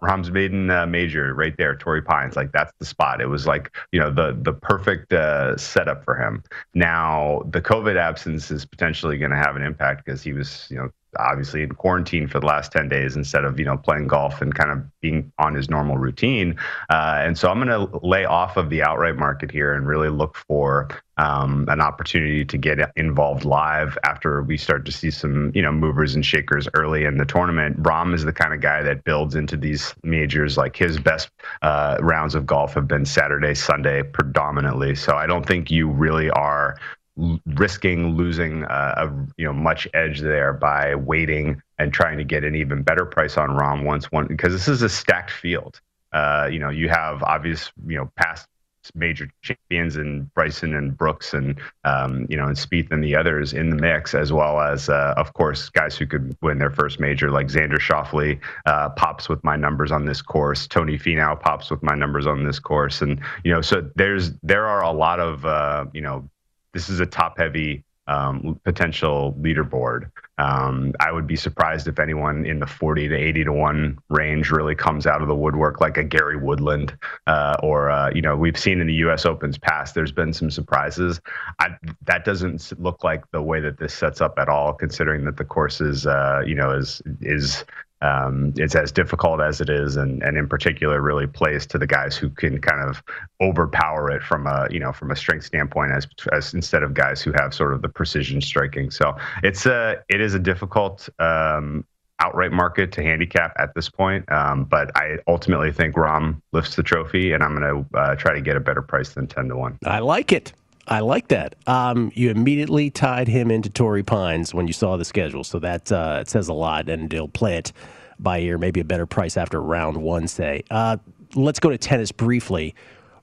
Rahm's 0.00 0.30
maiden 0.30 0.70
uh, 0.70 0.86
major 0.86 1.34
right 1.34 1.54
there, 1.56 1.76
Torrey 1.76 2.02
Pines. 2.02 2.36
Like 2.36 2.52
that's 2.52 2.72
the 2.78 2.86
spot. 2.86 3.20
It 3.20 3.26
was 3.26 3.46
like 3.46 3.76
you 3.92 4.00
know 4.00 4.10
the 4.10 4.36
the 4.40 4.52
perfect 4.52 5.12
uh, 5.12 5.56
setup 5.56 6.04
for 6.04 6.16
him. 6.16 6.42
Now 6.72 7.42
the 7.50 7.60
COVID 7.60 7.96
absence 7.96 8.50
is 8.50 8.64
potentially 8.64 9.18
going 9.18 9.32
to 9.32 9.36
have 9.36 9.56
an 9.56 9.62
impact 9.62 10.04
because 10.04 10.22
he 10.22 10.32
was 10.32 10.66
you 10.70 10.78
know 10.78 10.90
obviously 11.18 11.62
in 11.62 11.70
quarantine 11.70 12.26
for 12.26 12.40
the 12.40 12.46
last 12.46 12.72
10 12.72 12.88
days 12.88 13.16
instead 13.16 13.44
of 13.44 13.58
you 13.58 13.64
know 13.64 13.76
playing 13.76 14.06
golf 14.06 14.40
and 14.40 14.54
kind 14.54 14.70
of 14.70 15.00
being 15.00 15.32
on 15.38 15.54
his 15.54 15.68
normal 15.68 15.98
routine. 15.98 16.56
Uh, 16.90 17.20
and 17.22 17.36
so 17.38 17.48
i'm 17.48 17.60
going 17.64 17.68
to 17.68 17.98
lay 18.06 18.24
off 18.24 18.56
of 18.56 18.70
the 18.70 18.82
outright 18.82 19.16
market 19.16 19.50
here 19.50 19.74
and 19.74 19.86
really 19.86 20.08
look 20.08 20.36
for 20.36 20.88
um, 21.16 21.66
an 21.68 21.80
opportunity 21.80 22.44
to 22.44 22.58
get 22.58 22.78
involved 22.96 23.44
live 23.44 23.96
after 24.04 24.42
we 24.42 24.56
start 24.56 24.84
to 24.86 24.92
see 24.92 25.10
some 25.10 25.52
you 25.54 25.62
know 25.62 25.72
movers 25.72 26.14
and 26.14 26.26
shakers 26.26 26.68
early 26.74 27.04
in 27.04 27.18
the 27.18 27.24
tournament. 27.24 27.80
Rahm 27.82 28.14
is 28.14 28.24
the 28.24 28.32
kind 28.32 28.52
of 28.52 28.60
guy 28.60 28.82
that 28.82 29.04
builds 29.04 29.34
into 29.34 29.56
these 29.56 29.94
majors. 30.02 30.56
Like 30.56 30.76
his 30.76 30.98
best 30.98 31.30
uh, 31.62 31.98
rounds 32.00 32.34
of 32.34 32.46
golf 32.46 32.74
have 32.74 32.88
been 32.88 33.04
saturday 33.04 33.54
sunday 33.54 34.02
predominantly. 34.02 34.94
So 34.94 35.16
i 35.16 35.26
don't 35.26 35.46
think 35.46 35.70
you 35.70 35.88
really 35.88 36.30
are 36.30 36.76
risking 37.16 38.16
losing 38.16 38.64
uh, 38.64 38.94
a 38.96 39.26
you 39.36 39.44
know 39.44 39.52
much 39.52 39.86
edge 39.94 40.20
there 40.20 40.52
by 40.52 40.94
waiting 40.94 41.60
and 41.78 41.92
trying 41.92 42.18
to 42.18 42.24
get 42.24 42.44
an 42.44 42.54
even 42.54 42.82
better 42.82 43.04
price 43.04 43.36
on 43.36 43.50
Rahm 43.50 43.84
once 43.84 44.10
one 44.10 44.26
because 44.26 44.52
this 44.52 44.68
is 44.68 44.82
a 44.82 44.88
stacked 44.88 45.30
field. 45.30 45.80
Uh, 46.12 46.48
you 46.50 46.58
know, 46.58 46.70
you 46.70 46.88
have 46.88 47.22
obvious 47.22 47.72
you 47.86 47.96
know 47.96 48.10
past 48.16 48.48
major 48.94 49.28
champions 49.40 49.96
and 49.96 50.32
Bryson 50.34 50.74
and 50.74 50.96
Brooks 50.96 51.32
and 51.32 51.58
um, 51.84 52.26
you 52.28 52.36
know 52.36 52.46
and 52.46 52.56
Spieth 52.56 52.90
and 52.90 53.02
the 53.02 53.16
others 53.16 53.52
in 53.52 53.70
the 53.70 53.76
mix, 53.76 54.14
as 54.14 54.32
well 54.32 54.60
as 54.60 54.88
uh, 54.88 55.14
of 55.16 55.32
course 55.34 55.68
guys 55.70 55.96
who 55.96 56.06
could 56.06 56.36
win 56.42 56.58
their 56.58 56.70
first 56.70 57.00
major 57.00 57.30
like 57.30 57.46
Xander 57.46 57.78
Schauffele 57.78 58.38
uh, 58.66 58.90
pops 58.90 59.28
with 59.28 59.42
my 59.44 59.56
numbers 59.56 59.90
on 59.90 60.04
this 60.04 60.20
course. 60.20 60.66
Tony 60.66 60.98
Finau 60.98 61.40
pops 61.40 61.70
with 61.70 61.82
my 61.82 61.94
numbers 61.94 62.26
on 62.26 62.44
this 62.44 62.58
course, 62.58 63.00
and 63.00 63.20
you 63.44 63.52
know 63.52 63.60
so 63.60 63.88
there's 63.94 64.32
there 64.42 64.66
are 64.66 64.82
a 64.82 64.92
lot 64.92 65.20
of 65.20 65.46
uh, 65.46 65.86
you 65.94 66.00
know 66.00 66.28
this 66.74 66.90
is 66.90 67.00
a 67.00 67.06
top 67.06 67.38
heavy 67.38 67.84
um, 68.06 68.60
potential 68.64 69.34
leaderboard. 69.40 70.10
Um, 70.38 70.92
I 71.00 71.12
would 71.12 71.26
be 71.26 71.36
surprised 71.36 71.86
if 71.86 71.98
anyone 71.98 72.44
in 72.44 72.58
the 72.58 72.66
40 72.66 73.08
to 73.08 73.14
80 73.14 73.44
to 73.44 73.52
1 73.52 73.98
range 74.08 74.50
really 74.50 74.74
comes 74.74 75.06
out 75.06 75.22
of 75.22 75.28
the 75.28 75.34
woodwork 75.34 75.80
like 75.80 75.96
a 75.96 76.02
Gary 76.02 76.36
Woodland 76.36 76.96
uh, 77.26 77.56
or, 77.62 77.90
uh, 77.90 78.10
you 78.12 78.20
know, 78.20 78.36
we've 78.36 78.58
seen 78.58 78.80
in 78.80 78.86
the 78.88 78.94
U.S. 78.94 79.24
Opens 79.24 79.58
past, 79.58 79.94
there's 79.94 80.12
been 80.12 80.32
some 80.32 80.50
surprises. 80.50 81.20
I, 81.60 81.76
that 82.06 82.24
doesn't 82.24 82.72
look 82.80 83.04
like 83.04 83.30
the 83.30 83.42
way 83.42 83.60
that 83.60 83.78
this 83.78 83.94
sets 83.94 84.20
up 84.20 84.38
at 84.38 84.48
all, 84.48 84.72
considering 84.72 85.24
that 85.26 85.36
the 85.36 85.44
course 85.44 85.80
is, 85.80 86.06
uh, 86.06 86.42
you 86.44 86.54
know, 86.54 86.72
is, 86.72 87.00
is 87.20 87.64
um, 88.04 88.52
it's 88.56 88.74
as 88.74 88.92
difficult 88.92 89.40
as 89.40 89.62
it 89.62 89.70
is, 89.70 89.96
and, 89.96 90.22
and 90.22 90.36
in 90.36 90.46
particular, 90.46 91.00
really 91.00 91.26
plays 91.26 91.66
to 91.68 91.78
the 91.78 91.86
guys 91.86 92.16
who 92.16 92.28
can 92.28 92.60
kind 92.60 92.86
of 92.86 93.02
overpower 93.40 94.10
it 94.10 94.22
from 94.22 94.46
a 94.46 94.66
you 94.70 94.78
know 94.78 94.92
from 94.92 95.10
a 95.10 95.16
strength 95.16 95.46
standpoint, 95.46 95.90
as, 95.92 96.06
as 96.30 96.52
instead 96.52 96.82
of 96.82 96.92
guys 96.92 97.22
who 97.22 97.32
have 97.32 97.54
sort 97.54 97.72
of 97.72 97.80
the 97.80 97.88
precision 97.88 98.42
striking. 98.42 98.90
So 98.90 99.16
it's 99.42 99.64
a 99.64 100.02
it 100.10 100.20
is 100.24 100.34
a 100.34 100.38
difficult 100.38 101.08
um, 101.18 101.84
outright 102.20 102.52
market 102.52 102.92
to 102.92 103.02
handicap 103.02 103.54
at 103.58 103.74
this 103.74 103.88
point. 103.88 104.30
Um, 104.30 104.64
but 104.64 104.90
I 104.96 105.18
ultimately 105.26 105.72
think 105.72 105.94
Rahm 105.94 106.40
lifts 106.52 106.76
the 106.76 106.82
trophy, 106.82 107.32
and 107.32 107.42
I'm 107.42 107.56
going 107.56 107.84
to 107.84 107.98
uh, 107.98 108.14
try 108.16 108.34
to 108.34 108.40
get 108.40 108.56
a 108.56 108.60
better 108.60 108.82
price 108.82 109.10
than 109.10 109.26
ten 109.26 109.48
to 109.48 109.56
one. 109.56 109.78
I 109.84 110.00
like 110.00 110.32
it. 110.32 110.52
I 110.86 111.00
like 111.00 111.28
that. 111.28 111.54
Um, 111.66 112.12
you 112.14 112.30
immediately 112.30 112.90
tied 112.90 113.28
him 113.28 113.50
into 113.50 113.70
Torrey 113.70 114.02
Pines 114.02 114.52
when 114.52 114.66
you 114.66 114.72
saw 114.72 114.96
the 114.96 115.04
schedule, 115.04 115.44
so 115.44 115.58
that 115.60 115.90
uh, 115.90 116.18
it 116.20 116.28
says 116.28 116.48
a 116.48 116.54
lot, 116.54 116.88
and 116.88 117.10
he'll 117.12 117.28
play 117.28 117.56
it 117.56 117.72
by 118.18 118.40
ear, 118.40 118.58
maybe 118.58 118.80
a 118.80 118.84
better 118.84 119.06
price 119.06 119.36
after 119.36 119.60
round 119.60 119.96
one, 119.96 120.28
say. 120.28 120.62
Uh, 120.70 120.98
let's 121.34 121.58
go 121.58 121.70
to 121.70 121.78
tennis 121.78 122.12
briefly. 122.12 122.74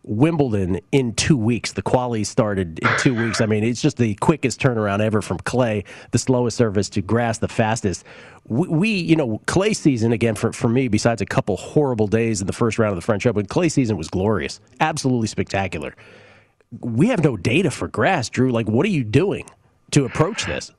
Wimbledon 0.04 0.80
in 0.92 1.14
two 1.14 1.38
weeks. 1.38 1.74
The 1.74 1.82
quali 1.82 2.24
started 2.24 2.80
in 2.80 2.90
two 2.98 3.14
weeks. 3.14 3.42
I 3.42 3.46
mean, 3.46 3.64
it's 3.64 3.82
just 3.82 3.98
the 3.98 4.16
quickest 4.16 4.60
turnaround 4.60 5.00
ever 5.00 5.22
from 5.22 5.38
clay, 5.40 5.84
the 6.12 6.18
slowest 6.18 6.58
surface 6.58 6.90
to 6.90 7.02
grass, 7.02 7.38
the 7.38 7.48
fastest. 7.48 8.04
We, 8.48 8.68
we, 8.68 8.90
you 8.90 9.16
know, 9.16 9.42
clay 9.46 9.74
season, 9.74 10.12
again, 10.12 10.36
for, 10.36 10.52
for 10.54 10.68
me, 10.68 10.88
besides 10.88 11.22
a 11.22 11.26
couple 11.26 11.58
horrible 11.58 12.08
days 12.08 12.42
in 12.42 12.48
the 12.48 12.54
first 12.54 12.80
round 12.80 12.92
of 12.92 12.96
the 12.96 13.06
French 13.06 13.26
Open, 13.26 13.46
clay 13.46 13.70
season 13.70 13.98
was 13.98 14.10
glorious, 14.10 14.60
absolutely 14.80 15.28
spectacular. 15.28 15.96
We 16.80 17.08
have 17.10 17.24
no 17.24 17.38
data 17.38 17.70
for 17.70 17.88
grass, 17.88 18.30
Drew. 18.30 18.52
Like, 18.52 18.68
what 18.68 18.86
are 18.86 18.90
you 18.90 19.04
doing 19.04 19.46
to 19.92 20.06
approach 20.06 20.46
this? 20.46 20.72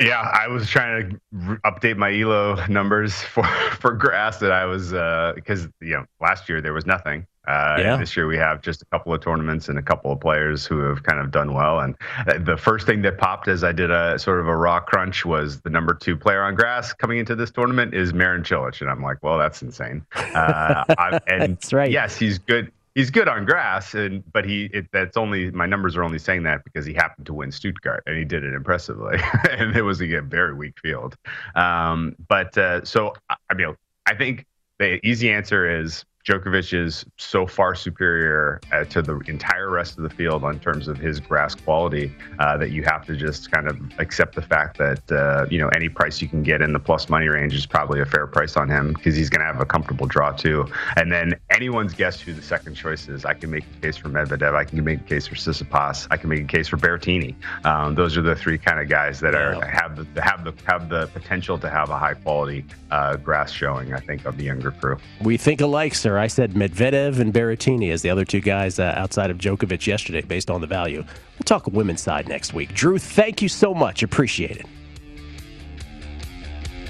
Yeah, 0.00 0.18
I 0.18 0.48
was 0.48 0.68
trying 0.68 1.10
to 1.10 1.20
update 1.64 1.98
my 1.98 2.18
Elo 2.18 2.64
numbers 2.68 3.20
for 3.34 3.44
for 3.78 3.92
grass 3.92 4.38
that 4.38 4.50
I 4.50 4.64
was 4.64 4.92
because 5.34 5.66
uh, 5.66 5.70
you 5.82 5.90
know 5.90 6.06
last 6.20 6.48
year 6.48 6.60
there 6.60 6.72
was 6.72 6.86
nothing. 6.86 7.26
Uh, 7.46 7.76
yeah. 7.78 7.96
This 7.96 8.16
year 8.16 8.26
we 8.26 8.36
have 8.36 8.60
just 8.60 8.82
a 8.82 8.84
couple 8.86 9.14
of 9.14 9.22
tournaments 9.22 9.68
and 9.68 9.78
a 9.78 9.82
couple 9.82 10.12
of 10.12 10.20
players 10.20 10.66
who 10.66 10.80
have 10.80 11.02
kind 11.02 11.18
of 11.18 11.30
done 11.30 11.54
well. 11.54 11.80
And 11.80 11.96
uh, 12.26 12.38
the 12.38 12.56
first 12.56 12.86
thing 12.86 13.02
that 13.02 13.18
popped 13.18 13.48
as 13.48 13.64
I 13.64 13.72
did 13.72 13.90
a 13.90 14.18
sort 14.18 14.40
of 14.40 14.46
a 14.46 14.54
raw 14.54 14.80
crunch 14.80 15.24
was 15.24 15.60
the 15.62 15.70
number 15.70 15.94
two 15.94 16.16
player 16.16 16.42
on 16.42 16.54
grass 16.54 16.92
coming 16.92 17.18
into 17.18 17.34
this 17.34 17.50
tournament 17.50 17.94
is 17.94 18.12
Marin 18.12 18.42
Cilic, 18.42 18.80
and 18.80 18.90
I'm 18.90 19.02
like, 19.02 19.22
well, 19.22 19.38
that's 19.38 19.62
insane. 19.62 20.04
Uh, 20.14 20.84
and 21.26 21.54
that's 21.54 21.72
right. 21.72 21.90
Yes, 21.90 22.16
he's 22.16 22.38
good 22.38 22.70
he's 22.94 23.10
good 23.10 23.28
on 23.28 23.44
grass, 23.44 23.94
and 23.94 24.22
but 24.32 24.44
he 24.44 24.66
it, 24.72 24.86
that's 24.92 25.16
only 25.16 25.50
my 25.50 25.66
numbers 25.66 25.96
are 25.96 26.04
only 26.04 26.18
saying 26.18 26.42
that 26.44 26.64
because 26.64 26.84
he 26.84 26.92
happened 26.92 27.26
to 27.26 27.34
win 27.34 27.50
Stuttgart 27.50 28.02
and 28.06 28.16
he 28.16 28.24
did 28.24 28.44
it 28.44 28.54
impressively, 28.54 29.18
and 29.50 29.76
it 29.76 29.82
was 29.82 30.00
a 30.02 30.20
very 30.20 30.54
weak 30.54 30.78
field. 30.80 31.16
Um, 31.54 32.16
but 32.28 32.56
uh, 32.58 32.84
so 32.84 33.14
I 33.48 33.54
mean, 33.54 33.74
I 34.06 34.14
think 34.14 34.46
the 34.78 35.04
easy 35.06 35.30
answer 35.30 35.80
is 35.80 36.04
Djokovic 36.26 36.78
is 36.78 37.06
so 37.16 37.46
far 37.46 37.74
superior 37.74 38.60
uh, 38.72 38.84
to 38.84 39.00
the 39.00 39.18
entire 39.26 39.70
rest 39.70 39.96
of 39.96 40.02
the 40.02 40.10
field 40.10 40.44
in 40.44 40.60
terms 40.60 40.86
of 40.86 40.98
his 40.98 41.18
grass 41.18 41.54
quality 41.54 42.14
uh, 42.38 42.58
that 42.58 42.70
you 42.70 42.82
have 42.82 43.06
to 43.06 43.16
just 43.16 43.50
kind 43.50 43.66
of 43.66 43.78
accept 43.98 44.34
the 44.34 44.42
fact 44.42 44.76
that 44.76 45.10
uh, 45.10 45.46
you 45.50 45.58
know 45.58 45.68
any 45.74 45.88
price 45.88 46.20
you 46.20 46.28
can 46.28 46.42
get 46.42 46.60
in 46.60 46.74
the 46.74 46.78
plus 46.78 47.08
money 47.08 47.28
range 47.28 47.54
is 47.54 47.64
probably 47.64 48.00
a 48.00 48.06
fair 48.06 48.26
price 48.26 48.56
on 48.56 48.68
him 48.68 48.92
because 48.92 49.16
he's 49.16 49.30
going 49.30 49.40
to 49.40 49.46
have 49.46 49.60
a 49.60 49.64
comfortable 49.64 50.06
draw 50.06 50.30
too. 50.30 50.66
And 50.96 51.10
then 51.10 51.40
anyone's 51.48 51.94
guess 51.94 52.20
who 52.20 52.34
the 52.34 52.42
second 52.42 52.74
choice 52.74 53.08
is. 53.08 53.24
I 53.24 53.32
can 53.32 53.50
make 53.50 53.64
a 53.64 53.80
case 53.80 53.96
for 53.96 54.10
Medvedev. 54.10 54.54
I 54.54 54.64
can 54.64 54.84
make 54.84 55.00
a 55.00 55.04
case 55.04 55.26
for 55.26 55.36
Tsitsipas. 55.36 56.06
I 56.10 56.18
can 56.18 56.28
make 56.28 56.42
a 56.42 56.46
case 56.46 56.68
for 56.68 56.76
Berrettini. 56.76 57.34
Um, 57.64 57.94
those 57.94 58.18
are 58.18 58.22
the 58.22 58.36
three 58.36 58.58
kind 58.58 58.78
of 58.78 58.90
guys 58.90 59.20
that 59.20 59.34
are 59.34 59.54
have 59.64 59.96
the 59.96 60.22
have 60.22 60.44
the 60.44 60.52
have 60.66 60.90
the 60.90 61.06
potential 61.08 61.58
to 61.58 61.70
have 61.70 61.88
a 61.88 61.98
high 61.98 62.14
quality 62.14 62.66
uh, 62.90 63.16
grass 63.16 63.50
showing. 63.50 63.94
I 63.94 64.00
think 64.00 64.26
of 64.26 64.36
the 64.36 64.44
younger 64.44 64.70
crew. 64.70 64.98
We 65.22 65.38
think 65.38 65.62
alike, 65.62 65.94
sir. 65.94 66.09
I 66.18 66.26
said 66.26 66.52
Medvedev 66.52 67.18
and 67.18 67.32
Berrettini 67.32 67.92
as 67.92 68.02
the 68.02 68.10
other 68.10 68.24
two 68.24 68.40
guys 68.40 68.78
uh, 68.78 68.94
outside 68.96 69.30
of 69.30 69.38
Djokovic 69.38 69.86
yesterday, 69.86 70.22
based 70.22 70.50
on 70.50 70.60
the 70.60 70.66
value. 70.66 71.02
We'll 71.02 71.44
talk 71.44 71.66
women's 71.66 72.00
side 72.00 72.28
next 72.28 72.54
week. 72.54 72.74
Drew, 72.74 72.98
thank 72.98 73.42
you 73.42 73.48
so 73.48 73.74
much. 73.74 74.02
Appreciate 74.02 74.58
it. 74.58 74.66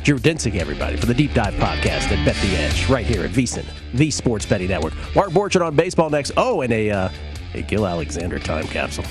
Drew 0.03 0.19
Dinsick, 0.19 0.57
everybody, 0.57 0.97
for 0.97 1.07
the 1.07 1.15
Deep 1.15 1.35
Dive 1.35 1.55
Podcast 1.55 2.11
at 2.11 2.25
Bet 2.25 2.37
the 2.37 2.57
Edge, 2.57 2.89
right 2.89 3.05
here 3.05 3.23
at 3.23 3.31
VSiN, 3.31 3.67
the 3.93 4.11
Sports 4.11 4.47
Betting 4.47 4.69
Network. 4.69 4.95
Mark 5.15 5.31
Borchardt 5.31 5.65
on 5.65 5.77
baseball 5.77 6.09
next. 6.09 6.33
Oh, 6.37 6.63
and 6.63 6.73
a, 6.73 6.91
uh, 6.91 7.09
a 7.55 7.63
Gil 7.63 7.87
Alexander 7.87 8.39
time 8.39 8.67
capsule. 8.67 9.05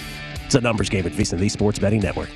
It's 0.46 0.56
a 0.56 0.62
numbers 0.62 0.90
game 0.90 1.06
at 1.06 1.12
VSiN, 1.12 1.38
the 1.38 1.50
Sports 1.50 1.78
Betting 1.78 2.02
Network. 2.02 2.30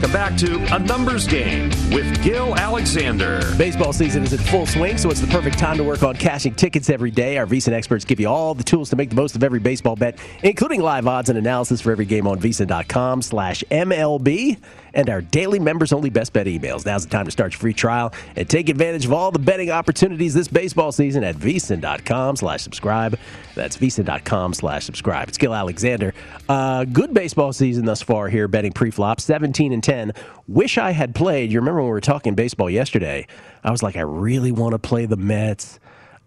Welcome 0.00 0.14
back 0.14 0.38
to 0.38 0.74
A 0.74 0.78
Numbers 0.78 1.28
Game 1.28 1.68
with 1.92 2.22
Gil 2.22 2.56
Alexander. 2.56 3.42
Baseball 3.58 3.92
season 3.92 4.22
is 4.22 4.32
in 4.32 4.38
full 4.38 4.64
swing, 4.64 4.96
so 4.96 5.10
it's 5.10 5.20
the 5.20 5.26
perfect 5.26 5.58
time 5.58 5.76
to 5.76 5.84
work 5.84 6.02
on 6.02 6.16
cashing 6.16 6.54
tickets 6.54 6.88
every 6.88 7.10
day. 7.10 7.36
Our 7.36 7.44
VSiN 7.44 7.74
experts 7.74 8.06
give 8.06 8.18
you 8.18 8.26
all 8.26 8.54
the 8.54 8.64
tools 8.64 8.88
to 8.90 8.96
make 8.96 9.10
the 9.10 9.16
most 9.16 9.36
of 9.36 9.44
every 9.44 9.58
baseball 9.58 9.96
bet, 9.96 10.16
including 10.42 10.80
live 10.80 11.06
odds 11.06 11.28
and 11.28 11.36
analysis 11.36 11.82
for 11.82 11.92
every 11.92 12.06
game 12.06 12.26
on 12.26 12.40
VSiN.com 12.40 13.20
slash 13.20 13.62
MLB 13.70 14.56
and 14.94 15.08
our 15.10 15.20
daily 15.20 15.58
members 15.58 15.92
only 15.92 16.10
best 16.10 16.32
bet 16.32 16.46
emails. 16.46 16.86
Now's 16.86 17.04
the 17.04 17.10
time 17.10 17.24
to 17.24 17.30
start 17.30 17.52
your 17.52 17.60
free 17.60 17.74
trial 17.74 18.12
and 18.36 18.48
take 18.48 18.68
advantage 18.68 19.04
of 19.06 19.12
all 19.12 19.30
the 19.30 19.38
betting 19.38 19.70
opportunities 19.70 20.34
this 20.34 20.48
baseball 20.48 20.92
season 20.92 21.24
at 21.24 21.36
vsin.com 21.36 22.36
slash 22.36 22.62
subscribe. 22.62 23.18
That's 23.54 23.76
vsin.com 23.76 24.54
slash 24.54 24.84
subscribe. 24.84 25.28
It's 25.28 25.38
Gil 25.38 25.54
Alexander. 25.54 26.14
Uh, 26.48 26.84
good 26.84 27.12
baseball 27.14 27.52
season 27.52 27.84
thus 27.84 28.02
far 28.02 28.28
here, 28.28 28.48
betting 28.48 28.72
pre-flop, 28.72 29.20
17 29.20 29.72
and 29.72 29.82
10. 29.82 30.12
Wish 30.48 30.78
I 30.78 30.92
had 30.92 31.14
played. 31.14 31.52
You 31.52 31.60
remember 31.60 31.80
when 31.80 31.88
we 31.88 31.92
were 31.92 32.00
talking 32.00 32.34
baseball 32.34 32.70
yesterday? 32.70 33.26
I 33.62 33.70
was 33.70 33.82
like, 33.82 33.96
I 33.96 34.02
really 34.02 34.52
want 34.52 34.72
to 34.72 34.78
play 34.78 35.06
the 35.06 35.16
Mets. 35.16 35.78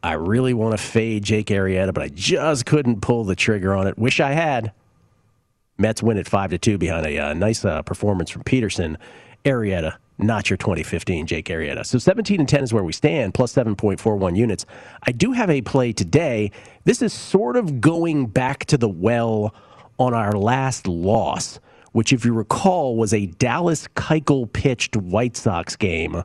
I 0.03 0.13
really 0.13 0.53
want 0.53 0.77
to 0.77 0.83
fade 0.83 1.23
Jake 1.23 1.47
Arrieta, 1.47 1.93
but 1.93 2.03
I 2.03 2.09
just 2.09 2.65
couldn't 2.65 3.01
pull 3.01 3.23
the 3.23 3.35
trigger 3.35 3.73
on 3.73 3.87
it. 3.87 3.97
Wish 3.97 4.19
I 4.19 4.33
had. 4.33 4.73
Mets 5.77 6.03
win 6.03 6.17
at 6.17 6.27
five 6.27 6.51
to 6.51 6.57
two 6.57 6.77
behind 6.77 7.05
a 7.05 7.17
uh, 7.17 7.33
nice 7.33 7.65
uh, 7.65 7.81
performance 7.81 8.29
from 8.29 8.43
Peterson. 8.43 8.97
Arrieta, 9.45 9.97
not 10.17 10.49
your 10.49 10.57
2015 10.57 11.27
Jake 11.27 11.45
Arrieta. 11.47 11.85
So 11.85 11.97
17 11.97 12.39
and 12.39 12.47
10 12.47 12.63
is 12.63 12.73
where 12.73 12.83
we 12.83 12.93
stand, 12.93 13.33
plus 13.33 13.53
7.41 13.53 14.37
units. 14.37 14.65
I 15.05 15.11
do 15.11 15.31
have 15.31 15.49
a 15.49 15.61
play 15.61 15.91
today. 15.91 16.51
This 16.85 17.01
is 17.01 17.11
sort 17.11 17.57
of 17.57 17.81
going 17.81 18.27
back 18.27 18.65
to 18.65 18.77
the 18.77 18.89
well 18.89 19.53
on 19.99 20.13
our 20.13 20.33
last 20.33 20.87
loss, 20.87 21.59
which, 21.91 22.13
if 22.13 22.23
you 22.25 22.33
recall, 22.33 22.95
was 22.95 23.13
a 23.13 23.25
Dallas 23.25 23.87
Keuchel 23.95 24.51
pitched 24.51 24.95
White 24.95 25.35
Sox 25.35 25.75
game 25.75 26.23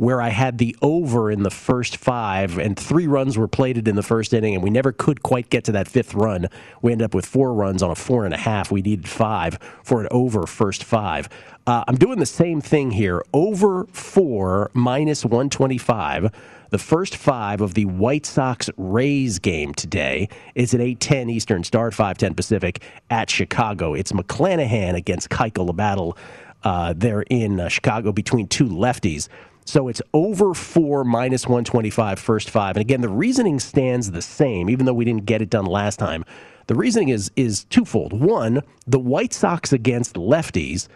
where 0.00 0.22
I 0.22 0.30
had 0.30 0.56
the 0.56 0.74
over 0.80 1.30
in 1.30 1.42
the 1.42 1.50
first 1.50 1.98
five, 1.98 2.56
and 2.56 2.74
three 2.74 3.06
runs 3.06 3.36
were 3.36 3.46
plated 3.46 3.86
in 3.86 3.96
the 3.96 4.02
first 4.02 4.32
inning, 4.32 4.54
and 4.54 4.64
we 4.64 4.70
never 4.70 4.92
could 4.92 5.22
quite 5.22 5.50
get 5.50 5.64
to 5.64 5.72
that 5.72 5.86
fifth 5.86 6.14
run. 6.14 6.48
We 6.80 6.90
ended 6.90 7.04
up 7.04 7.14
with 7.14 7.26
four 7.26 7.52
runs 7.52 7.82
on 7.82 7.90
a 7.90 7.94
four 7.94 8.24
and 8.24 8.32
a 8.32 8.38
half. 8.38 8.72
We 8.72 8.80
needed 8.80 9.06
five 9.06 9.58
for 9.84 10.00
an 10.00 10.08
over 10.10 10.46
first 10.46 10.84
five. 10.84 11.28
Uh, 11.66 11.84
I'm 11.86 11.96
doing 11.96 12.18
the 12.18 12.24
same 12.24 12.62
thing 12.62 12.92
here. 12.92 13.22
Over 13.34 13.84
four 13.92 14.70
minus 14.72 15.22
125. 15.22 16.32
The 16.70 16.78
first 16.78 17.14
five 17.14 17.60
of 17.60 17.74
the 17.74 17.84
White 17.84 18.24
Sox 18.24 18.70
Rays 18.78 19.38
game 19.38 19.74
today 19.74 20.30
is 20.54 20.72
at 20.72 20.80
8:10 20.80 21.28
Eastern, 21.28 21.62
start 21.62 21.92
5:10 21.92 22.34
Pacific 22.34 22.82
at 23.10 23.28
Chicago. 23.28 23.92
It's 23.92 24.12
McClanahan 24.12 24.94
against 24.94 25.28
Keuchel, 25.28 25.68
a 25.68 25.74
battle 25.74 26.16
uh, 26.62 26.94
there 26.96 27.22
in 27.22 27.60
uh, 27.60 27.68
Chicago 27.68 28.12
between 28.12 28.46
two 28.46 28.66
lefties. 28.66 29.28
So 29.70 29.86
it's 29.86 30.02
over 30.12 30.52
four 30.52 31.04
minus 31.04 31.46
125 31.46 32.18
first 32.18 32.50
five. 32.50 32.74
And 32.76 32.80
again, 32.80 33.02
the 33.02 33.08
reasoning 33.08 33.60
stands 33.60 34.10
the 34.10 34.20
same, 34.20 34.68
even 34.68 34.84
though 34.84 34.92
we 34.92 35.04
didn't 35.04 35.26
get 35.26 35.42
it 35.42 35.48
done 35.48 35.64
last 35.64 36.00
time. 36.00 36.24
The 36.66 36.74
reasoning 36.74 37.10
is 37.10 37.30
is 37.36 37.64
twofold. 37.64 38.12
One, 38.12 38.62
the 38.88 38.98
White 38.98 39.32
Sox 39.32 39.72
against 39.72 40.16
lefties, 40.16 40.88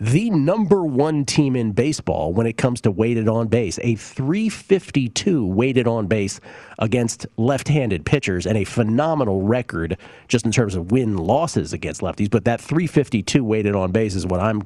the 0.00 0.30
number 0.30 0.82
one 0.82 1.26
team 1.26 1.56
in 1.56 1.72
baseball 1.72 2.32
when 2.32 2.46
it 2.46 2.56
comes 2.56 2.80
to 2.82 2.90
weighted 2.90 3.28
on 3.28 3.48
base, 3.48 3.78
a 3.82 3.96
352 3.96 5.46
weighted 5.46 5.86
on 5.86 6.06
base 6.06 6.40
against 6.78 7.26
left-handed 7.36 8.06
pitchers, 8.06 8.46
and 8.46 8.56
a 8.56 8.64
phenomenal 8.64 9.42
record 9.42 9.98
just 10.26 10.46
in 10.46 10.52
terms 10.52 10.74
of 10.74 10.90
win 10.90 11.18
losses 11.18 11.74
against 11.74 12.00
lefties. 12.00 12.30
But 12.30 12.46
that 12.46 12.62
352 12.62 13.44
weighted 13.44 13.74
on 13.74 13.92
base 13.92 14.14
is 14.14 14.26
what 14.26 14.40
I'm 14.40 14.62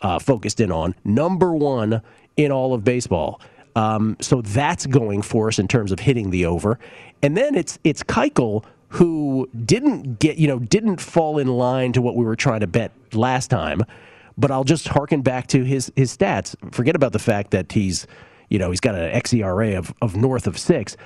uh, 0.00 0.18
focused 0.18 0.60
in 0.60 0.70
on. 0.70 0.94
Number 1.04 1.52
one 1.54 2.02
in 2.36 2.52
all 2.52 2.74
of 2.74 2.84
baseball. 2.84 3.40
Um, 3.76 4.16
so 4.20 4.40
that's 4.40 4.86
going 4.86 5.22
for 5.22 5.48
us 5.48 5.58
in 5.58 5.68
terms 5.68 5.92
of 5.92 6.00
hitting 6.00 6.30
the 6.30 6.46
over. 6.46 6.78
And 7.22 7.36
then 7.36 7.54
it's 7.54 7.78
it's 7.84 8.02
Keuchel 8.02 8.64
who 8.88 9.48
didn't 9.64 10.20
get 10.20 10.36
you 10.36 10.46
know 10.46 10.58
didn't 10.58 11.00
fall 11.00 11.38
in 11.38 11.48
line 11.48 11.92
to 11.92 12.02
what 12.02 12.14
we 12.16 12.24
were 12.24 12.36
trying 12.36 12.60
to 12.60 12.66
bet 12.66 12.92
last 13.12 13.48
time. 13.48 13.82
But 14.36 14.50
I'll 14.50 14.64
just 14.64 14.88
harken 14.88 15.22
back 15.22 15.48
to 15.48 15.64
his 15.64 15.92
his 15.96 16.16
stats. 16.16 16.54
Forget 16.72 16.94
about 16.94 17.12
the 17.12 17.18
fact 17.18 17.50
that 17.50 17.72
he's 17.72 18.06
you 18.48 18.58
know 18.58 18.70
he's 18.70 18.80
got 18.80 18.94
an 18.94 19.10
xERA 19.20 19.76
of, 19.76 19.92
of 20.00 20.16
north 20.16 20.46
of 20.46 20.58
six. 20.58 20.96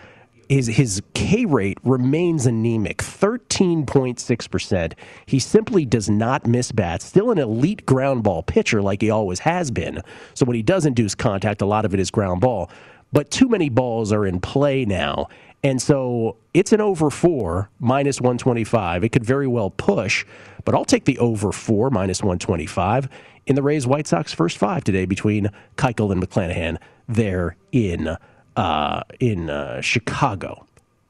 His 0.49 0.66
his 0.66 1.03
K 1.14 1.44
rate 1.44 1.78
remains 1.84 2.46
anemic, 2.46 3.03
thirteen 3.03 3.84
point 3.84 4.18
six 4.18 4.46
percent. 4.46 4.94
He 5.26 5.38
simply 5.38 5.84
does 5.84 6.09
not 6.09 6.46
miss 6.46 6.72
bats. 6.72 7.05
Still 7.05 7.30
an 7.30 7.38
elite 7.38 7.84
ground 7.86 8.22
ball 8.22 8.42
pitcher 8.42 8.80
like 8.80 9.03
he 9.03 9.11
always 9.11 9.40
has 9.40 9.70
been. 9.70 10.03
So 10.34 10.46
when 10.46 10.57
he 10.57 10.62
does 10.62 10.86
induce 10.86 11.14
contact, 11.14 11.61
a 11.61 11.66
lot 11.66 11.84
of 11.84 11.92
it 11.94 12.01
is 12.01 12.11
ground 12.11 12.40
ball. 12.40 12.70
But 13.12 13.30
too 13.30 13.49
many 13.49 13.68
balls 13.68 14.12
are 14.12 14.26
in 14.26 14.40
play 14.40 14.84
now. 14.84 15.28
And 15.62 15.82
so 15.82 16.36
it's 16.55 16.72
an 16.72 16.80
over 16.80 17.11
four, 17.11 17.70
minus 17.80 18.20
125. 18.20 19.05
It 19.05 19.09
could 19.11 19.24
very 19.24 19.46
well 19.46 19.70
push, 19.70 20.24
but 20.64 20.74
I'll 20.74 20.84
take 20.84 21.05
the 21.05 21.18
over 21.18 21.53
four, 21.53 21.90
minus 21.90 22.22
125 22.22 23.09
in 23.46 23.57
the 23.57 23.62
Rays 23.62 23.86
White 23.86 24.07
Sox 24.07 24.32
first 24.32 24.59
five 24.59 24.84
today 24.84 25.05
between 25.05 25.51
Keuchel 25.76 26.12
and 26.12 26.22
McClanahan 26.22 26.78
there 27.09 27.57
in, 27.72 28.16
uh, 28.59 29.04
in 29.20 29.48
uh, 29.48 29.80
Chicago. 29.80 30.66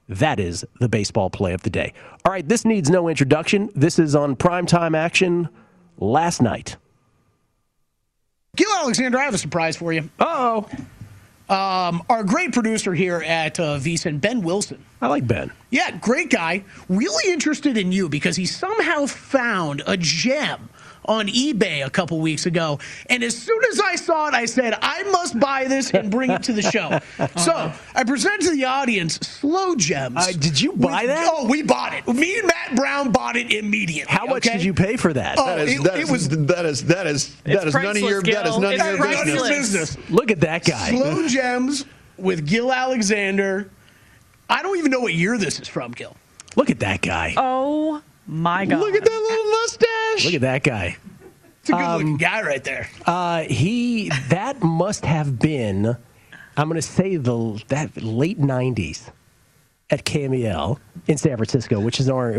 That 0.08 0.38
is 0.38 0.64
the 0.80 0.88
baseball 0.88 1.30
play 1.30 1.54
of 1.54 1.62
the 1.62 1.70
day. 1.70 1.94
All 2.24 2.32
right, 2.32 2.46
this 2.46 2.64
needs 2.64 2.90
no 2.90 3.08
introduction. 3.08 3.70
This 3.74 3.98
is 3.98 4.14
on 4.14 4.36
primetime 4.36 4.96
action 4.96 5.48
last 5.98 6.42
night. 6.42 6.76
Gil 8.56 8.70
Alexander, 8.78 9.18
I 9.18 9.24
have 9.24 9.34
a 9.34 9.38
surprise 9.38 9.76
for 9.76 9.92
you. 9.92 10.08
oh. 10.20 10.68
Um, 11.48 12.02
our 12.10 12.24
great 12.24 12.52
producer 12.52 12.92
here 12.92 13.22
at 13.22 13.58
uh, 13.58 13.78
VSiN, 13.78 14.20
Ben 14.20 14.42
Wilson. 14.42 14.84
I 15.00 15.06
like 15.06 15.26
Ben. 15.26 15.50
Yeah, 15.70 15.92
great 15.92 16.28
guy. 16.28 16.62
Really 16.90 17.32
interested 17.32 17.78
in 17.78 17.90
you 17.90 18.10
because 18.10 18.36
he 18.36 18.44
somehow 18.44 19.06
found 19.06 19.82
a 19.86 19.96
gem 19.96 20.68
on 21.08 21.26
eBay 21.28 21.84
a 21.84 21.90
couple 21.90 22.20
weeks 22.20 22.46
ago. 22.46 22.78
And 23.06 23.24
as 23.24 23.36
soon 23.36 23.60
as 23.72 23.80
I 23.80 23.96
saw 23.96 24.28
it, 24.28 24.34
I 24.34 24.44
said, 24.44 24.74
I 24.82 25.02
must 25.04 25.40
buy 25.40 25.64
this 25.64 25.90
and 25.92 26.10
bring 26.10 26.30
it 26.30 26.42
to 26.44 26.52
the 26.52 26.62
show. 26.62 27.00
so 27.36 27.72
I 27.94 28.04
present 28.04 28.42
to 28.42 28.50
the 28.50 28.64
audience 28.66 29.14
Slow 29.22 29.74
Jams. 29.74 30.16
Uh, 30.16 30.32
did 30.38 30.60
you 30.60 30.72
buy 30.74 31.00
We- 31.02 31.06
that? 31.08 31.28
Oh, 31.32 31.48
we 31.48 31.62
bought 31.62 31.94
it. 31.94 32.06
Me 32.06 32.38
and 32.38 32.46
Matt 32.46 32.76
Brown 32.76 33.10
bought 33.10 33.36
it 33.36 33.52
immediately. 33.52 34.14
How 34.14 34.26
much 34.26 34.46
okay? 34.46 34.58
did 34.58 34.64
you 34.64 34.74
pay 34.74 34.96
for 34.96 35.12
that? 35.14 35.36
Oh, 35.38 35.46
That 35.46 35.60
is, 35.60 35.74
it, 35.80 35.82
that 35.84 35.94
it 35.98 36.02
is, 36.02 36.10
was 36.10 36.28
that 36.28 36.66
is 36.66 36.84
that 36.84 37.06
is 37.06 37.34
that 37.44 37.66
is 37.66 37.74
none 37.74 37.96
of 37.96 38.02
your 38.02 38.22
that 38.22 38.46
is 38.46 38.58
none 38.58 38.64
of 38.64 38.72
it's 38.72 38.82
your 38.84 38.94
of 38.94 39.26
your 39.26 39.48
business. 39.48 39.96
business. 39.96 40.10
Look 40.10 40.30
at 40.30 40.40
that 40.40 40.64
guy. 40.64 40.90
Slow 40.90 41.26
Jams 41.26 41.84
with 42.18 42.46
Gil 42.46 42.70
Alexander. 42.72 43.70
I 44.50 44.62
don't 44.62 44.76
even 44.78 44.90
know 44.90 45.00
what 45.00 45.14
year 45.14 45.38
this 45.38 45.58
is 45.60 45.68
from, 45.68 45.92
Gil. 45.92 46.14
Look 46.56 46.70
at 46.70 46.80
that 46.80 47.00
guy. 47.02 47.34
Oh 47.36 48.02
my 48.26 48.66
god! 48.66 48.80
Look 48.80 48.94
at 48.94 49.04
that 49.04 49.10
little 49.10 49.17
mustache. 49.17 49.17
Look 50.24 50.34
at 50.34 50.40
that 50.42 50.62
guy. 50.62 50.96
It's 51.60 51.70
a 51.70 51.72
good 51.72 51.92
looking 51.92 52.16
guy 52.16 52.42
right 52.42 52.64
there. 52.64 52.88
Uh, 53.04 53.42
he 53.42 54.10
that 54.28 54.62
must 54.62 55.04
have 55.04 55.38
been, 55.38 55.96
I'm 56.56 56.68
going 56.68 56.80
to 56.80 56.82
say 56.82 57.16
the 57.16 57.62
that 57.68 57.96
late 58.02 58.40
'90s 58.40 59.10
at 59.90 60.04
KMEL 60.04 60.78
in 61.06 61.18
San 61.18 61.36
Francisco, 61.36 61.80
which 61.80 62.00
is 62.00 62.08
our. 62.08 62.32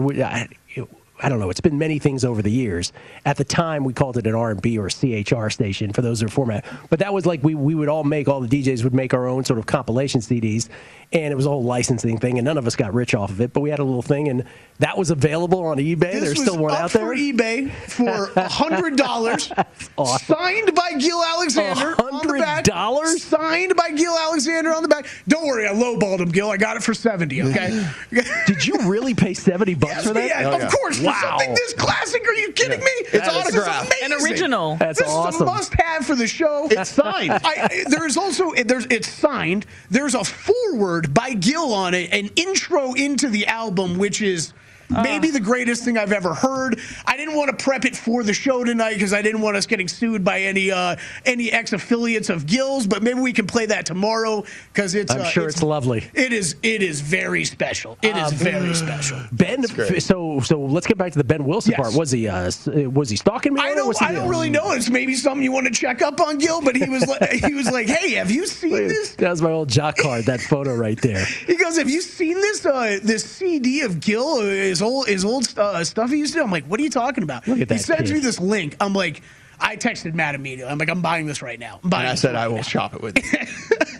I, 1.21 1.29
don't 1.29 1.39
know. 1.39 1.49
It's 1.49 1.61
been 1.61 1.77
many 1.77 1.99
things 1.99 2.23
over 2.25 2.41
the 2.41 2.51
years. 2.51 2.91
At 3.25 3.37
the 3.37 3.43
time, 3.43 3.83
we 3.83 3.93
called 3.93 4.17
it 4.17 4.27
an 4.27 4.35
R&B 4.35 4.77
or 4.77 4.89
CHR 4.89 5.49
station 5.49 5.91
for 5.93 6.01
those 6.01 6.21
who 6.21 6.27
are 6.27 6.29
format. 6.29 6.65
But 6.89 6.99
that 6.99 7.13
was 7.13 7.25
like 7.25 7.43
we, 7.43 7.55
we 7.55 7.75
would 7.75 7.89
all 7.89 8.03
make 8.03 8.27
all 8.27 8.41
the 8.41 8.47
DJs 8.47 8.83
would 8.83 8.93
make 8.93 9.13
our 9.13 9.27
own 9.27 9.43
sort 9.43 9.59
of 9.59 9.65
compilation 9.65 10.21
CDs, 10.21 10.69
and 11.11 11.31
it 11.31 11.35
was 11.35 11.45
a 11.45 11.49
whole 11.49 11.63
licensing 11.63 12.17
thing. 12.17 12.37
And 12.37 12.45
none 12.45 12.57
of 12.57 12.65
us 12.67 12.75
got 12.75 12.93
rich 12.93 13.13
off 13.15 13.29
of 13.31 13.41
it, 13.41 13.53
but 13.53 13.61
we 13.61 13.69
had 13.69 13.79
a 13.79 13.83
little 13.83 14.01
thing, 14.01 14.27
and 14.29 14.43
that 14.79 14.97
was 14.97 15.09
available 15.11 15.65
on 15.65 15.77
eBay. 15.77 15.99
This 16.13 16.23
There's 16.23 16.41
still 16.41 16.57
one 16.57 16.73
out 16.73 16.91
there. 16.91 17.05
for 17.07 17.15
eBay 17.15 17.71
for 17.71 18.31
hundred 18.49 18.95
dollars. 18.97 19.51
awesome. 19.97 20.35
Signed 20.37 20.73
by 20.75 20.93
Gil 20.99 21.21
Alexander 21.23 21.95
on 22.01 22.27
the 22.27 22.33
back. 22.39 22.63
$100? 22.65 23.19
Signed 23.19 23.75
by 23.75 23.91
Gil 23.91 24.15
Alexander 24.17 24.73
on 24.73 24.83
the 24.83 24.87
back. 24.89 25.07
Don't 25.27 25.45
worry, 25.45 25.67
I 25.67 25.73
lowballed 25.73 26.19
him, 26.19 26.29
Gil. 26.29 26.49
I 26.49 26.57
got 26.57 26.77
it 26.77 26.83
for 26.83 26.93
seventy. 26.93 27.41
Okay. 27.41 27.87
Did 28.47 28.65
you 28.65 28.75
really 28.89 29.13
pay 29.13 29.33
seventy 29.33 29.73
bucks 29.73 29.93
Yes, 29.95 30.07
for 30.07 30.13
that? 30.13 30.27
yeah, 30.27 30.49
oh, 30.49 30.65
of 30.65 30.71
course. 30.71 31.01
For 31.09 31.25
Wow. 31.25 31.37
something 31.37 31.55
this 31.55 31.73
classic, 31.73 32.27
are 32.27 32.33
you 32.33 32.51
kidding 32.51 32.79
me? 32.79 32.85
It's 32.99 33.11
This 33.11 33.27
is 33.27 33.55
autographed. 33.55 33.93
An 34.03 34.13
original. 34.13 34.75
That's 34.77 34.99
this 34.99 35.07
awesome. 35.09 35.35
is 35.35 35.41
a 35.41 35.45
must-have 35.45 36.05
for 36.05 36.15
the 36.15 36.27
show. 36.27 36.67
It's 36.69 36.89
signed. 36.91 37.31
I, 37.43 37.83
there's 37.87 38.15
also 38.17 38.53
there's 38.53 38.85
it's 38.85 39.09
signed. 39.09 39.65
There's 39.89 40.13
a 40.15 40.23
foreword 40.23 41.13
by 41.13 41.33
Gil 41.33 41.73
on 41.73 41.93
it, 41.93 42.11
an 42.13 42.29
intro 42.35 42.93
into 42.93 43.29
the 43.29 43.47
album, 43.47 43.97
which 43.97 44.21
is. 44.21 44.53
Maybe 44.89 45.29
the 45.29 45.39
greatest 45.39 45.83
thing 45.83 45.97
I've 45.97 46.11
ever 46.11 46.33
heard. 46.33 46.79
I 47.05 47.15
didn't 47.15 47.35
want 47.35 47.57
to 47.57 47.63
prep 47.63 47.85
it 47.85 47.95
for 47.95 48.23
the 48.23 48.33
show 48.33 48.63
tonight 48.63 48.93
because 48.95 49.13
I 49.13 49.21
didn't 49.21 49.41
want 49.41 49.55
us 49.55 49.65
getting 49.65 49.87
sued 49.87 50.23
by 50.23 50.41
any 50.41 50.71
uh, 50.71 50.95
any 51.25 51.51
ex 51.51 51.73
affiliates 51.73 52.29
of 52.29 52.45
Gil's. 52.45 52.87
But 52.87 53.03
maybe 53.03 53.19
we 53.19 53.33
can 53.33 53.47
play 53.47 53.65
that 53.67 53.85
tomorrow 53.85 54.43
because 54.73 54.95
it's. 54.95 55.11
I'm 55.11 55.21
uh, 55.21 55.25
sure 55.25 55.47
it's 55.47 55.61
lovely. 55.61 56.09
It 56.13 56.33
is. 56.33 56.55
It 56.63 56.81
is 56.81 57.01
very 57.01 57.45
special. 57.45 57.97
It 58.01 58.17
is 58.17 58.33
very 58.33 58.73
special. 58.73 59.19
Ben, 59.31 59.63
so 59.99 60.39
so 60.39 60.59
let's 60.59 60.87
get 60.87 60.97
back 60.97 61.11
to 61.11 61.17
the 61.17 61.23
Ben 61.23 61.45
Wilson 61.45 61.71
Yes. 61.71 61.79
part. 61.79 61.93
Was 61.93 62.11
he 62.11 62.27
uh, 62.27 62.49
uh, 62.49 62.89
was 62.89 63.09
he 63.09 63.15
stalking 63.15 63.53
me? 63.53 63.61
I 63.61 63.75
don't. 63.75 64.01
I 64.01 64.11
don't 64.11 64.27
uh, 64.27 64.29
really 64.29 64.49
know. 64.49 64.71
It's 64.71 64.89
maybe 64.89 65.13
something 65.13 65.43
you 65.43 65.51
want 65.51 65.67
to 65.67 65.73
check 65.73 66.01
up 66.01 66.19
on, 66.19 66.37
Gil. 66.37 66.61
But 66.61 66.75
he 66.75 66.89
was 66.89 67.07
like, 67.07 67.29
he 67.45 67.53
was 67.53 67.71
like, 67.71 67.87
"Hey, 67.87 68.11
have 68.13 68.31
you 68.31 68.47
seen 68.47 68.87
this?" 68.87 69.15
That 69.15 69.29
was 69.29 69.41
my 69.41 69.51
old 69.51 69.69
jock 69.69 69.97
card. 69.97 70.25
That 70.25 70.41
photo 70.41 70.75
right 70.75 70.99
there. 71.01 71.25
He 71.49 71.55
goes, 71.55 71.77
"Have 71.77 71.89
you 71.89 72.01
seen 72.01 72.35
this? 72.35 72.65
Uh, 72.65 72.99
this 73.01 73.23
CD 73.23 73.81
of 73.81 73.99
Gil, 73.99 74.35
uh, 74.35 74.75
his 74.79 74.81
old, 74.81 75.07
his 75.07 75.25
old 75.25 75.57
uh, 75.57 75.83
stuff 75.83 76.09
he 76.09 76.17
used 76.17 76.33
to." 76.33 76.39
do?" 76.39 76.43
I'm 76.43 76.51
like, 76.51 76.65
"What 76.65 76.79
are 76.79 76.83
you 76.83 76.89
talking 76.89 77.23
about?" 77.23 77.47
Look 77.47 77.59
at 77.61 77.69
He 77.69 77.75
that 77.75 77.79
sends 77.79 78.11
me 78.11 78.19
this 78.19 78.39
link. 78.39 78.75
I'm 78.79 78.93
like, 78.93 79.21
I 79.61 79.75
texted 79.75 80.13
Matt 80.13 80.35
immediately. 80.35 80.71
I'm 80.71 80.77
like, 80.77 80.89
"I'm 80.89 81.01
buying 81.01 81.25
this 81.25 81.41
right 81.41 81.59
now." 81.59 81.79
I'm 81.83 81.89
buying 81.89 82.05
And 82.05 82.11
I 82.11 82.15
said 82.15 82.35
right 82.35 82.43
I 82.43 82.47
will 82.47 82.57
now. 82.57 82.61
shop 82.61 82.93
it 82.93 83.01
with 83.01 83.17
you. 83.17 83.39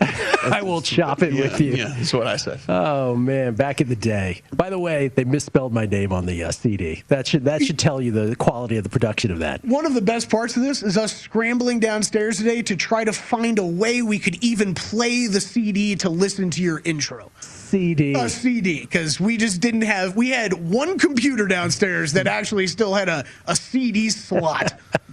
I 0.42 0.62
will 0.62 0.80
chop 0.80 1.22
it 1.22 1.34
yeah, 1.34 1.42
with 1.42 1.60
you. 1.60 1.74
Yeah, 1.74 1.94
that's 1.96 2.12
what 2.12 2.26
I 2.26 2.36
said. 2.36 2.60
Oh 2.68 3.14
man, 3.14 3.54
back 3.54 3.80
in 3.80 3.88
the 3.88 3.96
day. 3.96 4.42
By 4.54 4.70
the 4.70 4.78
way, 4.78 5.08
they 5.08 5.24
misspelled 5.24 5.72
my 5.72 5.84
name 5.86 6.12
on 6.12 6.24
the 6.26 6.44
uh, 6.44 6.50
CD. 6.52 7.02
That 7.08 7.26
should 7.26 7.44
that 7.44 7.62
should 7.62 7.78
tell 7.78 8.00
you 8.00 8.10
the 8.10 8.34
quality 8.36 8.76
of 8.76 8.84
the 8.84 8.88
production 8.90 9.30
of 9.30 9.40
that. 9.40 9.64
One 9.64 9.84
of 9.84 9.94
the 9.94 10.00
best 10.00 10.30
parts 10.30 10.56
of 10.56 10.62
this 10.62 10.82
is 10.82 10.96
us 10.96 11.14
scrambling 11.14 11.78
downstairs 11.80 12.38
today 12.38 12.62
to 12.62 12.76
try 12.76 13.04
to 13.04 13.12
find 13.12 13.58
a 13.58 13.66
way 13.66 14.02
we 14.02 14.18
could 14.18 14.42
even 14.42 14.74
play 14.74 15.26
the 15.26 15.40
CD 15.40 15.94
to 15.96 16.08
listen 16.08 16.50
to 16.50 16.62
your 16.62 16.80
intro. 16.84 17.30
CD. 17.40 18.14
a 18.14 18.28
CD 18.28 18.80
because 18.80 19.20
we 19.20 19.36
just 19.36 19.60
didn't 19.60 19.82
have. 19.82 20.16
We 20.16 20.30
had 20.30 20.54
one 20.54 20.98
computer 20.98 21.46
downstairs 21.46 22.14
that 22.14 22.26
actually 22.26 22.66
still 22.66 22.94
had 22.94 23.08
a, 23.08 23.24
a 23.46 23.54
CD 23.54 24.10
slot. 24.10 24.72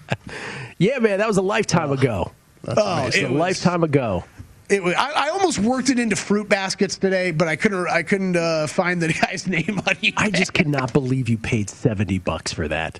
Yeah, 0.78 1.00
man, 1.00 1.20
that 1.20 1.28
was 1.28 1.38
a 1.38 1.42
lifetime 1.42 1.92
ago. 1.92 2.32
oh, 2.68 3.08
it 3.08 3.24
a 3.24 3.24
was, 3.24 3.32
lifetime 3.32 3.84
ago. 3.84 4.24
It 4.70 4.84
was, 4.84 4.96
I, 4.96 5.28
I 5.28 5.30
almost 5.30 5.60
worked 5.60 5.90
it 5.90 5.98
into 5.98 6.16
fruit 6.16 6.50
baskets 6.50 6.98
today, 6.98 7.32
but 7.32 7.48
I 7.48 7.56
couldn't. 7.56 7.88
I 7.88 8.04
couldn't 8.04 8.36
uh, 8.36 8.68
find 8.68 9.02
the 9.02 9.14
guy's 9.22 9.48
name 9.48 9.80
on 9.80 9.96
eBay. 9.96 10.14
I 10.18 10.30
just 10.30 10.54
cannot 10.54 10.94
believe 10.94 11.30
you 11.30 11.38
paid 11.38 11.70
seventy 11.70 12.20
bucks 12.20 12.52
for 12.54 12.68
that. 12.68 13.00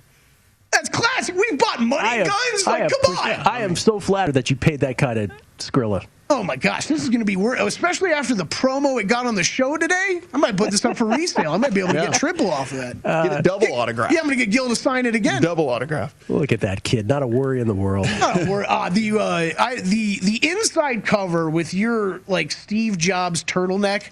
That's 0.72 0.90
classic. 0.90 1.36
We 1.36 1.58
bought 1.58 1.80
money 1.80 2.08
I 2.08 2.24
guns. 2.24 2.68
Like, 2.68 2.92
come 3.02 3.18
on. 3.18 3.48
I 3.48 3.62
am 3.62 3.76
so 3.76 4.00
flattered 4.00 4.34
that 4.34 4.50
you 4.50 4.56
paid 4.56 4.82
that 4.82 4.98
kind 4.98 5.18
of 5.18 5.32
Skrilla. 5.58 6.06
Oh 6.30 6.44
my 6.44 6.58
gosh, 6.58 6.88
this 6.88 7.02
is 7.04 7.10
going 7.10 7.20
to 7.20 7.26
be 7.26 7.38
worth. 7.38 7.60
Especially 7.62 8.12
after 8.12 8.36
the 8.36 8.46
promo 8.46 9.00
it 9.00 9.06
got 9.06 9.26
on 9.26 9.36
the 9.36 9.44
show 9.46 9.78
today. 9.78 10.22
I 10.34 10.38
might 10.38 10.58
put 10.58 10.72
this 10.72 10.84
up 10.84 10.98
for 10.98 11.06
resale. 11.06 11.54
I 11.54 11.58
might 11.58 11.74
be 11.74 11.80
able 11.80 11.94
to 11.94 12.00
Yeah. 12.00 12.06
get 12.08 12.16
triple 12.16 12.52
off 12.52 12.72
of 12.74 12.78
that. 12.80 13.02
Get 13.02 13.40
a 13.40 13.42
double 13.42 13.72
autograph. 13.74 14.12
yeah, 14.12 14.20
I'm 14.20 14.26
going 14.26 14.38
to 14.38 14.46
get 14.46 14.52
Gil 14.52 14.68
to 14.68 14.76
sign 14.76 15.06
it 15.06 15.16
again. 15.16 15.42
Double 15.42 15.70
autograph. 15.70 16.14
Look 16.30 16.52
at 16.52 16.60
that 16.62 16.84
kid. 16.84 17.08
Not 17.08 17.24
a 17.24 17.28
worry 17.28 17.62
in 17.62 17.68
the 17.68 17.74
world. 17.76 18.08
Oh, 18.10 18.46
we're, 18.50 18.66
uh, 18.66 18.90
the 18.90 19.12
uh, 19.18 19.24
I, 19.64 19.76
the 19.82 20.20
the 20.20 20.40
inside 20.50 21.06
cover 21.06 21.50
with 21.50 21.74
your 21.74 22.20
like 22.28 22.52
Steve 22.52 22.98
Jobs 22.98 23.44
turtleneck. 23.46 24.10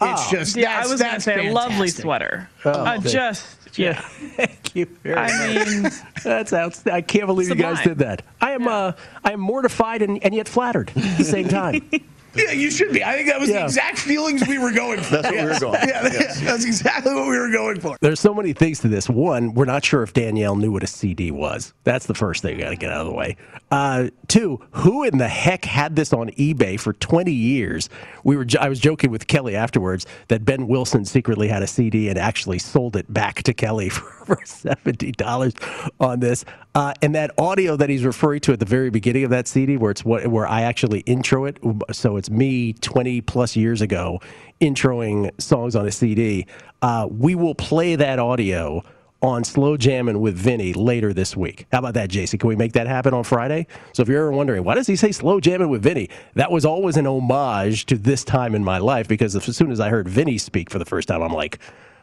It's 0.00 0.30
just 0.30 0.56
Yeah, 0.56 0.76
I 0.78 0.82
was 0.86 1.00
gonna 1.00 1.12
that's 1.14 1.24
say 1.24 1.48
a 1.48 1.52
lovely 1.52 1.88
sweater. 1.88 2.48
Oh, 2.64 2.70
uh, 2.70 2.98
just 2.98 3.55
yeah. 3.78 4.00
Thank 4.36 4.74
you 4.74 4.86
very 5.02 5.16
I 5.16 5.54
much. 5.56 5.66
mean, 5.68 5.90
That's 6.24 6.52
outstanding. 6.52 6.94
I 6.94 7.00
can't 7.02 7.26
believe 7.26 7.48
you 7.48 7.54
guys 7.54 7.78
Sublime. 7.78 7.98
did 7.98 7.98
that. 8.06 8.22
I 8.40 8.52
am 8.52 8.66
uh, 8.68 8.92
I 9.24 9.32
am 9.32 9.40
mortified 9.40 10.02
and, 10.02 10.22
and 10.22 10.34
yet 10.34 10.48
flattered 10.48 10.90
at 10.96 11.18
the 11.18 11.24
same 11.24 11.48
time. 11.48 11.88
Yeah, 12.36 12.52
you 12.52 12.70
should 12.70 12.92
be. 12.92 13.02
I 13.04 13.14
think 13.14 13.28
that 13.28 13.40
was 13.40 13.48
the 13.48 13.62
exact 13.64 13.98
feelings 13.98 14.46
we 14.46 14.58
were 14.58 14.72
going 14.72 15.00
for. 15.00 15.10
That's 15.22 15.28
what 15.28 15.34
we 15.36 15.42
were 15.44 15.58
going 15.58 15.80
for. 15.80 15.86
Yeah, 15.86 16.02
Yes. 16.12 16.40
that's 16.40 16.64
exactly 16.64 17.14
what 17.14 17.28
we 17.28 17.38
were 17.38 17.50
going 17.50 17.80
for. 17.80 17.96
There's 18.00 18.20
so 18.20 18.34
many 18.34 18.52
things 18.52 18.80
to 18.80 18.88
this. 18.88 19.08
One, 19.08 19.54
we're 19.54 19.64
not 19.64 19.84
sure 19.84 20.02
if 20.02 20.12
Danielle 20.12 20.56
knew 20.56 20.70
what 20.72 20.82
a 20.82 20.86
CD 20.86 21.30
was. 21.30 21.72
That's 21.84 22.06
the 22.06 22.14
first 22.14 22.42
thing 22.42 22.56
you 22.56 22.62
got 22.64 22.70
to 22.70 22.76
get 22.76 22.90
out 22.90 23.00
of 23.02 23.06
the 23.06 23.14
way. 23.14 23.36
Uh, 23.70 24.08
two, 24.28 24.60
who 24.72 25.02
in 25.04 25.18
the 25.18 25.28
heck 25.28 25.64
had 25.64 25.96
this 25.96 26.12
on 26.12 26.28
eBay 26.30 26.78
for 26.78 26.92
20 26.94 27.32
years? 27.32 27.88
We 28.24 28.36
were. 28.36 28.46
I 28.60 28.68
was 28.68 28.80
joking 28.80 29.10
with 29.10 29.26
Kelly 29.26 29.54
afterwards 29.56 30.06
that 30.28 30.44
Ben 30.44 30.66
Wilson 30.68 31.04
secretly 31.04 31.48
had 31.48 31.62
a 31.62 31.66
CD 31.66 32.08
and 32.08 32.18
actually 32.18 32.58
sold 32.58 32.96
it 32.96 33.12
back 33.12 33.42
to 33.44 33.54
Kelly 33.54 33.88
for, 33.90 34.36
for 34.36 34.40
seventy 34.44 35.12
dollars 35.12 35.54
on 36.00 36.20
this. 36.20 36.44
Uh, 36.76 36.92
and 37.00 37.14
that 37.14 37.30
audio 37.38 37.74
that 37.74 37.88
he's 37.88 38.04
referring 38.04 38.38
to 38.38 38.52
at 38.52 38.60
the 38.60 38.66
very 38.66 38.90
beginning 38.90 39.24
of 39.24 39.30
that 39.30 39.48
CD, 39.48 39.78
where 39.78 39.90
it's 39.90 40.04
what 40.04 40.26
where 40.26 40.46
I 40.46 40.60
actually 40.60 41.00
intro 41.00 41.46
it, 41.46 41.58
so 41.90 42.18
it's 42.18 42.28
me 42.28 42.74
twenty 42.74 43.22
plus 43.22 43.56
years 43.56 43.80
ago 43.80 44.20
introing 44.60 45.30
songs 45.40 45.74
on 45.74 45.86
a 45.86 45.90
CD. 45.90 46.46
Uh, 46.82 47.08
we 47.10 47.34
will 47.34 47.54
play 47.54 47.96
that 47.96 48.18
audio 48.18 48.82
on 49.22 49.42
Slow 49.42 49.78
Jamming 49.78 50.20
with 50.20 50.36
Vinny 50.36 50.74
later 50.74 51.14
this 51.14 51.34
week. 51.34 51.66
How 51.72 51.78
about 51.78 51.94
that, 51.94 52.10
Jason? 52.10 52.38
Can 52.38 52.48
we 52.48 52.56
make 52.56 52.74
that 52.74 52.86
happen 52.86 53.14
on 53.14 53.24
Friday? 53.24 53.68
So 53.94 54.02
if 54.02 54.08
you're 54.10 54.20
ever 54.20 54.32
wondering, 54.32 54.62
why 54.62 54.74
does 54.74 54.86
he 54.86 54.96
say 54.96 55.12
Slow 55.12 55.40
Jamming 55.40 55.70
with 55.70 55.82
Vinny? 55.82 56.10
That 56.34 56.50
was 56.50 56.66
always 56.66 56.98
an 56.98 57.06
homage 57.06 57.86
to 57.86 57.96
this 57.96 58.22
time 58.22 58.54
in 58.54 58.62
my 58.62 58.76
life 58.76 59.08
because 59.08 59.34
as 59.34 59.56
soon 59.56 59.72
as 59.72 59.80
I 59.80 59.88
heard 59.88 60.08
Vinny 60.08 60.36
speak 60.36 60.68
for 60.68 60.78
the 60.78 60.84
first 60.84 61.08
time, 61.08 61.22
I'm 61.22 61.32
like, 61.32 61.58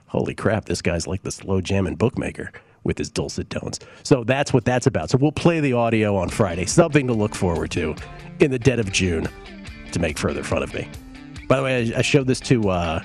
holy 0.08 0.34
crap, 0.34 0.66
this 0.66 0.82
guy's 0.82 1.06
like 1.06 1.22
the 1.22 1.32
Slow 1.32 1.62
Jamming 1.62 1.96
bookmaker 1.96 2.52
with 2.84 2.98
his 2.98 3.10
dulcet 3.10 3.50
tones. 3.50 3.80
So 4.04 4.24
that's 4.24 4.54
what 4.54 4.66
that's 4.66 4.88
about. 4.88 5.10
So 5.10 5.18
we'll 5.18 5.32
play 5.32 5.60
the 5.60 5.74
audio 5.74 6.16
on 6.16 6.30
Friday. 6.30 6.66
Something 6.66 7.08
to 7.08 7.14
look 7.14 7.36
forward 7.36 7.72
to 7.72 7.96
in 8.40 8.52
the 8.52 8.60
dead 8.60 8.80
of 8.80 8.92
June 8.92 9.28
to 9.92 10.00
make 10.00 10.18
further 10.18 10.44
fun 10.44 10.64
of 10.64 10.74
me. 10.74 10.90
By 11.48 11.58
the 11.58 11.64
way, 11.64 11.94
I, 11.94 12.00
I 12.00 12.02
showed 12.02 12.28
this 12.28 12.40
to 12.42 12.70
uh, 12.70 13.04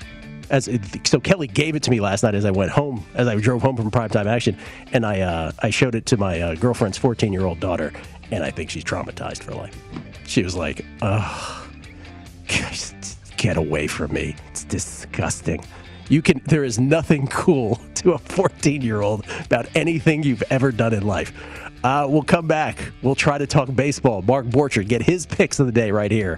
as 0.49 0.69
so 1.03 1.19
Kelly 1.19 1.47
gave 1.47 1.75
it 1.75 1.83
to 1.83 1.91
me 1.91 1.99
last 1.99 2.23
night 2.23 2.35
as 2.35 2.45
I 2.45 2.51
went 2.51 2.71
home 2.71 3.05
as 3.13 3.27
I 3.27 3.35
drove 3.37 3.61
home 3.61 3.75
from 3.75 3.91
primetime 3.91 4.25
action, 4.25 4.57
and 4.93 5.05
I 5.05 5.21
uh, 5.21 5.51
I 5.59 5.69
showed 5.69 5.95
it 5.95 6.05
to 6.07 6.17
my 6.17 6.41
uh, 6.41 6.55
girlfriend's 6.55 6.97
14 6.97 7.31
year 7.31 7.45
old 7.45 7.59
daughter, 7.59 7.93
and 8.31 8.43
I 8.43 8.51
think 8.51 8.69
she's 8.69 8.83
traumatized 8.83 9.43
for 9.43 9.53
life. 9.53 9.77
She 10.25 10.43
was 10.43 10.55
like, 10.55 10.85
"Ugh, 11.01 11.69
get 13.37 13.57
away 13.57 13.87
from 13.87 14.13
me! 14.13 14.35
It's 14.49 14.63
disgusting." 14.63 15.63
You 16.09 16.21
can. 16.21 16.41
There 16.45 16.63
is 16.63 16.79
nothing 16.79 17.27
cool 17.27 17.75
to 17.95 18.13
a 18.13 18.17
14 18.17 18.81
year 18.81 19.01
old 19.01 19.25
about 19.45 19.67
anything 19.75 20.23
you've 20.23 20.43
ever 20.49 20.71
done 20.71 20.93
in 20.93 21.05
life. 21.05 21.31
Uh, 21.83 22.05
we'll 22.09 22.23
come 22.23 22.47
back. 22.47 22.91
We'll 23.01 23.15
try 23.15 23.37
to 23.37 23.47
talk 23.47 23.73
baseball. 23.73 24.21
Mark 24.23 24.45
Borchard 24.47 24.89
get 24.89 25.01
his 25.01 25.25
picks 25.25 25.59
of 25.59 25.65
the 25.65 25.71
day 25.71 25.91
right 25.91 26.11
here. 26.11 26.37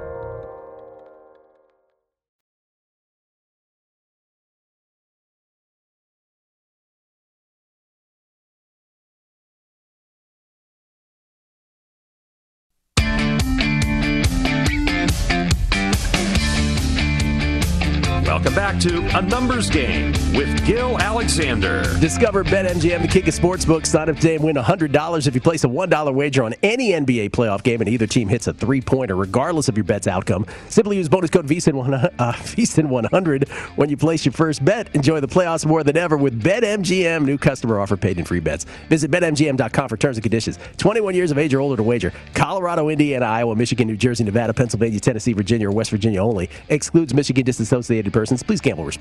To 18.81 19.00
A 19.13 19.21
Numbers 19.21 19.69
Game 19.69 20.13
with 20.33 20.65
Gil 20.65 20.97
Alexander. 20.97 21.83
Discover 21.99 22.45
BetMGM, 22.45 23.01
the 23.01 23.09
king 23.09 23.27
of 23.27 23.33
sportsbooks. 23.33 23.87
Sign 23.87 24.07
up 24.07 24.15
today 24.15 24.35
and 24.35 24.43
win 24.45 24.55
$100 24.55 25.27
if 25.27 25.35
you 25.35 25.41
place 25.41 25.65
a 25.65 25.67
$1 25.67 26.13
wager 26.13 26.45
on 26.45 26.55
any 26.63 26.91
NBA 26.91 27.31
playoff 27.31 27.61
game 27.61 27.81
and 27.81 27.89
either 27.89 28.07
team 28.07 28.29
hits 28.29 28.47
a 28.47 28.53
three-pointer, 28.53 29.13
regardless 29.17 29.67
of 29.67 29.75
your 29.75 29.83
bet's 29.83 30.07
outcome. 30.07 30.45
Simply 30.69 30.95
use 30.95 31.09
bonus 31.09 31.29
code 31.29 31.45
VSIN100, 31.45 32.13
uh, 32.19 32.31
VSIN100 32.35 33.49
when 33.75 33.89
you 33.89 33.97
place 33.97 34.23
your 34.23 34.31
first 34.31 34.63
bet. 34.63 34.87
Enjoy 34.95 35.19
the 35.19 35.27
playoffs 35.27 35.65
more 35.65 35.83
than 35.83 35.97
ever 35.97 36.15
with 36.15 36.41
BetMGM. 36.41 37.25
New 37.25 37.37
customer 37.37 37.81
offer 37.81 37.97
paid 37.97 38.17
in 38.17 38.23
free 38.23 38.39
bets. 38.39 38.65
Visit 38.87 39.11
BetMGM.com 39.11 39.89
for 39.89 39.97
terms 39.97 40.15
and 40.15 40.23
conditions. 40.23 40.57
21 40.77 41.15
years 41.15 41.31
of 41.31 41.37
age 41.37 41.53
or 41.53 41.59
older 41.59 41.75
to 41.75 41.83
wager. 41.83 42.13
Colorado, 42.33 42.87
Indiana, 42.87 43.25
Iowa, 43.25 43.57
Michigan, 43.57 43.89
New 43.89 43.97
Jersey, 43.97 44.23
Nevada, 44.23 44.53
Pennsylvania, 44.53 45.01
Tennessee, 45.01 45.33
Virginia, 45.33 45.67
or 45.67 45.73
West 45.73 45.91
Virginia 45.91 46.23
only. 46.23 46.49
Excludes 46.69 47.13
Michigan 47.13 47.43
disassociated 47.43 48.13
persons. 48.13 48.41
Please 48.41 48.61
gamble 48.61 48.85
responsibly. 48.85 49.00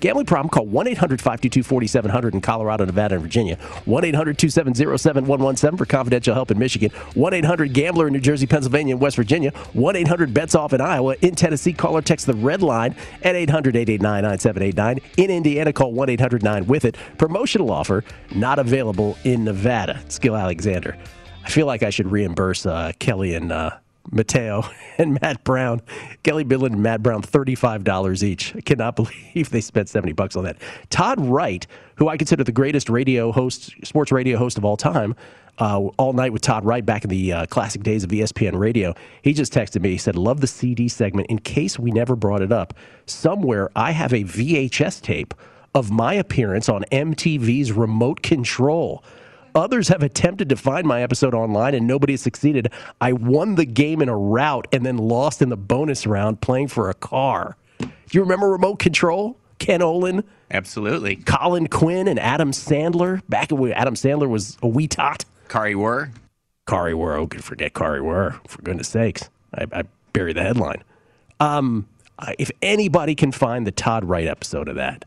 Gambling 0.00 0.26
problem? 0.26 0.48
Call 0.48 0.66
1-800-522-4700 0.66 2.34
in 2.34 2.40
Colorado, 2.40 2.84
Nevada, 2.84 3.14
and 3.14 3.22
Virginia. 3.22 3.56
1-800-270-7117 3.86 5.78
for 5.78 5.86
confidential 5.86 6.34
help 6.34 6.50
in 6.50 6.58
Michigan. 6.58 6.90
1-800-GAMBLER 7.14 8.06
in 8.06 8.12
New 8.12 8.20
Jersey, 8.20 8.46
Pennsylvania, 8.46 8.94
and 8.94 9.00
West 9.00 9.16
Virginia. 9.16 9.52
1-800-BETS-OFF 9.74 10.72
in 10.72 10.80
Iowa. 10.80 11.16
In 11.22 11.34
Tennessee, 11.34 11.72
call 11.72 11.96
or 11.96 12.02
text 12.02 12.26
the 12.26 12.34
red 12.34 12.62
line 12.62 12.94
at 13.22 13.34
800-889-9789. 13.34 15.02
In 15.16 15.30
Indiana, 15.30 15.72
call 15.72 15.92
1-800-9-WITH-IT. 15.92 16.96
Promotional 17.18 17.70
offer 17.70 18.04
not 18.34 18.58
available 18.58 19.16
in 19.24 19.44
Nevada. 19.44 20.02
Skill 20.08 20.36
Alexander. 20.36 20.96
I 21.44 21.50
feel 21.50 21.66
like 21.66 21.82
I 21.82 21.90
should 21.90 22.10
reimburse 22.10 22.66
uh, 22.66 22.92
Kelly 22.98 23.34
and 23.34 23.50
uh, 23.50 23.70
Mateo 24.10 24.64
and 24.98 25.18
Matt 25.20 25.44
Brown. 25.44 25.80
Kelly 26.22 26.44
Bidlin 26.44 26.72
and 26.72 26.82
Matt 26.82 27.02
Brown, 27.02 27.22
$35 27.22 28.22
each. 28.22 28.54
I 28.56 28.60
cannot 28.60 28.96
believe 29.34 29.50
they 29.50 29.60
spent 29.60 29.88
70 29.88 30.12
bucks 30.12 30.36
on 30.36 30.44
that. 30.44 30.56
Todd 30.90 31.20
Wright, 31.20 31.66
who 31.96 32.08
I 32.08 32.16
consider 32.16 32.44
the 32.44 32.52
greatest 32.52 32.88
radio 32.88 33.32
host, 33.32 33.72
sports 33.84 34.12
radio 34.12 34.38
host 34.38 34.58
of 34.58 34.64
all 34.64 34.76
time, 34.76 35.14
uh, 35.58 35.78
all 35.98 36.12
night 36.12 36.32
with 36.32 36.42
Todd 36.42 36.64
Wright 36.64 36.84
back 36.84 37.04
in 37.04 37.10
the 37.10 37.32
uh, 37.32 37.46
classic 37.46 37.82
days 37.82 38.04
of 38.04 38.10
ESPN 38.10 38.58
radio. 38.58 38.94
He 39.22 39.32
just 39.32 39.52
texted 39.52 39.82
me. 39.82 39.90
He 39.90 39.98
said, 39.98 40.16
Love 40.16 40.40
the 40.40 40.46
CD 40.46 40.88
segment. 40.88 41.28
In 41.28 41.38
case 41.38 41.78
we 41.78 41.90
never 41.90 42.16
brought 42.16 42.42
it 42.42 42.52
up, 42.52 42.74
somewhere 43.06 43.70
I 43.76 43.92
have 43.92 44.12
a 44.12 44.24
VHS 44.24 45.02
tape 45.02 45.34
of 45.74 45.90
my 45.90 46.14
appearance 46.14 46.68
on 46.68 46.84
MTV's 46.90 47.72
Remote 47.72 48.22
Control. 48.22 49.04
Others 49.54 49.88
have 49.88 50.02
attempted 50.02 50.48
to 50.48 50.56
find 50.56 50.86
my 50.86 51.02
episode 51.02 51.34
online 51.34 51.74
and 51.74 51.86
nobody 51.86 52.14
has 52.14 52.20
succeeded. 52.20 52.72
I 53.00 53.12
won 53.12 53.56
the 53.56 53.64
game 53.64 54.00
in 54.02 54.08
a 54.08 54.16
rout 54.16 54.66
and 54.72 54.84
then 54.84 54.96
lost 54.96 55.42
in 55.42 55.48
the 55.48 55.56
bonus 55.56 56.06
round 56.06 56.40
playing 56.40 56.68
for 56.68 56.90
a 56.90 56.94
car. 56.94 57.56
Do 57.78 57.88
you 58.12 58.20
remember 58.22 58.50
Remote 58.50 58.78
Control? 58.78 59.38
Ken 59.58 59.82
Ober? 59.82 60.24
Absolutely. 60.50 61.16
Colin 61.16 61.68
Quinn 61.68 62.08
and 62.08 62.18
Adam 62.18 62.50
Sandler. 62.50 63.22
Back 63.28 63.50
when 63.50 63.72
Adam 63.72 63.94
Sandler 63.94 64.28
was 64.28 64.58
a 64.62 64.68
wee 64.68 64.88
tot. 64.88 65.24
Kari 65.48 65.74
Wuhrer. 65.74 66.12
Kari 66.66 66.92
Wuhrer. 66.92 67.18
Oh, 67.18 67.26
could 67.26 67.44
forget 67.44 67.74
Kari 67.74 68.00
Wuhrer, 68.00 68.38
for 68.48 68.62
goodness 68.62 68.88
sakes. 68.88 69.30
I, 69.54 69.66
I 69.72 69.84
buried 70.12 70.36
the 70.36 70.42
headline. 70.42 70.82
Um, 71.40 71.88
if 72.38 72.50
anybody 72.60 73.14
can 73.14 73.32
find 73.32 73.66
the 73.66 73.72
Todd 73.72 74.04
Wright 74.04 74.26
episode 74.26 74.68
of 74.68 74.76
that, 74.76 75.04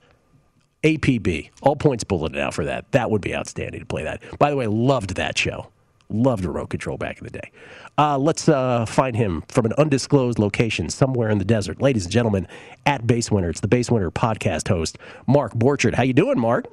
APB, 0.86 1.50
all 1.64 1.76
points 1.76 2.04
bulleted 2.04 2.38
out 2.38 2.54
for 2.54 2.64
that. 2.66 2.92
That 2.92 3.10
would 3.10 3.22
be 3.22 3.36
outstanding 3.36 3.80
to 3.80 3.86
play 3.88 4.04
that. 4.04 4.22
By 4.38 4.52
the 4.52 4.56
way, 4.56 4.68
loved 4.68 5.16
that 5.16 5.36
show. 5.38 5.72
Loved 6.10 6.46
remote 6.46 6.70
control 6.70 6.98
back 6.98 7.18
in 7.18 7.24
the 7.24 7.32
day. 7.32 7.52
Uh, 7.98 8.20
let's 8.20 8.48
uh, 8.48 8.86
find 8.86 9.16
him 9.16 9.44
from 9.48 9.66
an 9.66 9.74
undisclosed 9.80 10.38
location 10.38 10.88
somewhere 10.92 11.30
in 11.30 11.40
the 11.40 11.46
desert. 11.46 11.82
Ladies 11.82 12.06
and 12.06 12.12
gentlemen, 12.12 12.48
at 12.86 13.08
Base 13.08 13.32
Winner, 13.32 13.50
it's 13.50 13.62
the 13.62 13.68
Base 13.68 13.90
Winner 13.90 14.12
podcast 14.12 14.68
host, 14.68 15.00
Mark 15.26 15.54
Borchard. 15.54 15.96
How 15.96 16.04
you 16.04 16.14
doing, 16.14 16.40
Mark? 16.40 16.68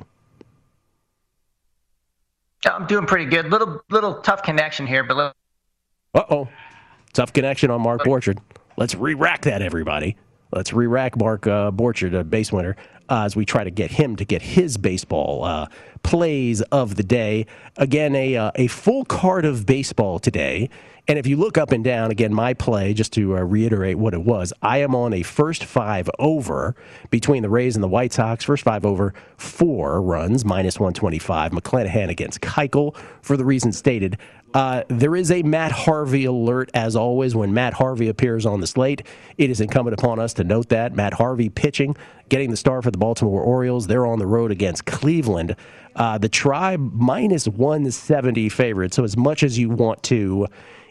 I'm 2.67 2.87
doing 2.87 3.07
pretty 3.07 3.25
good. 3.25 3.51
Little 3.51 3.81
little 3.91 4.21
tough 4.21 4.43
connection 4.43 4.87
here, 4.87 5.03
but 5.03 5.17
little... 5.17 5.33
uh 6.15 6.25
oh, 6.29 6.49
tough 7.15 7.33
connection 7.33 7.71
on 7.71 7.81
Mark 7.81 8.03
Borchard. 8.03 8.39
Let's 8.77 8.95
re-rack 8.95 9.43
that, 9.43 9.63
everybody. 9.63 10.17
Let's 10.53 10.73
re-rack 10.75 11.17
Mark 11.17 11.47
uh, 11.47 11.71
Borchard, 11.71 12.19
a 12.19 12.23
base 12.23 12.53
winner, 12.53 12.77
uh, 13.13 13.27
as 13.27 13.37
we 13.37 13.45
try 13.45 13.63
to 13.63 13.71
get 13.71 13.91
him 13.91 14.17
to 14.17 14.25
get 14.25 14.41
his 14.41 14.79
baseball 14.79 15.45
uh, 15.45 15.67
plays 16.03 16.63
of 16.63 16.95
the 16.97 17.03
day. 17.03 17.47
Again, 17.77 18.17
a 18.17 18.37
uh, 18.37 18.53
a 18.55 18.69
full 18.69 19.05
card 19.05 19.45
of 19.45 19.67
baseball 19.67 20.19
today. 20.19 20.71
And 21.09 21.19
if 21.19 21.27
you 21.27 21.37
look 21.37 21.59
up 21.59 21.73
and 21.73 21.83
down, 21.83 22.13
again, 22.13 22.33
my 22.33 22.55
play, 22.55 22.95
just 22.95 23.13
to 23.15 23.37
uh, 23.37 23.41
reiterate 23.41 23.99
what 23.99 24.15
it 24.15 24.23
was, 24.23 24.53
I 24.63 24.79
am 24.79 24.95
on 24.95 25.13
a 25.13 25.25
first 25.25 25.65
five 25.65 26.09
over 26.21 26.77
between 27.11 27.43
the 27.43 27.51
Rays 27.51 27.75
and 27.75 27.83
the 27.83 27.89
White 27.89 28.13
Sox. 28.13 28.45
First 28.45 28.63
five 28.63 28.87
over, 28.87 29.13
four 29.37 30.01
runs, 30.01 30.45
minus 30.45 30.79
125. 30.79 31.51
McClanahan 31.51 32.09
against 32.09 32.41
Keuchel 32.41 32.97
for 33.21 33.37
the 33.37 33.45
reasons 33.45 33.77
stated. 33.77 34.17
Uh, 34.55 34.83
there 34.89 35.17
is 35.17 35.31
a 35.31 35.43
Matt 35.43 35.73
Harvey 35.73 36.25
alert, 36.27 36.71
as 36.75 36.95
always, 36.95 37.35
when 37.35 37.55
Matt 37.55 37.75
Harvey 37.75 38.09
appears 38.09 38.45
on 38.45 38.61
the 38.61 38.67
slate. 38.67 39.03
It 39.39 39.51
is 39.51 39.61
incumbent 39.61 39.99
upon 39.99 40.19
us 40.19 40.35
to 40.35 40.45
note 40.45 40.69
that. 40.69 40.95
Matt 40.95 41.15
Harvey 41.15 41.49
pitching, 41.49 41.97
getting 42.29 42.51
the 42.51 42.57
start 42.57 42.85
for 42.85 42.91
the 42.91 42.99
Baltimore 42.99 43.43
Orioles. 43.43 43.87
They're 43.87 44.07
on 44.07 44.19
the 44.19 44.27
road 44.27 44.51
against 44.51 44.85
Cleveland. 44.85 45.57
Uh, 45.97 46.19
the 46.19 46.29
Tribe 46.29 46.93
minus 46.93 47.49
170 47.49 48.49
favorite. 48.51 48.93
So, 48.93 49.05
as 49.05 49.17
much 49.17 49.43
as 49.43 49.59
you 49.59 49.71
want 49.71 50.03
to 50.05 50.47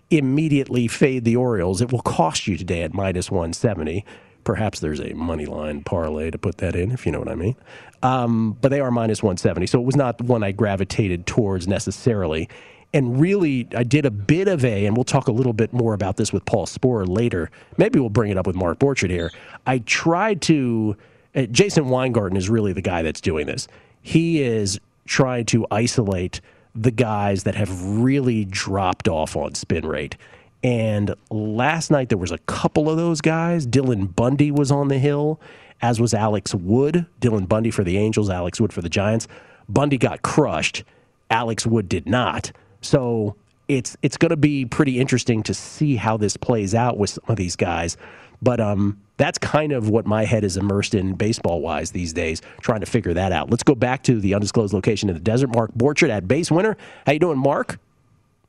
immediately 0.10 0.88
fade 0.88 1.24
the 1.24 1.36
Orioles, 1.36 1.82
it 1.82 1.92
will 1.92 2.02
cost 2.02 2.48
you 2.48 2.58
today 2.58 2.82
at 2.82 2.94
minus 2.94 3.30
170. 3.30 4.04
Perhaps 4.44 4.80
there's 4.80 5.00
a 5.00 5.14
money 5.14 5.46
line 5.46 5.84
parlay 5.84 6.32
to 6.32 6.38
put 6.38 6.58
that 6.58 6.76
in, 6.76 6.92
if 6.92 7.06
you 7.06 7.12
know 7.12 7.20
what 7.20 7.30
I 7.30 7.36
mean. 7.36 7.56
Um, 8.02 8.58
but 8.60 8.70
they 8.70 8.80
are 8.80 8.90
minus 8.90 9.22
170. 9.22 9.68
So, 9.68 9.80
it 9.80 9.86
was 9.86 9.96
not 9.96 10.20
one 10.22 10.44
I 10.44 10.52
gravitated 10.52 11.28
towards 11.28 11.68
necessarily 11.68 12.50
and 12.94 13.20
really 13.20 13.68
I 13.76 13.84
did 13.84 14.06
a 14.06 14.12
bit 14.12 14.48
of 14.48 14.66
a, 14.66 14.86
and 14.86 14.96
we'll 14.96 15.04
talk 15.04 15.28
a 15.28 15.32
little 15.32 15.54
bit 15.54 15.72
more 15.74 15.94
about 15.94 16.18
this 16.18 16.34
with 16.34 16.46
Paul 16.46 16.66
Sporer 16.66 17.08
later. 17.08 17.50
Maybe 17.78 18.00
we'll 18.00 18.10
bring 18.10 18.32
it 18.32 18.38
up 18.38 18.48
with 18.48 18.56
Mark 18.56 18.80
Borchard 18.80 19.10
here. 19.10 19.32
I 19.66 19.80
tried 19.80 20.42
to, 20.44 20.98
uh, 21.36 21.44
Jason 21.44 21.90
Weingarten 21.90 22.38
is 22.38 22.50
really 22.50 22.74
the 22.74 22.82
guy 22.82 23.02
that's 23.02 23.22
doing 23.22 23.48
this. 23.48 23.68
He 24.02 24.42
is 24.42 24.80
trying 25.06 25.46
to 25.46 25.66
isolate 25.72 26.42
the 26.76 26.92
guys 26.92 27.44
that 27.44 27.56
have 27.56 27.86
really 27.86 28.46
dropped 28.46 29.08
off 29.08 29.36
on 29.36 29.56
spin 29.56 29.86
rate. 29.86 30.16
And 30.64 31.16
last 31.30 31.92
night 31.92 32.10
there 32.10 32.18
was 32.18 32.32
a 32.32 32.38
couple 32.40 32.90
of 32.90 32.98
those 32.98 33.22
guys. 33.22 33.66
Dylan 33.66 34.16
Bundy 34.16 34.52
was 34.52 34.72
on 34.72 34.90
the 34.90 35.00
hill, 35.00 35.40
as 35.82 36.00
was 36.00 36.14
Alex 36.14 36.54
Wood. 36.54 37.06
Dylan 37.20 37.48
Bundy 37.48 37.72
for 37.72 37.84
the 37.84 37.98
Angels, 37.98 38.30
Alex 38.30 38.62
Wood 38.62 38.72
for 38.72 38.82
the 38.82 38.90
Giants. 38.90 39.28
Bundy 39.68 39.98
got 39.98 40.22
crushed. 40.22 40.84
Alex 41.30 41.66
Wood 41.66 41.90
did 41.90 42.08
not. 42.08 42.52
So 42.82 43.36
it's 43.68 43.96
it's 44.02 44.18
going 44.18 44.32
to 44.32 44.38
be 44.38 44.66
pretty 44.66 45.00
interesting 45.00 45.44
to 45.44 45.54
see 45.54 45.96
how 45.96 46.18
this 46.18 46.36
plays 46.36 46.76
out 46.76 46.98
with 46.98 47.12
some 47.12 47.24
of 47.28 47.38
these 47.38 47.56
guys. 47.56 47.98
But 48.42 48.60
um, 48.60 49.00
that's 49.18 49.38
kind 49.38 49.72
of 49.72 49.90
what 49.90 50.08
my 50.08 50.26
head 50.26 50.44
is 50.44 50.58
immersed 50.58 50.96
in 50.96 51.14
baseball 51.14 51.62
wise 51.62 51.92
these 51.92 52.12
days, 52.12 52.42
trying 52.60 52.80
to 52.80 52.88
figure 52.88 53.14
that 53.14 53.32
out. 53.32 53.52
Let's 53.52 53.64
go 53.64 53.76
back 53.76 54.02
to 54.04 54.20
the 54.20 54.34
undisclosed 54.34 54.74
location 54.74 55.10
in 55.10 55.16
the 55.16 55.22
desert. 55.22 55.54
Mark 55.54 55.72
Borchard 55.78 56.10
at 56.10 56.28
base 56.28 56.50
winner. 56.50 56.76
How 57.06 57.14
you 57.14 57.20
doing, 57.20 57.38
Mark? 57.38 57.80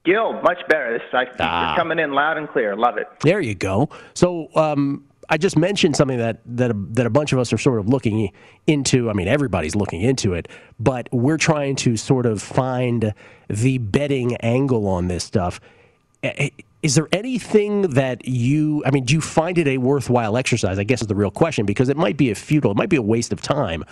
Gil, 0.04 0.32
much 0.42 0.58
better. 0.68 0.98
This 0.98 1.02
I, 1.12 1.26
ah. 1.38 1.68
you're 1.68 1.76
coming 1.76 1.98
in 1.98 2.12
loud 2.12 2.38
and 2.38 2.48
clear. 2.48 2.74
Love 2.74 2.96
it. 2.96 3.06
There 3.20 3.40
you 3.40 3.54
go. 3.54 3.90
So 4.14 4.48
um, 4.56 5.04
I 5.32 5.38
just 5.38 5.56
mentioned 5.56 5.96
something 5.96 6.18
that 6.18 6.42
that 6.44 6.72
a, 6.72 6.74
that 6.90 7.06
a 7.06 7.10
bunch 7.10 7.32
of 7.32 7.38
us 7.38 7.54
are 7.54 7.58
sort 7.58 7.80
of 7.80 7.88
looking 7.88 8.30
into. 8.66 9.08
I 9.08 9.14
mean, 9.14 9.28
everybody's 9.28 9.74
looking 9.74 10.02
into 10.02 10.34
it, 10.34 10.46
but 10.78 11.08
we're 11.10 11.38
trying 11.38 11.74
to 11.76 11.96
sort 11.96 12.26
of 12.26 12.42
find 12.42 13.14
the 13.48 13.78
betting 13.78 14.36
angle 14.36 14.86
on 14.86 15.08
this 15.08 15.24
stuff. 15.24 15.58
Is 16.82 16.96
there 16.96 17.08
anything 17.12 17.82
that 17.92 18.28
you? 18.28 18.82
I 18.84 18.90
mean, 18.90 19.06
do 19.06 19.14
you 19.14 19.22
find 19.22 19.56
it 19.56 19.66
a 19.68 19.78
worthwhile 19.78 20.36
exercise? 20.36 20.78
I 20.78 20.84
guess 20.84 21.00
is 21.00 21.06
the 21.06 21.14
real 21.14 21.30
question 21.30 21.64
because 21.64 21.88
it 21.88 21.96
might 21.96 22.18
be 22.18 22.30
a 22.30 22.34
futile, 22.34 22.72
it 22.72 22.76
might 22.76 22.90
be 22.90 22.96
a 22.96 23.02
waste 23.02 23.32
of 23.32 23.40
time 23.40 23.84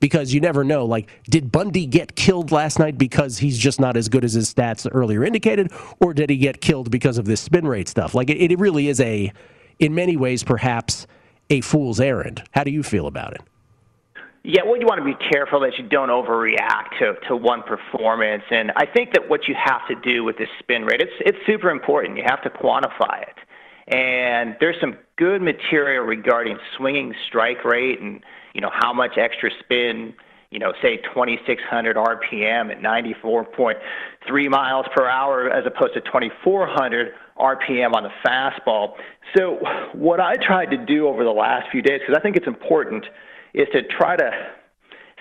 because 0.00 0.34
you 0.34 0.40
never 0.40 0.64
know. 0.64 0.84
Like, 0.84 1.08
did 1.30 1.52
Bundy 1.52 1.86
get 1.86 2.16
killed 2.16 2.50
last 2.50 2.80
night 2.80 2.98
because 2.98 3.38
he's 3.38 3.56
just 3.56 3.78
not 3.78 3.96
as 3.96 4.08
good 4.08 4.24
as 4.24 4.32
his 4.32 4.52
stats 4.52 4.88
earlier 4.90 5.24
indicated, 5.24 5.70
or 6.00 6.12
did 6.12 6.28
he 6.28 6.38
get 6.38 6.60
killed 6.60 6.90
because 6.90 7.18
of 7.18 7.24
this 7.24 7.40
spin 7.40 7.68
rate 7.68 7.88
stuff? 7.88 8.16
Like, 8.16 8.30
it, 8.30 8.50
it 8.50 8.58
really 8.58 8.88
is 8.88 8.98
a 8.98 9.32
in 9.78 9.94
many 9.94 10.16
ways, 10.16 10.44
perhaps 10.44 11.06
a 11.50 11.60
fool's 11.60 12.00
errand. 12.00 12.42
How 12.52 12.64
do 12.64 12.70
you 12.70 12.82
feel 12.82 13.06
about 13.06 13.34
it? 13.34 13.40
Yeah, 14.44 14.62
well, 14.64 14.78
you 14.78 14.86
want 14.86 14.98
to 14.98 15.04
be 15.04 15.16
careful 15.30 15.60
that 15.60 15.76
you 15.78 15.84
don't 15.84 16.08
overreact 16.08 16.98
to, 17.00 17.14
to 17.28 17.36
one 17.36 17.62
performance. 17.62 18.44
And 18.50 18.72
I 18.76 18.86
think 18.86 19.12
that 19.12 19.28
what 19.28 19.48
you 19.48 19.54
have 19.54 19.86
to 19.88 19.94
do 19.94 20.24
with 20.24 20.38
this 20.38 20.48
spin 20.58 20.84
rate, 20.84 21.00
it's, 21.00 21.12
it's 21.20 21.38
super 21.46 21.70
important. 21.70 22.16
You 22.16 22.24
have 22.26 22.42
to 22.42 22.50
quantify 22.50 23.22
it. 23.22 23.94
And 23.94 24.56
there's 24.60 24.76
some 24.80 24.96
good 25.16 25.42
material 25.42 26.04
regarding 26.04 26.58
swinging 26.76 27.14
strike 27.26 27.64
rate 27.64 28.00
and, 28.00 28.22
you 28.54 28.60
know, 28.60 28.70
how 28.72 28.92
much 28.92 29.18
extra 29.18 29.50
spin– 29.60 30.14
you 30.50 30.58
know, 30.58 30.72
say 30.80 30.96
2,600 30.96 31.96
RPM 31.96 32.70
at 32.70 32.80
94.3 32.80 34.48
miles 34.48 34.86
per 34.94 35.06
hour 35.06 35.50
as 35.50 35.66
opposed 35.66 35.94
to 35.94 36.00
2,400 36.00 37.12
RPM 37.38 37.94
on 37.94 38.02
the 38.02 38.10
fastball. 38.24 38.94
So, 39.36 39.58
what 39.92 40.20
I 40.20 40.36
tried 40.36 40.70
to 40.70 40.76
do 40.76 41.06
over 41.06 41.24
the 41.24 41.30
last 41.30 41.70
few 41.70 41.82
days, 41.82 42.00
because 42.00 42.16
I 42.16 42.20
think 42.20 42.36
it's 42.36 42.46
important, 42.46 43.06
is 43.54 43.68
to 43.72 43.82
try 43.82 44.16
to 44.16 44.30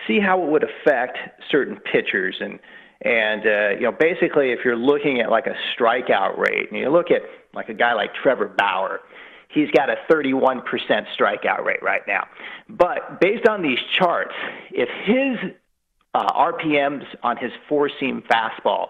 see 0.07 0.19
how 0.19 0.41
it 0.43 0.49
would 0.49 0.63
affect 0.63 1.17
certain 1.49 1.77
pitchers 1.77 2.37
and 2.39 2.59
and 3.01 3.45
uh, 3.45 3.69
you 3.75 3.81
know 3.81 3.91
basically 3.91 4.51
if 4.51 4.59
you're 4.65 4.75
looking 4.75 5.21
at 5.21 5.29
like 5.29 5.45
a 5.47 5.55
strikeout 5.75 6.37
rate 6.37 6.71
and 6.71 6.79
you 6.79 6.89
look 6.89 7.11
at 7.11 7.21
like 7.53 7.69
a 7.69 7.73
guy 7.73 7.93
like 7.93 8.13
Trevor 8.15 8.47
Bauer 8.47 9.01
he's 9.49 9.69
got 9.71 9.89
a 9.89 9.95
31% 10.11 10.63
strikeout 11.17 11.63
rate 11.65 11.81
right 11.81 12.01
now. 12.07 12.27
But 12.69 13.19
based 13.19 13.47
on 13.47 13.61
these 13.61 13.79
charts, 13.97 14.33
if 14.71 14.89
his 15.05 15.51
uh, 16.13 16.51
RPMs 16.51 17.05
on 17.23 17.37
his 17.37 17.51
four 17.67 17.89
seam 17.99 18.23
fastball 18.29 18.89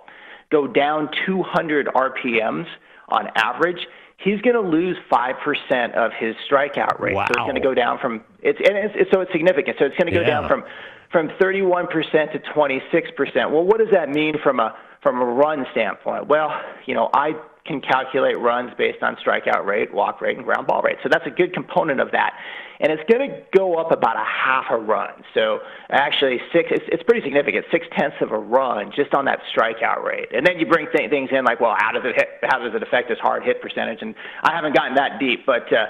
go 0.51 0.67
down 0.67 1.09
200 1.25 1.87
RPMs 1.87 2.67
on 3.07 3.27
average, 3.35 3.87
he's 4.17 4.41
going 4.41 4.55
to 4.55 4.61
lose 4.61 4.97
5% 5.11 5.93
of 5.93 6.11
his 6.19 6.35
strikeout 6.49 6.99
rate. 6.99 7.15
Wow. 7.15 7.25
So 7.25 7.31
it's 7.31 7.39
going 7.39 7.55
to 7.55 7.61
go 7.61 7.73
down 7.73 7.99
from 7.99 8.23
it's 8.41 8.59
and 8.59 8.77
it's, 8.77 8.93
it's 8.97 9.11
so 9.11 9.21
it's 9.21 9.31
significant. 9.31 9.77
So 9.79 9.85
it's 9.85 9.97
going 9.97 10.11
to 10.11 10.13
go 10.13 10.21
yeah. 10.21 10.41
down 10.41 10.47
from 10.47 10.63
from 11.11 11.29
31% 11.39 11.89
to 12.33 12.39
26%. 12.39 13.51
Well, 13.51 13.63
what 13.63 13.77
does 13.77 13.91
that 13.91 14.09
mean 14.09 14.35
from 14.43 14.59
a 14.59 14.75
from 15.01 15.21
a 15.21 15.25
run 15.25 15.65
standpoint? 15.71 16.27
Well, 16.27 16.49
you 16.85 16.95
know, 16.95 17.09
I 17.13 17.33
can 17.65 17.81
calculate 17.81 18.39
runs 18.39 18.71
based 18.77 19.03
on 19.03 19.15
strikeout 19.17 19.65
rate, 19.65 19.93
walk 19.93 20.21
rate, 20.21 20.37
and 20.37 20.45
ground 20.45 20.67
ball 20.67 20.81
rate. 20.81 20.97
So 21.03 21.09
that's 21.11 21.25
a 21.27 21.31
good 21.31 21.53
component 21.53 21.99
of 21.99 22.11
that. 22.11 22.33
And 22.79 22.91
it's 22.91 23.03
going 23.11 23.29
to 23.29 23.41
go 23.55 23.75
up 23.75 23.91
about 23.91 24.15
a 24.17 24.23
half 24.23 24.65
a 24.69 24.77
run. 24.77 25.23
So 25.33 25.59
actually, 25.89 26.39
six, 26.53 26.69
it's, 26.71 26.85
it's 26.89 27.03
pretty 27.03 27.21
significant, 27.21 27.65
six 27.71 27.87
tenths 27.97 28.17
of 28.21 28.31
a 28.31 28.37
run 28.37 28.91
just 28.95 29.13
on 29.13 29.25
that 29.25 29.39
strikeout 29.55 30.03
rate. 30.03 30.29
And 30.33 30.45
then 30.45 30.59
you 30.59 30.65
bring 30.67 30.87
th- 30.95 31.09
things 31.09 31.29
in 31.31 31.43
like, 31.43 31.59
well, 31.59 31.75
how 31.77 31.91
does 31.91 32.03
it 32.05 32.15
hit, 32.15 32.29
how 32.43 32.59
does 32.59 32.75
it 32.75 32.83
affect 32.83 33.09
his 33.09 33.19
hard 33.19 33.43
hit 33.43 33.61
percentage? 33.61 33.99
And 34.01 34.13
I 34.43 34.53
haven't 34.53 34.75
gotten 34.75 34.95
that 34.95 35.19
deep, 35.19 35.45
but 35.45 35.71
uh, 35.73 35.85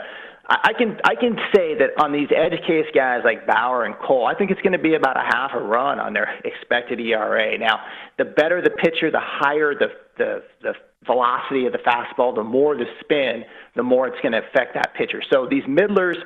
I 0.50 0.72
can 0.78 0.98
I 1.04 1.16
can 1.16 1.36
say 1.54 1.76
that 1.76 2.02
on 2.02 2.14
these 2.14 2.30
edge 2.34 2.58
case 2.66 2.86
guys 2.96 3.22
like 3.26 3.46
Bauer 3.46 3.84
and 3.84 3.96
Cole, 4.00 4.26
I 4.26 4.34
think 4.34 4.50
it's 4.50 4.62
going 4.62 4.72
to 4.72 4.80
be 4.80 4.96
about 4.96 5.18
a 5.18 5.24
half 5.24 5.52
a 5.54 5.60
run 5.60 6.00
on 6.00 6.14
their 6.14 6.40
expected 6.46 7.02
ERA. 7.02 7.58
Now, 7.58 7.82
the 8.18 8.24
better 8.24 8.62
the 8.62 8.70
pitcher, 8.70 9.12
the 9.12 9.20
higher 9.20 9.74
the 9.76 9.88
the, 10.18 10.44
the 10.62 10.74
velocity 11.06 11.66
of 11.66 11.74
the 11.74 11.80
fastball, 11.80 12.34
the 12.34 12.44
more 12.44 12.78
the 12.78 12.86
spin, 13.02 13.44
the 13.76 13.84
more 13.84 14.08
it's 14.08 14.20
going 14.22 14.32
to 14.32 14.40
affect 14.40 14.74
that 14.76 14.94
pitcher. 14.96 15.22
So 15.32 15.48
these 15.50 15.64
middlers, 15.68 16.18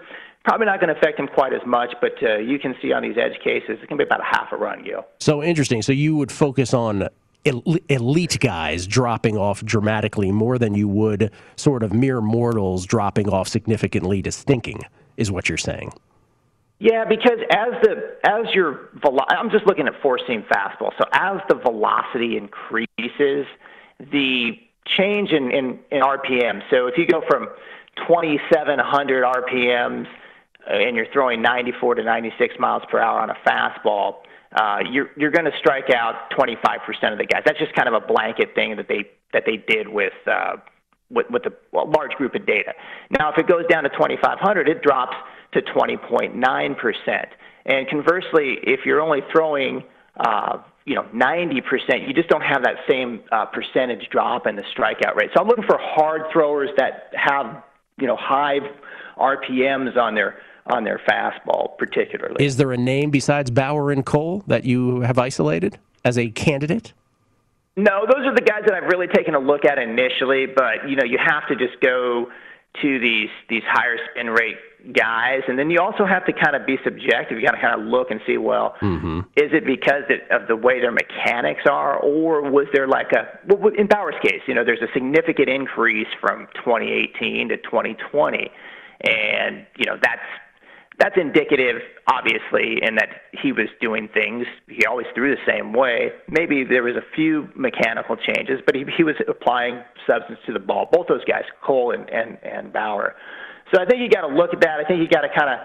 probably 0.44 0.66
not 0.66 0.80
going 0.80 0.94
to 0.94 1.00
affect 1.00 1.20
him 1.20 1.28
quite 1.28 1.54
as 1.54 1.62
much. 1.66 1.94
But 2.02 2.14
uh, 2.24 2.38
you 2.38 2.60
can 2.60 2.76
see 2.82 2.92
on 2.92 3.04
these 3.04 3.18
edge 3.18 3.40
cases, 3.44 3.80
it 3.82 3.88
can 3.88 3.98
be 3.98 4.04
about 4.04 4.22
a 4.22 4.26
half 4.26 4.52
a 4.52 4.58
run, 4.58 4.84
Gil. 4.84 5.06
So 5.20 5.44
interesting. 5.44 5.82
So 5.82 5.92
you 5.92 6.16
would 6.16 6.32
focus 6.32 6.74
on 6.74 7.08
elite 7.44 8.40
guys 8.40 8.86
dropping 8.86 9.36
off 9.38 9.64
dramatically 9.64 10.32
more 10.32 10.60
than 10.60 10.76
you 10.76 10.88
would 10.88 11.32
sort 11.56 11.82
of 11.82 11.92
mere 11.92 12.22
mortals 12.22 12.86
dropping 12.86 13.30
off 13.30 13.48
significantly 13.48 14.22
to 14.22 14.32
stinking, 14.32 14.82
is 15.18 15.32
what 15.32 15.50
you're 15.50 15.58
saying. 15.58 15.92
Yeah, 16.78 17.06
because 17.06 17.38
as 17.52 17.74
the 17.84 18.18
as 18.24 18.56
your 18.56 18.90
velo- 19.04 19.26
I'm 19.30 19.52
just 19.52 19.68
looking 19.68 19.88
at 19.88 19.94
four 20.02 20.20
seam 20.28 20.44
fastball. 20.44 20.92
So 20.98 21.06
as 21.14 21.40
the 21.48 21.56
velocity 21.56 22.38
increases, 22.38 23.46
the 24.00 24.60
change 24.86 25.32
in, 25.32 25.52
in, 25.52 25.80
in 25.92 26.02
RPM. 26.02 26.62
So 26.70 26.88
if 26.88 26.98
you 26.98 27.06
go 27.06 27.22
from 27.30 27.48
2,700 28.08 29.24
RPMs 29.24 30.08
and 30.68 30.96
you're 30.96 31.12
throwing 31.12 31.42
94 31.42 31.96
to 31.96 32.04
96 32.04 32.56
miles 32.60 32.84
per 32.90 33.00
hour 33.00 33.20
on 33.20 33.30
a 33.30 33.38
fastball, 33.48 34.18
uh, 34.56 34.80
you're 34.90 35.10
you're 35.16 35.32
going 35.32 35.46
to 35.46 35.58
strike 35.60 35.90
out 35.96 36.30
25% 36.32 37.12
of 37.12 37.18
the 37.18 37.26
guys. 37.26 37.42
That's 37.46 37.60
just 37.60 37.74
kind 37.74 37.88
of 37.88 37.94
a 37.94 38.06
blanket 38.06 38.54
thing 38.54 38.76
that 38.76 38.88
they 38.88 39.10
that 39.34 39.44
they 39.46 39.58
did 39.58 39.88
with. 39.88 40.14
Uh, 40.28 40.58
with, 41.14 41.30
with 41.30 41.44
a 41.46 41.52
large 41.74 42.12
group 42.12 42.36
of 42.36 42.46
data. 42.46 42.72
Now, 43.20 43.34
if 43.34 43.38
it 43.38 43.46
goes 43.46 43.66
down 43.70 43.84
to 43.84 43.90
2,500, 43.90 44.70
it 44.70 44.82
drops 44.82 45.16
to 45.52 45.62
20.9%. 45.62 47.26
And 47.66 47.88
conversely, 47.90 48.58
if 48.64 48.86
you're 48.86 49.02
only 49.02 49.20
throwing, 49.32 49.84
uh, 50.18 50.60
you 50.86 50.96
know, 50.96 51.04
90%, 51.14 52.08
you 52.08 52.14
just 52.14 52.30
don't 52.30 52.42
have 52.42 52.64
that 52.64 52.78
same 52.90 53.22
uh, 53.32 53.46
percentage 53.46 54.10
drop 54.10 54.48
in 54.48 54.56
the 54.56 54.64
strikeout 54.76 55.16
rate. 55.16 55.32
So 55.36 55.42
I'm 55.42 55.48
looking 55.48 55.66
for 55.66 55.78
hard 55.80 56.32
throwers 56.32 56.70
that 56.78 57.12
have, 57.14 57.62
you 58.00 58.08
know, 58.08 58.16
high 58.16 58.60
RPMs 59.18 59.98
on 59.98 60.16
their 60.16 60.38
on 60.68 60.84
their 60.84 61.00
fastball, 61.08 61.78
particularly. 61.78 62.44
Is 62.44 62.58
there 62.58 62.72
a 62.72 62.78
name 62.78 63.12
besides 63.12 63.50
Bauer 63.52 63.92
and 63.92 64.06
Cole 64.06 64.44
that 64.48 64.66
you 64.66 65.02
have 65.02 65.18
isolated 65.18 65.78
as 66.06 66.18
a 66.18 66.30
candidate? 66.30 66.94
No, 67.76 68.06
those 68.06 68.26
are 68.26 68.36
the 68.36 68.42
guys 68.42 68.64
that 68.66 68.74
I've 68.74 68.90
really 68.90 69.08
taken 69.08 69.34
a 69.34 69.40
look 69.40 69.66
at 69.66 69.80
initially, 69.80 70.46
but 70.46 70.90
you 70.90 70.96
know, 70.96 71.06
you 71.06 71.18
have 71.18 71.48
to 71.48 71.56
just 71.56 71.80
go 71.82 72.28
to 72.82 73.00
these 73.00 73.30
these 73.50 73.64
higher 73.68 73.98
spin 74.12 74.30
rate 74.30 74.58
guys, 74.94 75.42
and 75.48 75.58
then 75.58 75.70
you 75.70 75.80
also 75.80 76.06
have 76.06 76.26
to 76.26 76.34
kind 76.34 76.56
of 76.56 76.66
be 76.66 76.78
subjective. 76.84 77.38
You 77.38 77.46
got 77.46 77.56
to 77.56 77.62
kind 77.62 77.80
of 77.80 77.88
look 77.88 78.12
and 78.12 78.20
see, 78.26 78.38
well, 78.38 78.76
mm-hmm. 78.82 79.20
is 79.36 79.52
it 79.54 79.66
because 79.66 80.04
of 80.32 80.48
the 80.48 80.56
way 80.56 80.80
their 80.80 80.92
mechanics 80.92 81.62
are, 81.70 81.98
or 81.98 82.50
was 82.50 82.68
there 82.74 82.88
like 82.88 83.12
a 83.12 83.40
well, 83.48 83.74
in 83.78 83.88
Bauer's 83.88 84.16
case, 84.22 84.42
you 84.48 84.56
know, 84.56 84.66
there's 84.66 84.82
a 84.82 84.92
significant 84.94 85.50
increase 85.50 86.08
from 86.20 86.48
2018 86.56 87.50
to 87.50 87.58
2020, 87.58 88.52
and 89.04 89.66
you 89.78 89.86
know 89.86 89.98
that's 90.02 90.22
that's 91.02 91.18
indicative, 91.18 91.82
obviously, 92.06 92.78
in 92.86 92.94
that 92.96 93.10
he 93.42 93.52
was 93.52 93.66
doing 93.82 94.08
things. 94.14 94.46
He 94.70 94.86
always 94.86 95.08
threw 95.16 95.34
the 95.34 95.42
same 95.52 95.74
way. 95.74 96.12
Maybe 96.30 96.64
there 96.64 96.84
was 96.84 96.96
a 96.96 97.16
few 97.16 97.50
mechanical 97.56 98.16
changes, 98.16 98.62
but 98.68 98.76
he, 98.76 98.86
he 98.96 99.04
was 99.04 99.16
applying 99.28 99.82
substance 100.06 100.38
to 100.46 100.54
the 100.54 100.60
ball. 100.60 100.88
Both 100.92 101.08
those 101.08 101.26
guys, 101.26 101.44
Cole 101.66 101.92
and 101.92 102.08
and, 102.10 102.38
and 102.44 102.72
Bauer. 102.72 103.16
So 103.74 103.82
I 103.82 103.86
think 103.86 104.02
you 104.02 104.10
got 104.10 104.28
to 104.28 104.34
look 104.34 104.54
at 104.54 104.62
that. 104.62 104.80
I 104.80 104.88
think 104.88 105.02
you 105.02 105.08
got 105.08 105.22
to 105.22 105.30
kind 105.34 105.50
of 105.50 105.60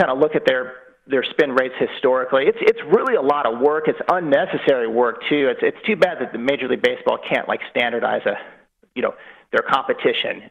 kind 0.00 0.10
of 0.10 0.18
look 0.18 0.34
at 0.34 0.46
their 0.46 0.72
their 1.06 1.24
spin 1.24 1.50
rates 1.52 1.74
historically. 1.78 2.44
It's 2.46 2.58
it's 2.62 2.80
really 2.88 3.16
a 3.16 3.22
lot 3.22 3.44
of 3.44 3.60
work. 3.60 3.84
It's 3.86 4.00
unnecessary 4.08 4.88
work 4.88 5.20
too. 5.28 5.52
It's 5.52 5.60
it's 5.62 5.86
too 5.86 5.96
bad 5.96 6.18
that 6.20 6.32
the 6.32 6.38
Major 6.38 6.68
League 6.68 6.82
Baseball 6.82 7.18
can't 7.28 7.46
like 7.48 7.60
standardize 7.70 8.24
a, 8.24 8.34
you 8.94 9.02
know, 9.02 9.12
their 9.52 9.62
competition. 9.62 10.42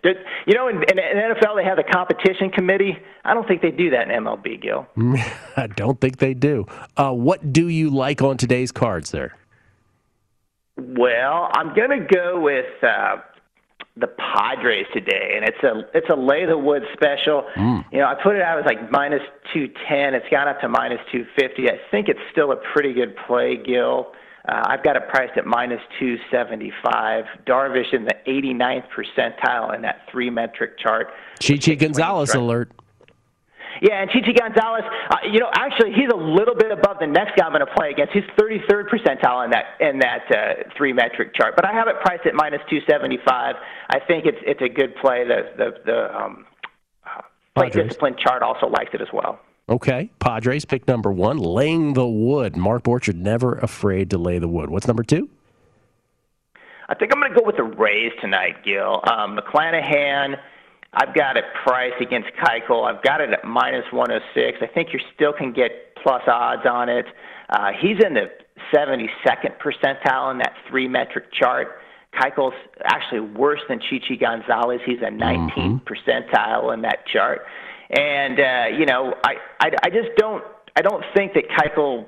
You 0.45 0.53
know, 0.53 0.67
in, 0.67 0.77
in, 0.83 0.97
NFL 0.97 1.55
they 1.55 1.63
have 1.63 1.77
the 1.77 1.83
competition 1.83 2.49
committee. 2.49 2.97
I 3.23 3.33
don't 3.33 3.47
think 3.47 3.61
they 3.61 3.71
do 3.71 3.89
that 3.91 4.09
in 4.09 4.23
MLB, 4.23 4.61
Gil. 4.61 4.87
I 5.57 5.67
don't 5.67 5.99
think 6.01 6.17
they 6.17 6.33
do. 6.33 6.65
Uh, 6.97 7.11
what 7.11 7.53
do 7.53 7.67
you 7.67 7.89
like 7.89 8.21
on 8.21 8.37
today's 8.37 8.71
cards 8.71 9.11
there? 9.11 9.37
Well, 10.77 11.49
I'm 11.53 11.73
going 11.75 11.89
to 11.89 12.05
go 12.13 12.39
with 12.39 12.65
uh, 12.83 13.17
the 13.97 14.07
Padres 14.07 14.85
today, 14.93 15.33
and 15.35 15.45
it's 15.45 15.63
a 15.63 15.97
it's 15.97 16.09
a 16.09 16.15
lay 16.15 16.45
the 16.45 16.57
wood 16.57 16.83
special. 16.93 17.45
Mm. 17.55 17.85
You 17.91 17.99
know, 17.99 18.05
I 18.05 18.15
put 18.21 18.35
it 18.35 18.41
out 18.41 18.59
as 18.59 18.65
like 18.65 18.91
minus 18.91 19.21
two 19.53 19.69
ten. 19.87 20.13
It's 20.13 20.27
gone 20.29 20.47
up 20.47 20.61
to 20.61 20.69
minus 20.69 20.99
two 21.11 21.25
fifty. 21.37 21.69
I 21.69 21.79
think 21.91 22.07
it's 22.07 22.19
still 22.31 22.51
a 22.51 22.57
pretty 22.73 22.93
good 22.93 23.15
play, 23.27 23.57
Gil. 23.57 24.11
Uh, 24.47 24.63
I've 24.67 24.83
got 24.83 24.95
it 24.95 25.03
priced 25.09 25.37
at 25.37 25.45
minus 25.45 25.81
275. 25.99 27.25
Darvish 27.45 27.93
in 27.93 28.05
the 28.05 28.15
89th 28.27 28.85
percentile 28.95 29.75
in 29.75 29.81
that 29.81 30.01
three 30.11 30.29
metric 30.29 30.79
chart. 30.79 31.07
Chichi 31.39 31.75
Gonzalez 31.75 32.33
alert. 32.33 32.71
Yeah, 33.81 34.01
and 34.01 34.09
Chichi 34.11 34.33
Gonzalez, 34.33 34.83
uh, 35.09 35.17
you 35.31 35.39
know, 35.39 35.49
actually 35.55 35.91
he's 35.93 36.09
a 36.11 36.17
little 36.17 36.55
bit 36.55 36.71
above 36.71 36.97
the 36.99 37.07
next 37.07 37.37
guy 37.37 37.45
I'm 37.45 37.53
going 37.53 37.65
to 37.65 37.73
play 37.73 37.91
against. 37.91 38.13
He's 38.13 38.27
33rd 38.35 38.89
percentile 38.89 39.45
in 39.45 39.51
that 39.51 39.79
in 39.79 39.99
that 39.99 40.25
uh, 40.31 40.69
three 40.75 40.91
metric 40.91 41.33
chart. 41.35 41.53
But 41.55 41.65
I 41.65 41.71
have 41.71 41.87
it 41.87 41.95
priced 42.01 42.25
at 42.25 42.33
minus 42.33 42.61
275. 42.69 43.55
I 43.89 43.99
think 44.07 44.25
it's 44.25 44.37
it's 44.43 44.61
a 44.61 44.69
good 44.69 44.95
play. 45.01 45.23
The 45.23 45.51
the 45.55 45.69
the 45.85 46.15
um, 46.15 46.45
uh, 47.05 47.21
play 47.55 47.69
discipline 47.69 48.15
chart 48.19 48.41
also 48.41 48.67
likes 48.67 48.91
it 48.93 49.01
as 49.01 49.07
well. 49.13 49.39
Okay. 49.69 50.09
Padres 50.19 50.65
pick 50.65 50.87
number 50.87 51.11
one, 51.11 51.37
laying 51.37 51.93
the 51.93 52.07
wood. 52.07 52.57
Mark 52.57 52.83
Borchard 52.83 53.15
never 53.15 53.53
afraid 53.53 54.09
to 54.09 54.17
lay 54.17 54.39
the 54.39 54.47
wood. 54.47 54.69
What's 54.69 54.87
number 54.87 55.03
two? 55.03 55.29
I 56.89 56.95
think 56.95 57.13
I'm 57.13 57.21
going 57.21 57.31
to 57.31 57.39
go 57.39 57.45
with 57.45 57.57
the 57.57 57.63
Rays 57.63 58.11
tonight, 58.19 58.63
Gil. 58.65 59.01
Um, 59.11 59.37
McClanahan, 59.37 60.37
I've 60.93 61.13
got 61.13 61.37
it 61.37 61.43
priced 61.63 62.01
against 62.01 62.29
Keuchel. 62.43 62.83
I've 62.83 63.03
got 63.03 63.21
it 63.21 63.29
at 63.29 63.45
minus 63.45 63.85
106. 63.91 64.57
I 64.61 64.73
think 64.73 64.89
you 64.91 64.99
still 65.13 65.31
can 65.31 65.53
get 65.53 65.95
plus 66.01 66.23
odds 66.25 66.65
on 66.67 66.89
it. 66.89 67.05
Uh, 67.49 67.71
he's 67.79 68.03
in 68.03 68.15
the 68.15 68.31
72nd 68.73 69.59
percentile 69.59 70.31
in 70.31 70.39
that 70.39 70.53
three 70.67 70.87
metric 70.87 71.25
chart. 71.31 71.79
Keuchel's 72.15 72.55
actually 72.85 73.19
worse 73.19 73.61
than 73.69 73.79
Chichi 73.79 74.17
Gonzalez. 74.17 74.81
He's 74.83 74.99
a 75.01 75.11
19th 75.11 75.53
mm-hmm. 75.53 75.77
percentile 75.85 76.73
in 76.73 76.81
that 76.81 77.05
chart. 77.05 77.41
And 77.89 78.39
uh, 78.39 78.77
you 78.77 78.85
know, 78.85 79.15
I, 79.23 79.35
I 79.59 79.71
I 79.83 79.89
just 79.89 80.09
don't 80.17 80.43
I 80.75 80.81
don't 80.81 81.03
think 81.15 81.33
that 81.33 81.45
Keuchel 81.49 82.05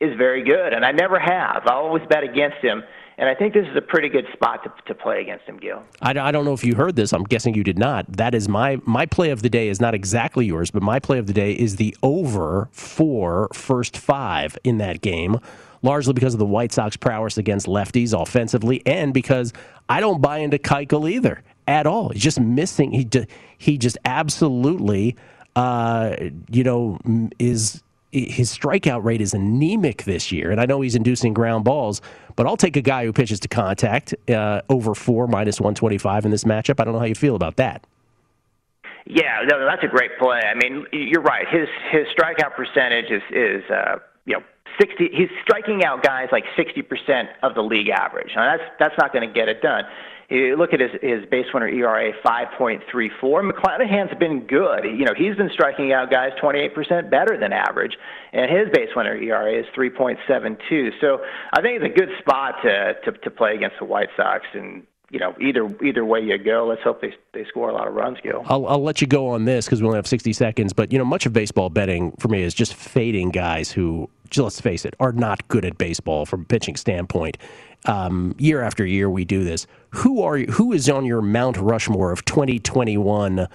is 0.00 0.16
very 0.16 0.42
good, 0.42 0.72
and 0.72 0.84
I 0.84 0.92
never 0.92 1.18
have. 1.18 1.66
I 1.66 1.74
always 1.74 2.02
bet 2.08 2.24
against 2.24 2.58
him. 2.58 2.82
And 3.18 3.28
I 3.28 3.34
think 3.34 3.52
this 3.52 3.66
is 3.66 3.76
a 3.76 3.82
pretty 3.82 4.08
good 4.08 4.24
spot 4.32 4.64
to, 4.64 4.72
to 4.86 4.94
play 4.94 5.20
against 5.20 5.44
him, 5.44 5.58
Gil. 5.58 5.82
I, 6.00 6.18
I 6.18 6.30
don't 6.32 6.46
know 6.46 6.54
if 6.54 6.64
you 6.64 6.74
heard 6.74 6.96
this. 6.96 7.12
I'm 7.12 7.24
guessing 7.24 7.54
you 7.54 7.62
did 7.62 7.78
not. 7.78 8.10
That 8.10 8.34
is 8.34 8.48
my 8.48 8.80
my 8.86 9.04
play 9.04 9.28
of 9.28 9.42
the 9.42 9.50
day 9.50 9.68
is 9.68 9.78
not 9.78 9.94
exactly 9.94 10.46
yours, 10.46 10.70
but 10.70 10.82
my 10.82 10.98
play 10.98 11.18
of 11.18 11.26
the 11.26 11.34
day 11.34 11.52
is 11.52 11.76
the 11.76 11.94
over 12.02 12.70
for 12.72 13.48
first 13.52 13.98
five 13.98 14.56
in 14.64 14.78
that 14.78 15.02
game, 15.02 15.38
largely 15.82 16.14
because 16.14 16.32
of 16.32 16.38
the 16.38 16.46
White 16.46 16.72
Sox 16.72 16.96
prowess 16.96 17.36
against 17.36 17.66
lefties 17.66 18.18
offensively, 18.18 18.80
and 18.86 19.12
because 19.12 19.52
I 19.86 20.00
don't 20.00 20.22
buy 20.22 20.38
into 20.38 20.56
Keuchel 20.56 21.10
either 21.10 21.42
at 21.66 21.86
all. 21.86 22.10
He's 22.10 22.22
just 22.22 22.40
missing. 22.40 22.92
He 22.92 23.08
he 23.58 23.78
just 23.78 23.98
absolutely, 24.04 25.16
uh, 25.56 26.16
you 26.50 26.64
know, 26.64 26.98
is 27.38 27.82
his 28.12 28.56
strikeout 28.56 29.04
rate 29.04 29.20
is 29.20 29.34
anemic 29.34 30.04
this 30.04 30.32
year, 30.32 30.50
and 30.50 30.60
I 30.60 30.66
know 30.66 30.80
he's 30.80 30.96
inducing 30.96 31.32
ground 31.32 31.64
balls, 31.64 32.00
but 32.34 32.46
I'll 32.46 32.56
take 32.56 32.76
a 32.76 32.82
guy 32.82 33.04
who 33.04 33.12
pitches 33.12 33.38
to 33.40 33.48
contact 33.48 34.14
uh, 34.28 34.62
over 34.68 34.94
four 34.94 35.26
minus 35.26 35.60
one 35.60 35.74
twenty 35.74 35.98
five 35.98 36.24
in 36.24 36.30
this 36.30 36.44
matchup. 36.44 36.80
I 36.80 36.84
don't 36.84 36.94
know 36.94 37.00
how 37.00 37.06
you 37.06 37.14
feel 37.14 37.36
about 37.36 37.56
that. 37.56 37.86
Yeah, 39.06 39.42
no, 39.48 39.64
that's 39.64 39.82
a 39.82 39.88
great 39.88 40.18
play. 40.18 40.40
I 40.40 40.54
mean, 40.54 40.86
you're 40.92 41.22
right. 41.22 41.46
His 41.48 41.68
his 41.90 42.06
strikeout 42.16 42.54
percentage 42.54 43.10
is 43.10 43.22
is 43.30 43.70
uh, 43.70 43.96
you 44.24 44.34
know 44.34 44.42
sixty. 44.78 45.08
He's 45.12 45.30
striking 45.42 45.84
out 45.84 46.02
guys 46.02 46.28
like 46.32 46.44
sixty 46.56 46.82
percent 46.82 47.28
of 47.42 47.54
the 47.54 47.62
league 47.62 47.88
average. 47.88 48.30
Now 48.34 48.56
that's 48.56 48.70
that's 48.78 48.94
not 48.98 49.12
going 49.12 49.26
to 49.26 49.32
get 49.32 49.48
it 49.48 49.62
done. 49.62 49.84
You 50.30 50.56
look 50.56 50.72
at 50.72 50.78
his, 50.80 50.92
his 51.02 51.26
base 51.28 51.46
winner 51.52 51.68
ERA 51.68 52.12
5.34. 52.24 52.80
McClanahan's 53.20 54.16
been 54.18 54.46
good. 54.46 54.84
You 54.84 55.04
know, 55.04 55.12
he's 55.16 55.34
been 55.36 55.50
striking 55.52 55.92
out 55.92 56.10
guys 56.10 56.30
28% 56.40 57.10
better 57.10 57.36
than 57.36 57.52
average, 57.52 57.96
and 58.32 58.48
his 58.48 58.68
base 58.72 58.90
winner 58.94 59.16
ERA 59.16 59.58
is 59.58 59.66
3.72. 59.76 60.90
So 61.00 61.18
I 61.52 61.60
think 61.60 61.82
it's 61.82 61.94
a 61.94 61.98
good 61.98 62.10
spot 62.20 62.54
to, 62.62 62.94
to, 63.04 63.18
to 63.18 63.30
play 63.30 63.56
against 63.56 63.76
the 63.80 63.86
White 63.86 64.08
Sox. 64.16 64.44
And 64.54 64.84
you 65.10 65.18
know, 65.18 65.34
either 65.40 65.68
either 65.84 66.04
way 66.04 66.20
you 66.20 66.38
go, 66.38 66.66
let's 66.68 66.82
hope 66.82 67.00
they 67.00 67.12
they 67.32 67.44
score 67.46 67.68
a 67.68 67.74
lot 67.74 67.88
of 67.88 67.94
runs, 67.94 68.18
Gil. 68.22 68.42
I'll, 68.46 68.66
I'll 68.66 68.82
let 68.82 69.00
you 69.00 69.06
go 69.06 69.28
on 69.28 69.44
this 69.44 69.66
because 69.66 69.82
we 69.82 69.86
only 69.86 69.96
have 69.96 70.06
60 70.06 70.32
seconds. 70.32 70.72
But 70.72 70.92
you 70.92 70.98
know, 70.98 71.04
much 71.04 71.26
of 71.26 71.32
baseball 71.32 71.68
betting 71.68 72.12
for 72.18 72.28
me 72.28 72.42
is 72.42 72.54
just 72.54 72.74
fading 72.74 73.30
guys 73.30 73.72
who, 73.72 74.08
let's 74.36 74.60
face 74.60 74.84
it, 74.84 74.94
are 75.00 75.12
not 75.12 75.46
good 75.48 75.64
at 75.64 75.78
baseball 75.78 76.26
from 76.26 76.42
a 76.42 76.44
pitching 76.44 76.76
standpoint 76.76 77.38
um, 77.86 78.34
year 78.38 78.62
after 78.62 78.86
year 78.86 79.10
we 79.10 79.24
do 79.24 79.44
this. 79.44 79.66
Who 79.90 80.22
are 80.22 80.38
you, 80.38 80.46
who 80.46 80.72
is 80.72 80.88
on 80.88 81.04
your 81.04 81.22
Mount 81.22 81.56
Rushmore 81.56 82.12
of 82.12 82.24
2021? 82.24 83.48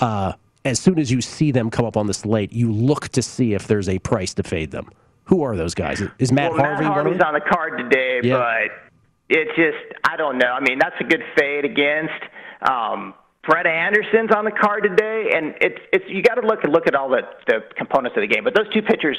Uh, 0.00 0.32
as 0.64 0.78
soon 0.78 0.98
as 0.98 1.10
you 1.10 1.20
see 1.20 1.50
them 1.50 1.70
come 1.70 1.84
up 1.84 1.96
on 1.96 2.06
the 2.06 2.14
slate, 2.14 2.52
you 2.52 2.72
look 2.72 3.08
to 3.10 3.22
see 3.22 3.52
if 3.52 3.66
there's 3.66 3.88
a 3.88 3.98
price 3.98 4.32
to 4.34 4.42
fade 4.42 4.70
them. 4.70 4.90
Who 5.24 5.42
are 5.42 5.56
those 5.56 5.74
guys? 5.74 6.02
Is 6.18 6.32
Matt 6.32 6.52
well, 6.52 6.60
Harvey 6.60 6.84
Matt 6.84 6.92
Harvey's 6.92 7.20
on 7.20 7.34
the 7.34 7.40
card 7.40 7.78
today, 7.78 8.20
yeah. 8.22 8.38
but 8.68 8.91
it's 9.32 9.56
just 9.56 10.00
I 10.04 10.16
don't 10.16 10.38
know. 10.38 10.52
I 10.52 10.60
mean, 10.60 10.78
that's 10.78 10.96
a 11.00 11.04
good 11.04 11.22
fade 11.36 11.64
against. 11.64 12.22
Um, 12.68 13.14
Brett 13.46 13.66
Anderson's 13.66 14.30
on 14.34 14.44
the 14.44 14.52
card 14.52 14.84
today, 14.84 15.30
and 15.34 15.54
it's 15.60 15.80
it's 15.92 16.04
you 16.08 16.22
got 16.22 16.34
to 16.34 16.46
look 16.46 16.62
and 16.62 16.72
look 16.72 16.86
at 16.86 16.94
all 16.94 17.08
the 17.08 17.22
the 17.46 17.60
components 17.76 18.16
of 18.16 18.22
the 18.22 18.32
game. 18.32 18.44
But 18.44 18.54
those 18.54 18.72
two 18.72 18.82
pitchers 18.82 19.18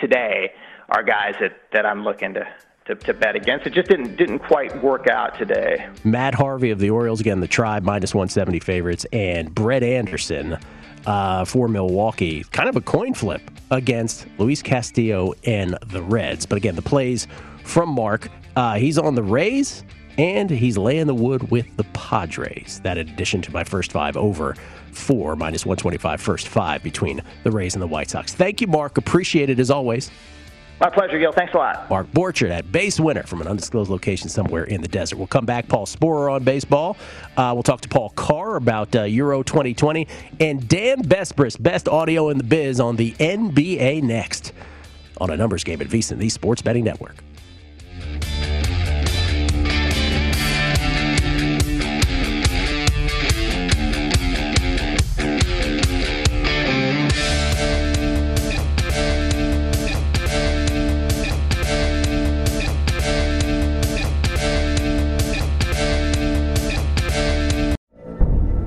today 0.00 0.52
are 0.88 1.02
guys 1.02 1.34
that 1.40 1.52
that 1.72 1.86
I'm 1.86 2.04
looking 2.04 2.34
to. 2.34 2.46
To, 2.86 2.96
to 2.96 3.14
bet 3.14 3.36
against 3.36 3.64
it 3.64 3.74
just 3.74 3.88
didn't 3.88 4.16
didn't 4.16 4.40
quite 4.40 4.82
work 4.82 5.06
out 5.06 5.38
today. 5.38 5.86
Matt 6.02 6.34
Harvey 6.34 6.72
of 6.72 6.80
the 6.80 6.90
Orioles 6.90 7.20
again, 7.20 7.38
the 7.38 7.46
Tribe 7.46 7.84
minus 7.84 8.12
170 8.12 8.58
favorites, 8.58 9.06
and 9.12 9.54
Brett 9.54 9.84
Anderson 9.84 10.58
uh, 11.06 11.44
for 11.44 11.68
Milwaukee, 11.68 12.42
kind 12.50 12.68
of 12.68 12.74
a 12.74 12.80
coin 12.80 13.14
flip 13.14 13.40
against 13.70 14.26
Luis 14.38 14.62
Castillo 14.62 15.34
and 15.44 15.78
the 15.86 16.02
Reds. 16.02 16.44
But 16.44 16.56
again, 16.56 16.74
the 16.74 16.82
plays 16.82 17.28
from 17.62 17.88
Mark. 17.88 18.28
Uh, 18.56 18.74
he's 18.74 18.98
on 18.98 19.14
the 19.14 19.22
Rays 19.22 19.84
and 20.18 20.50
he's 20.50 20.76
laying 20.76 21.06
the 21.06 21.14
wood 21.14 21.50
with 21.50 21.76
the 21.76 21.84
Padres. 21.92 22.80
That 22.82 22.98
in 22.98 23.08
addition 23.08 23.42
to 23.42 23.52
my 23.52 23.64
first 23.64 23.92
five 23.92 24.16
over 24.16 24.54
four 24.92 25.36
minus 25.36 25.64
125 25.64 26.20
first 26.20 26.48
five 26.48 26.82
between 26.82 27.22
the 27.44 27.50
Rays 27.50 27.74
and 27.74 27.82
the 27.82 27.86
White 27.86 28.10
Sox. 28.10 28.34
Thank 28.34 28.60
you, 28.60 28.66
Mark. 28.66 28.98
Appreciate 28.98 29.48
it 29.48 29.58
as 29.58 29.70
always. 29.70 30.10
My 30.80 30.90
pleasure, 30.90 31.16
Gil. 31.16 31.30
Thanks 31.30 31.54
a 31.54 31.58
lot. 31.58 31.88
Mark 31.88 32.10
Borchard 32.10 32.50
at 32.50 32.72
base 32.72 32.98
winner 32.98 33.22
from 33.22 33.40
an 33.40 33.46
undisclosed 33.46 33.88
location 33.88 34.28
somewhere 34.28 34.64
in 34.64 34.80
the 34.80 34.88
desert. 34.88 35.16
We'll 35.16 35.28
come 35.28 35.46
back. 35.46 35.68
Paul 35.68 35.86
Sporer 35.86 36.32
on 36.32 36.42
baseball. 36.42 36.96
Uh, 37.36 37.52
we'll 37.54 37.62
talk 37.62 37.82
to 37.82 37.88
Paul 37.88 38.10
Carr 38.10 38.56
about 38.56 38.94
uh, 38.96 39.04
Euro 39.04 39.44
2020 39.44 40.08
and 40.40 40.66
Dan 40.66 41.02
Besbris, 41.04 41.62
best 41.62 41.88
audio 41.88 42.30
in 42.30 42.38
the 42.38 42.44
biz 42.44 42.80
on 42.80 42.96
the 42.96 43.12
NBA 43.12 44.02
next 44.02 44.52
on 45.18 45.30
a 45.30 45.36
numbers 45.36 45.62
game 45.62 45.80
at 45.80 45.86
VSiN, 45.86 46.18
the 46.18 46.28
Sports 46.28 46.62
Betting 46.62 46.82
Network. 46.82 47.14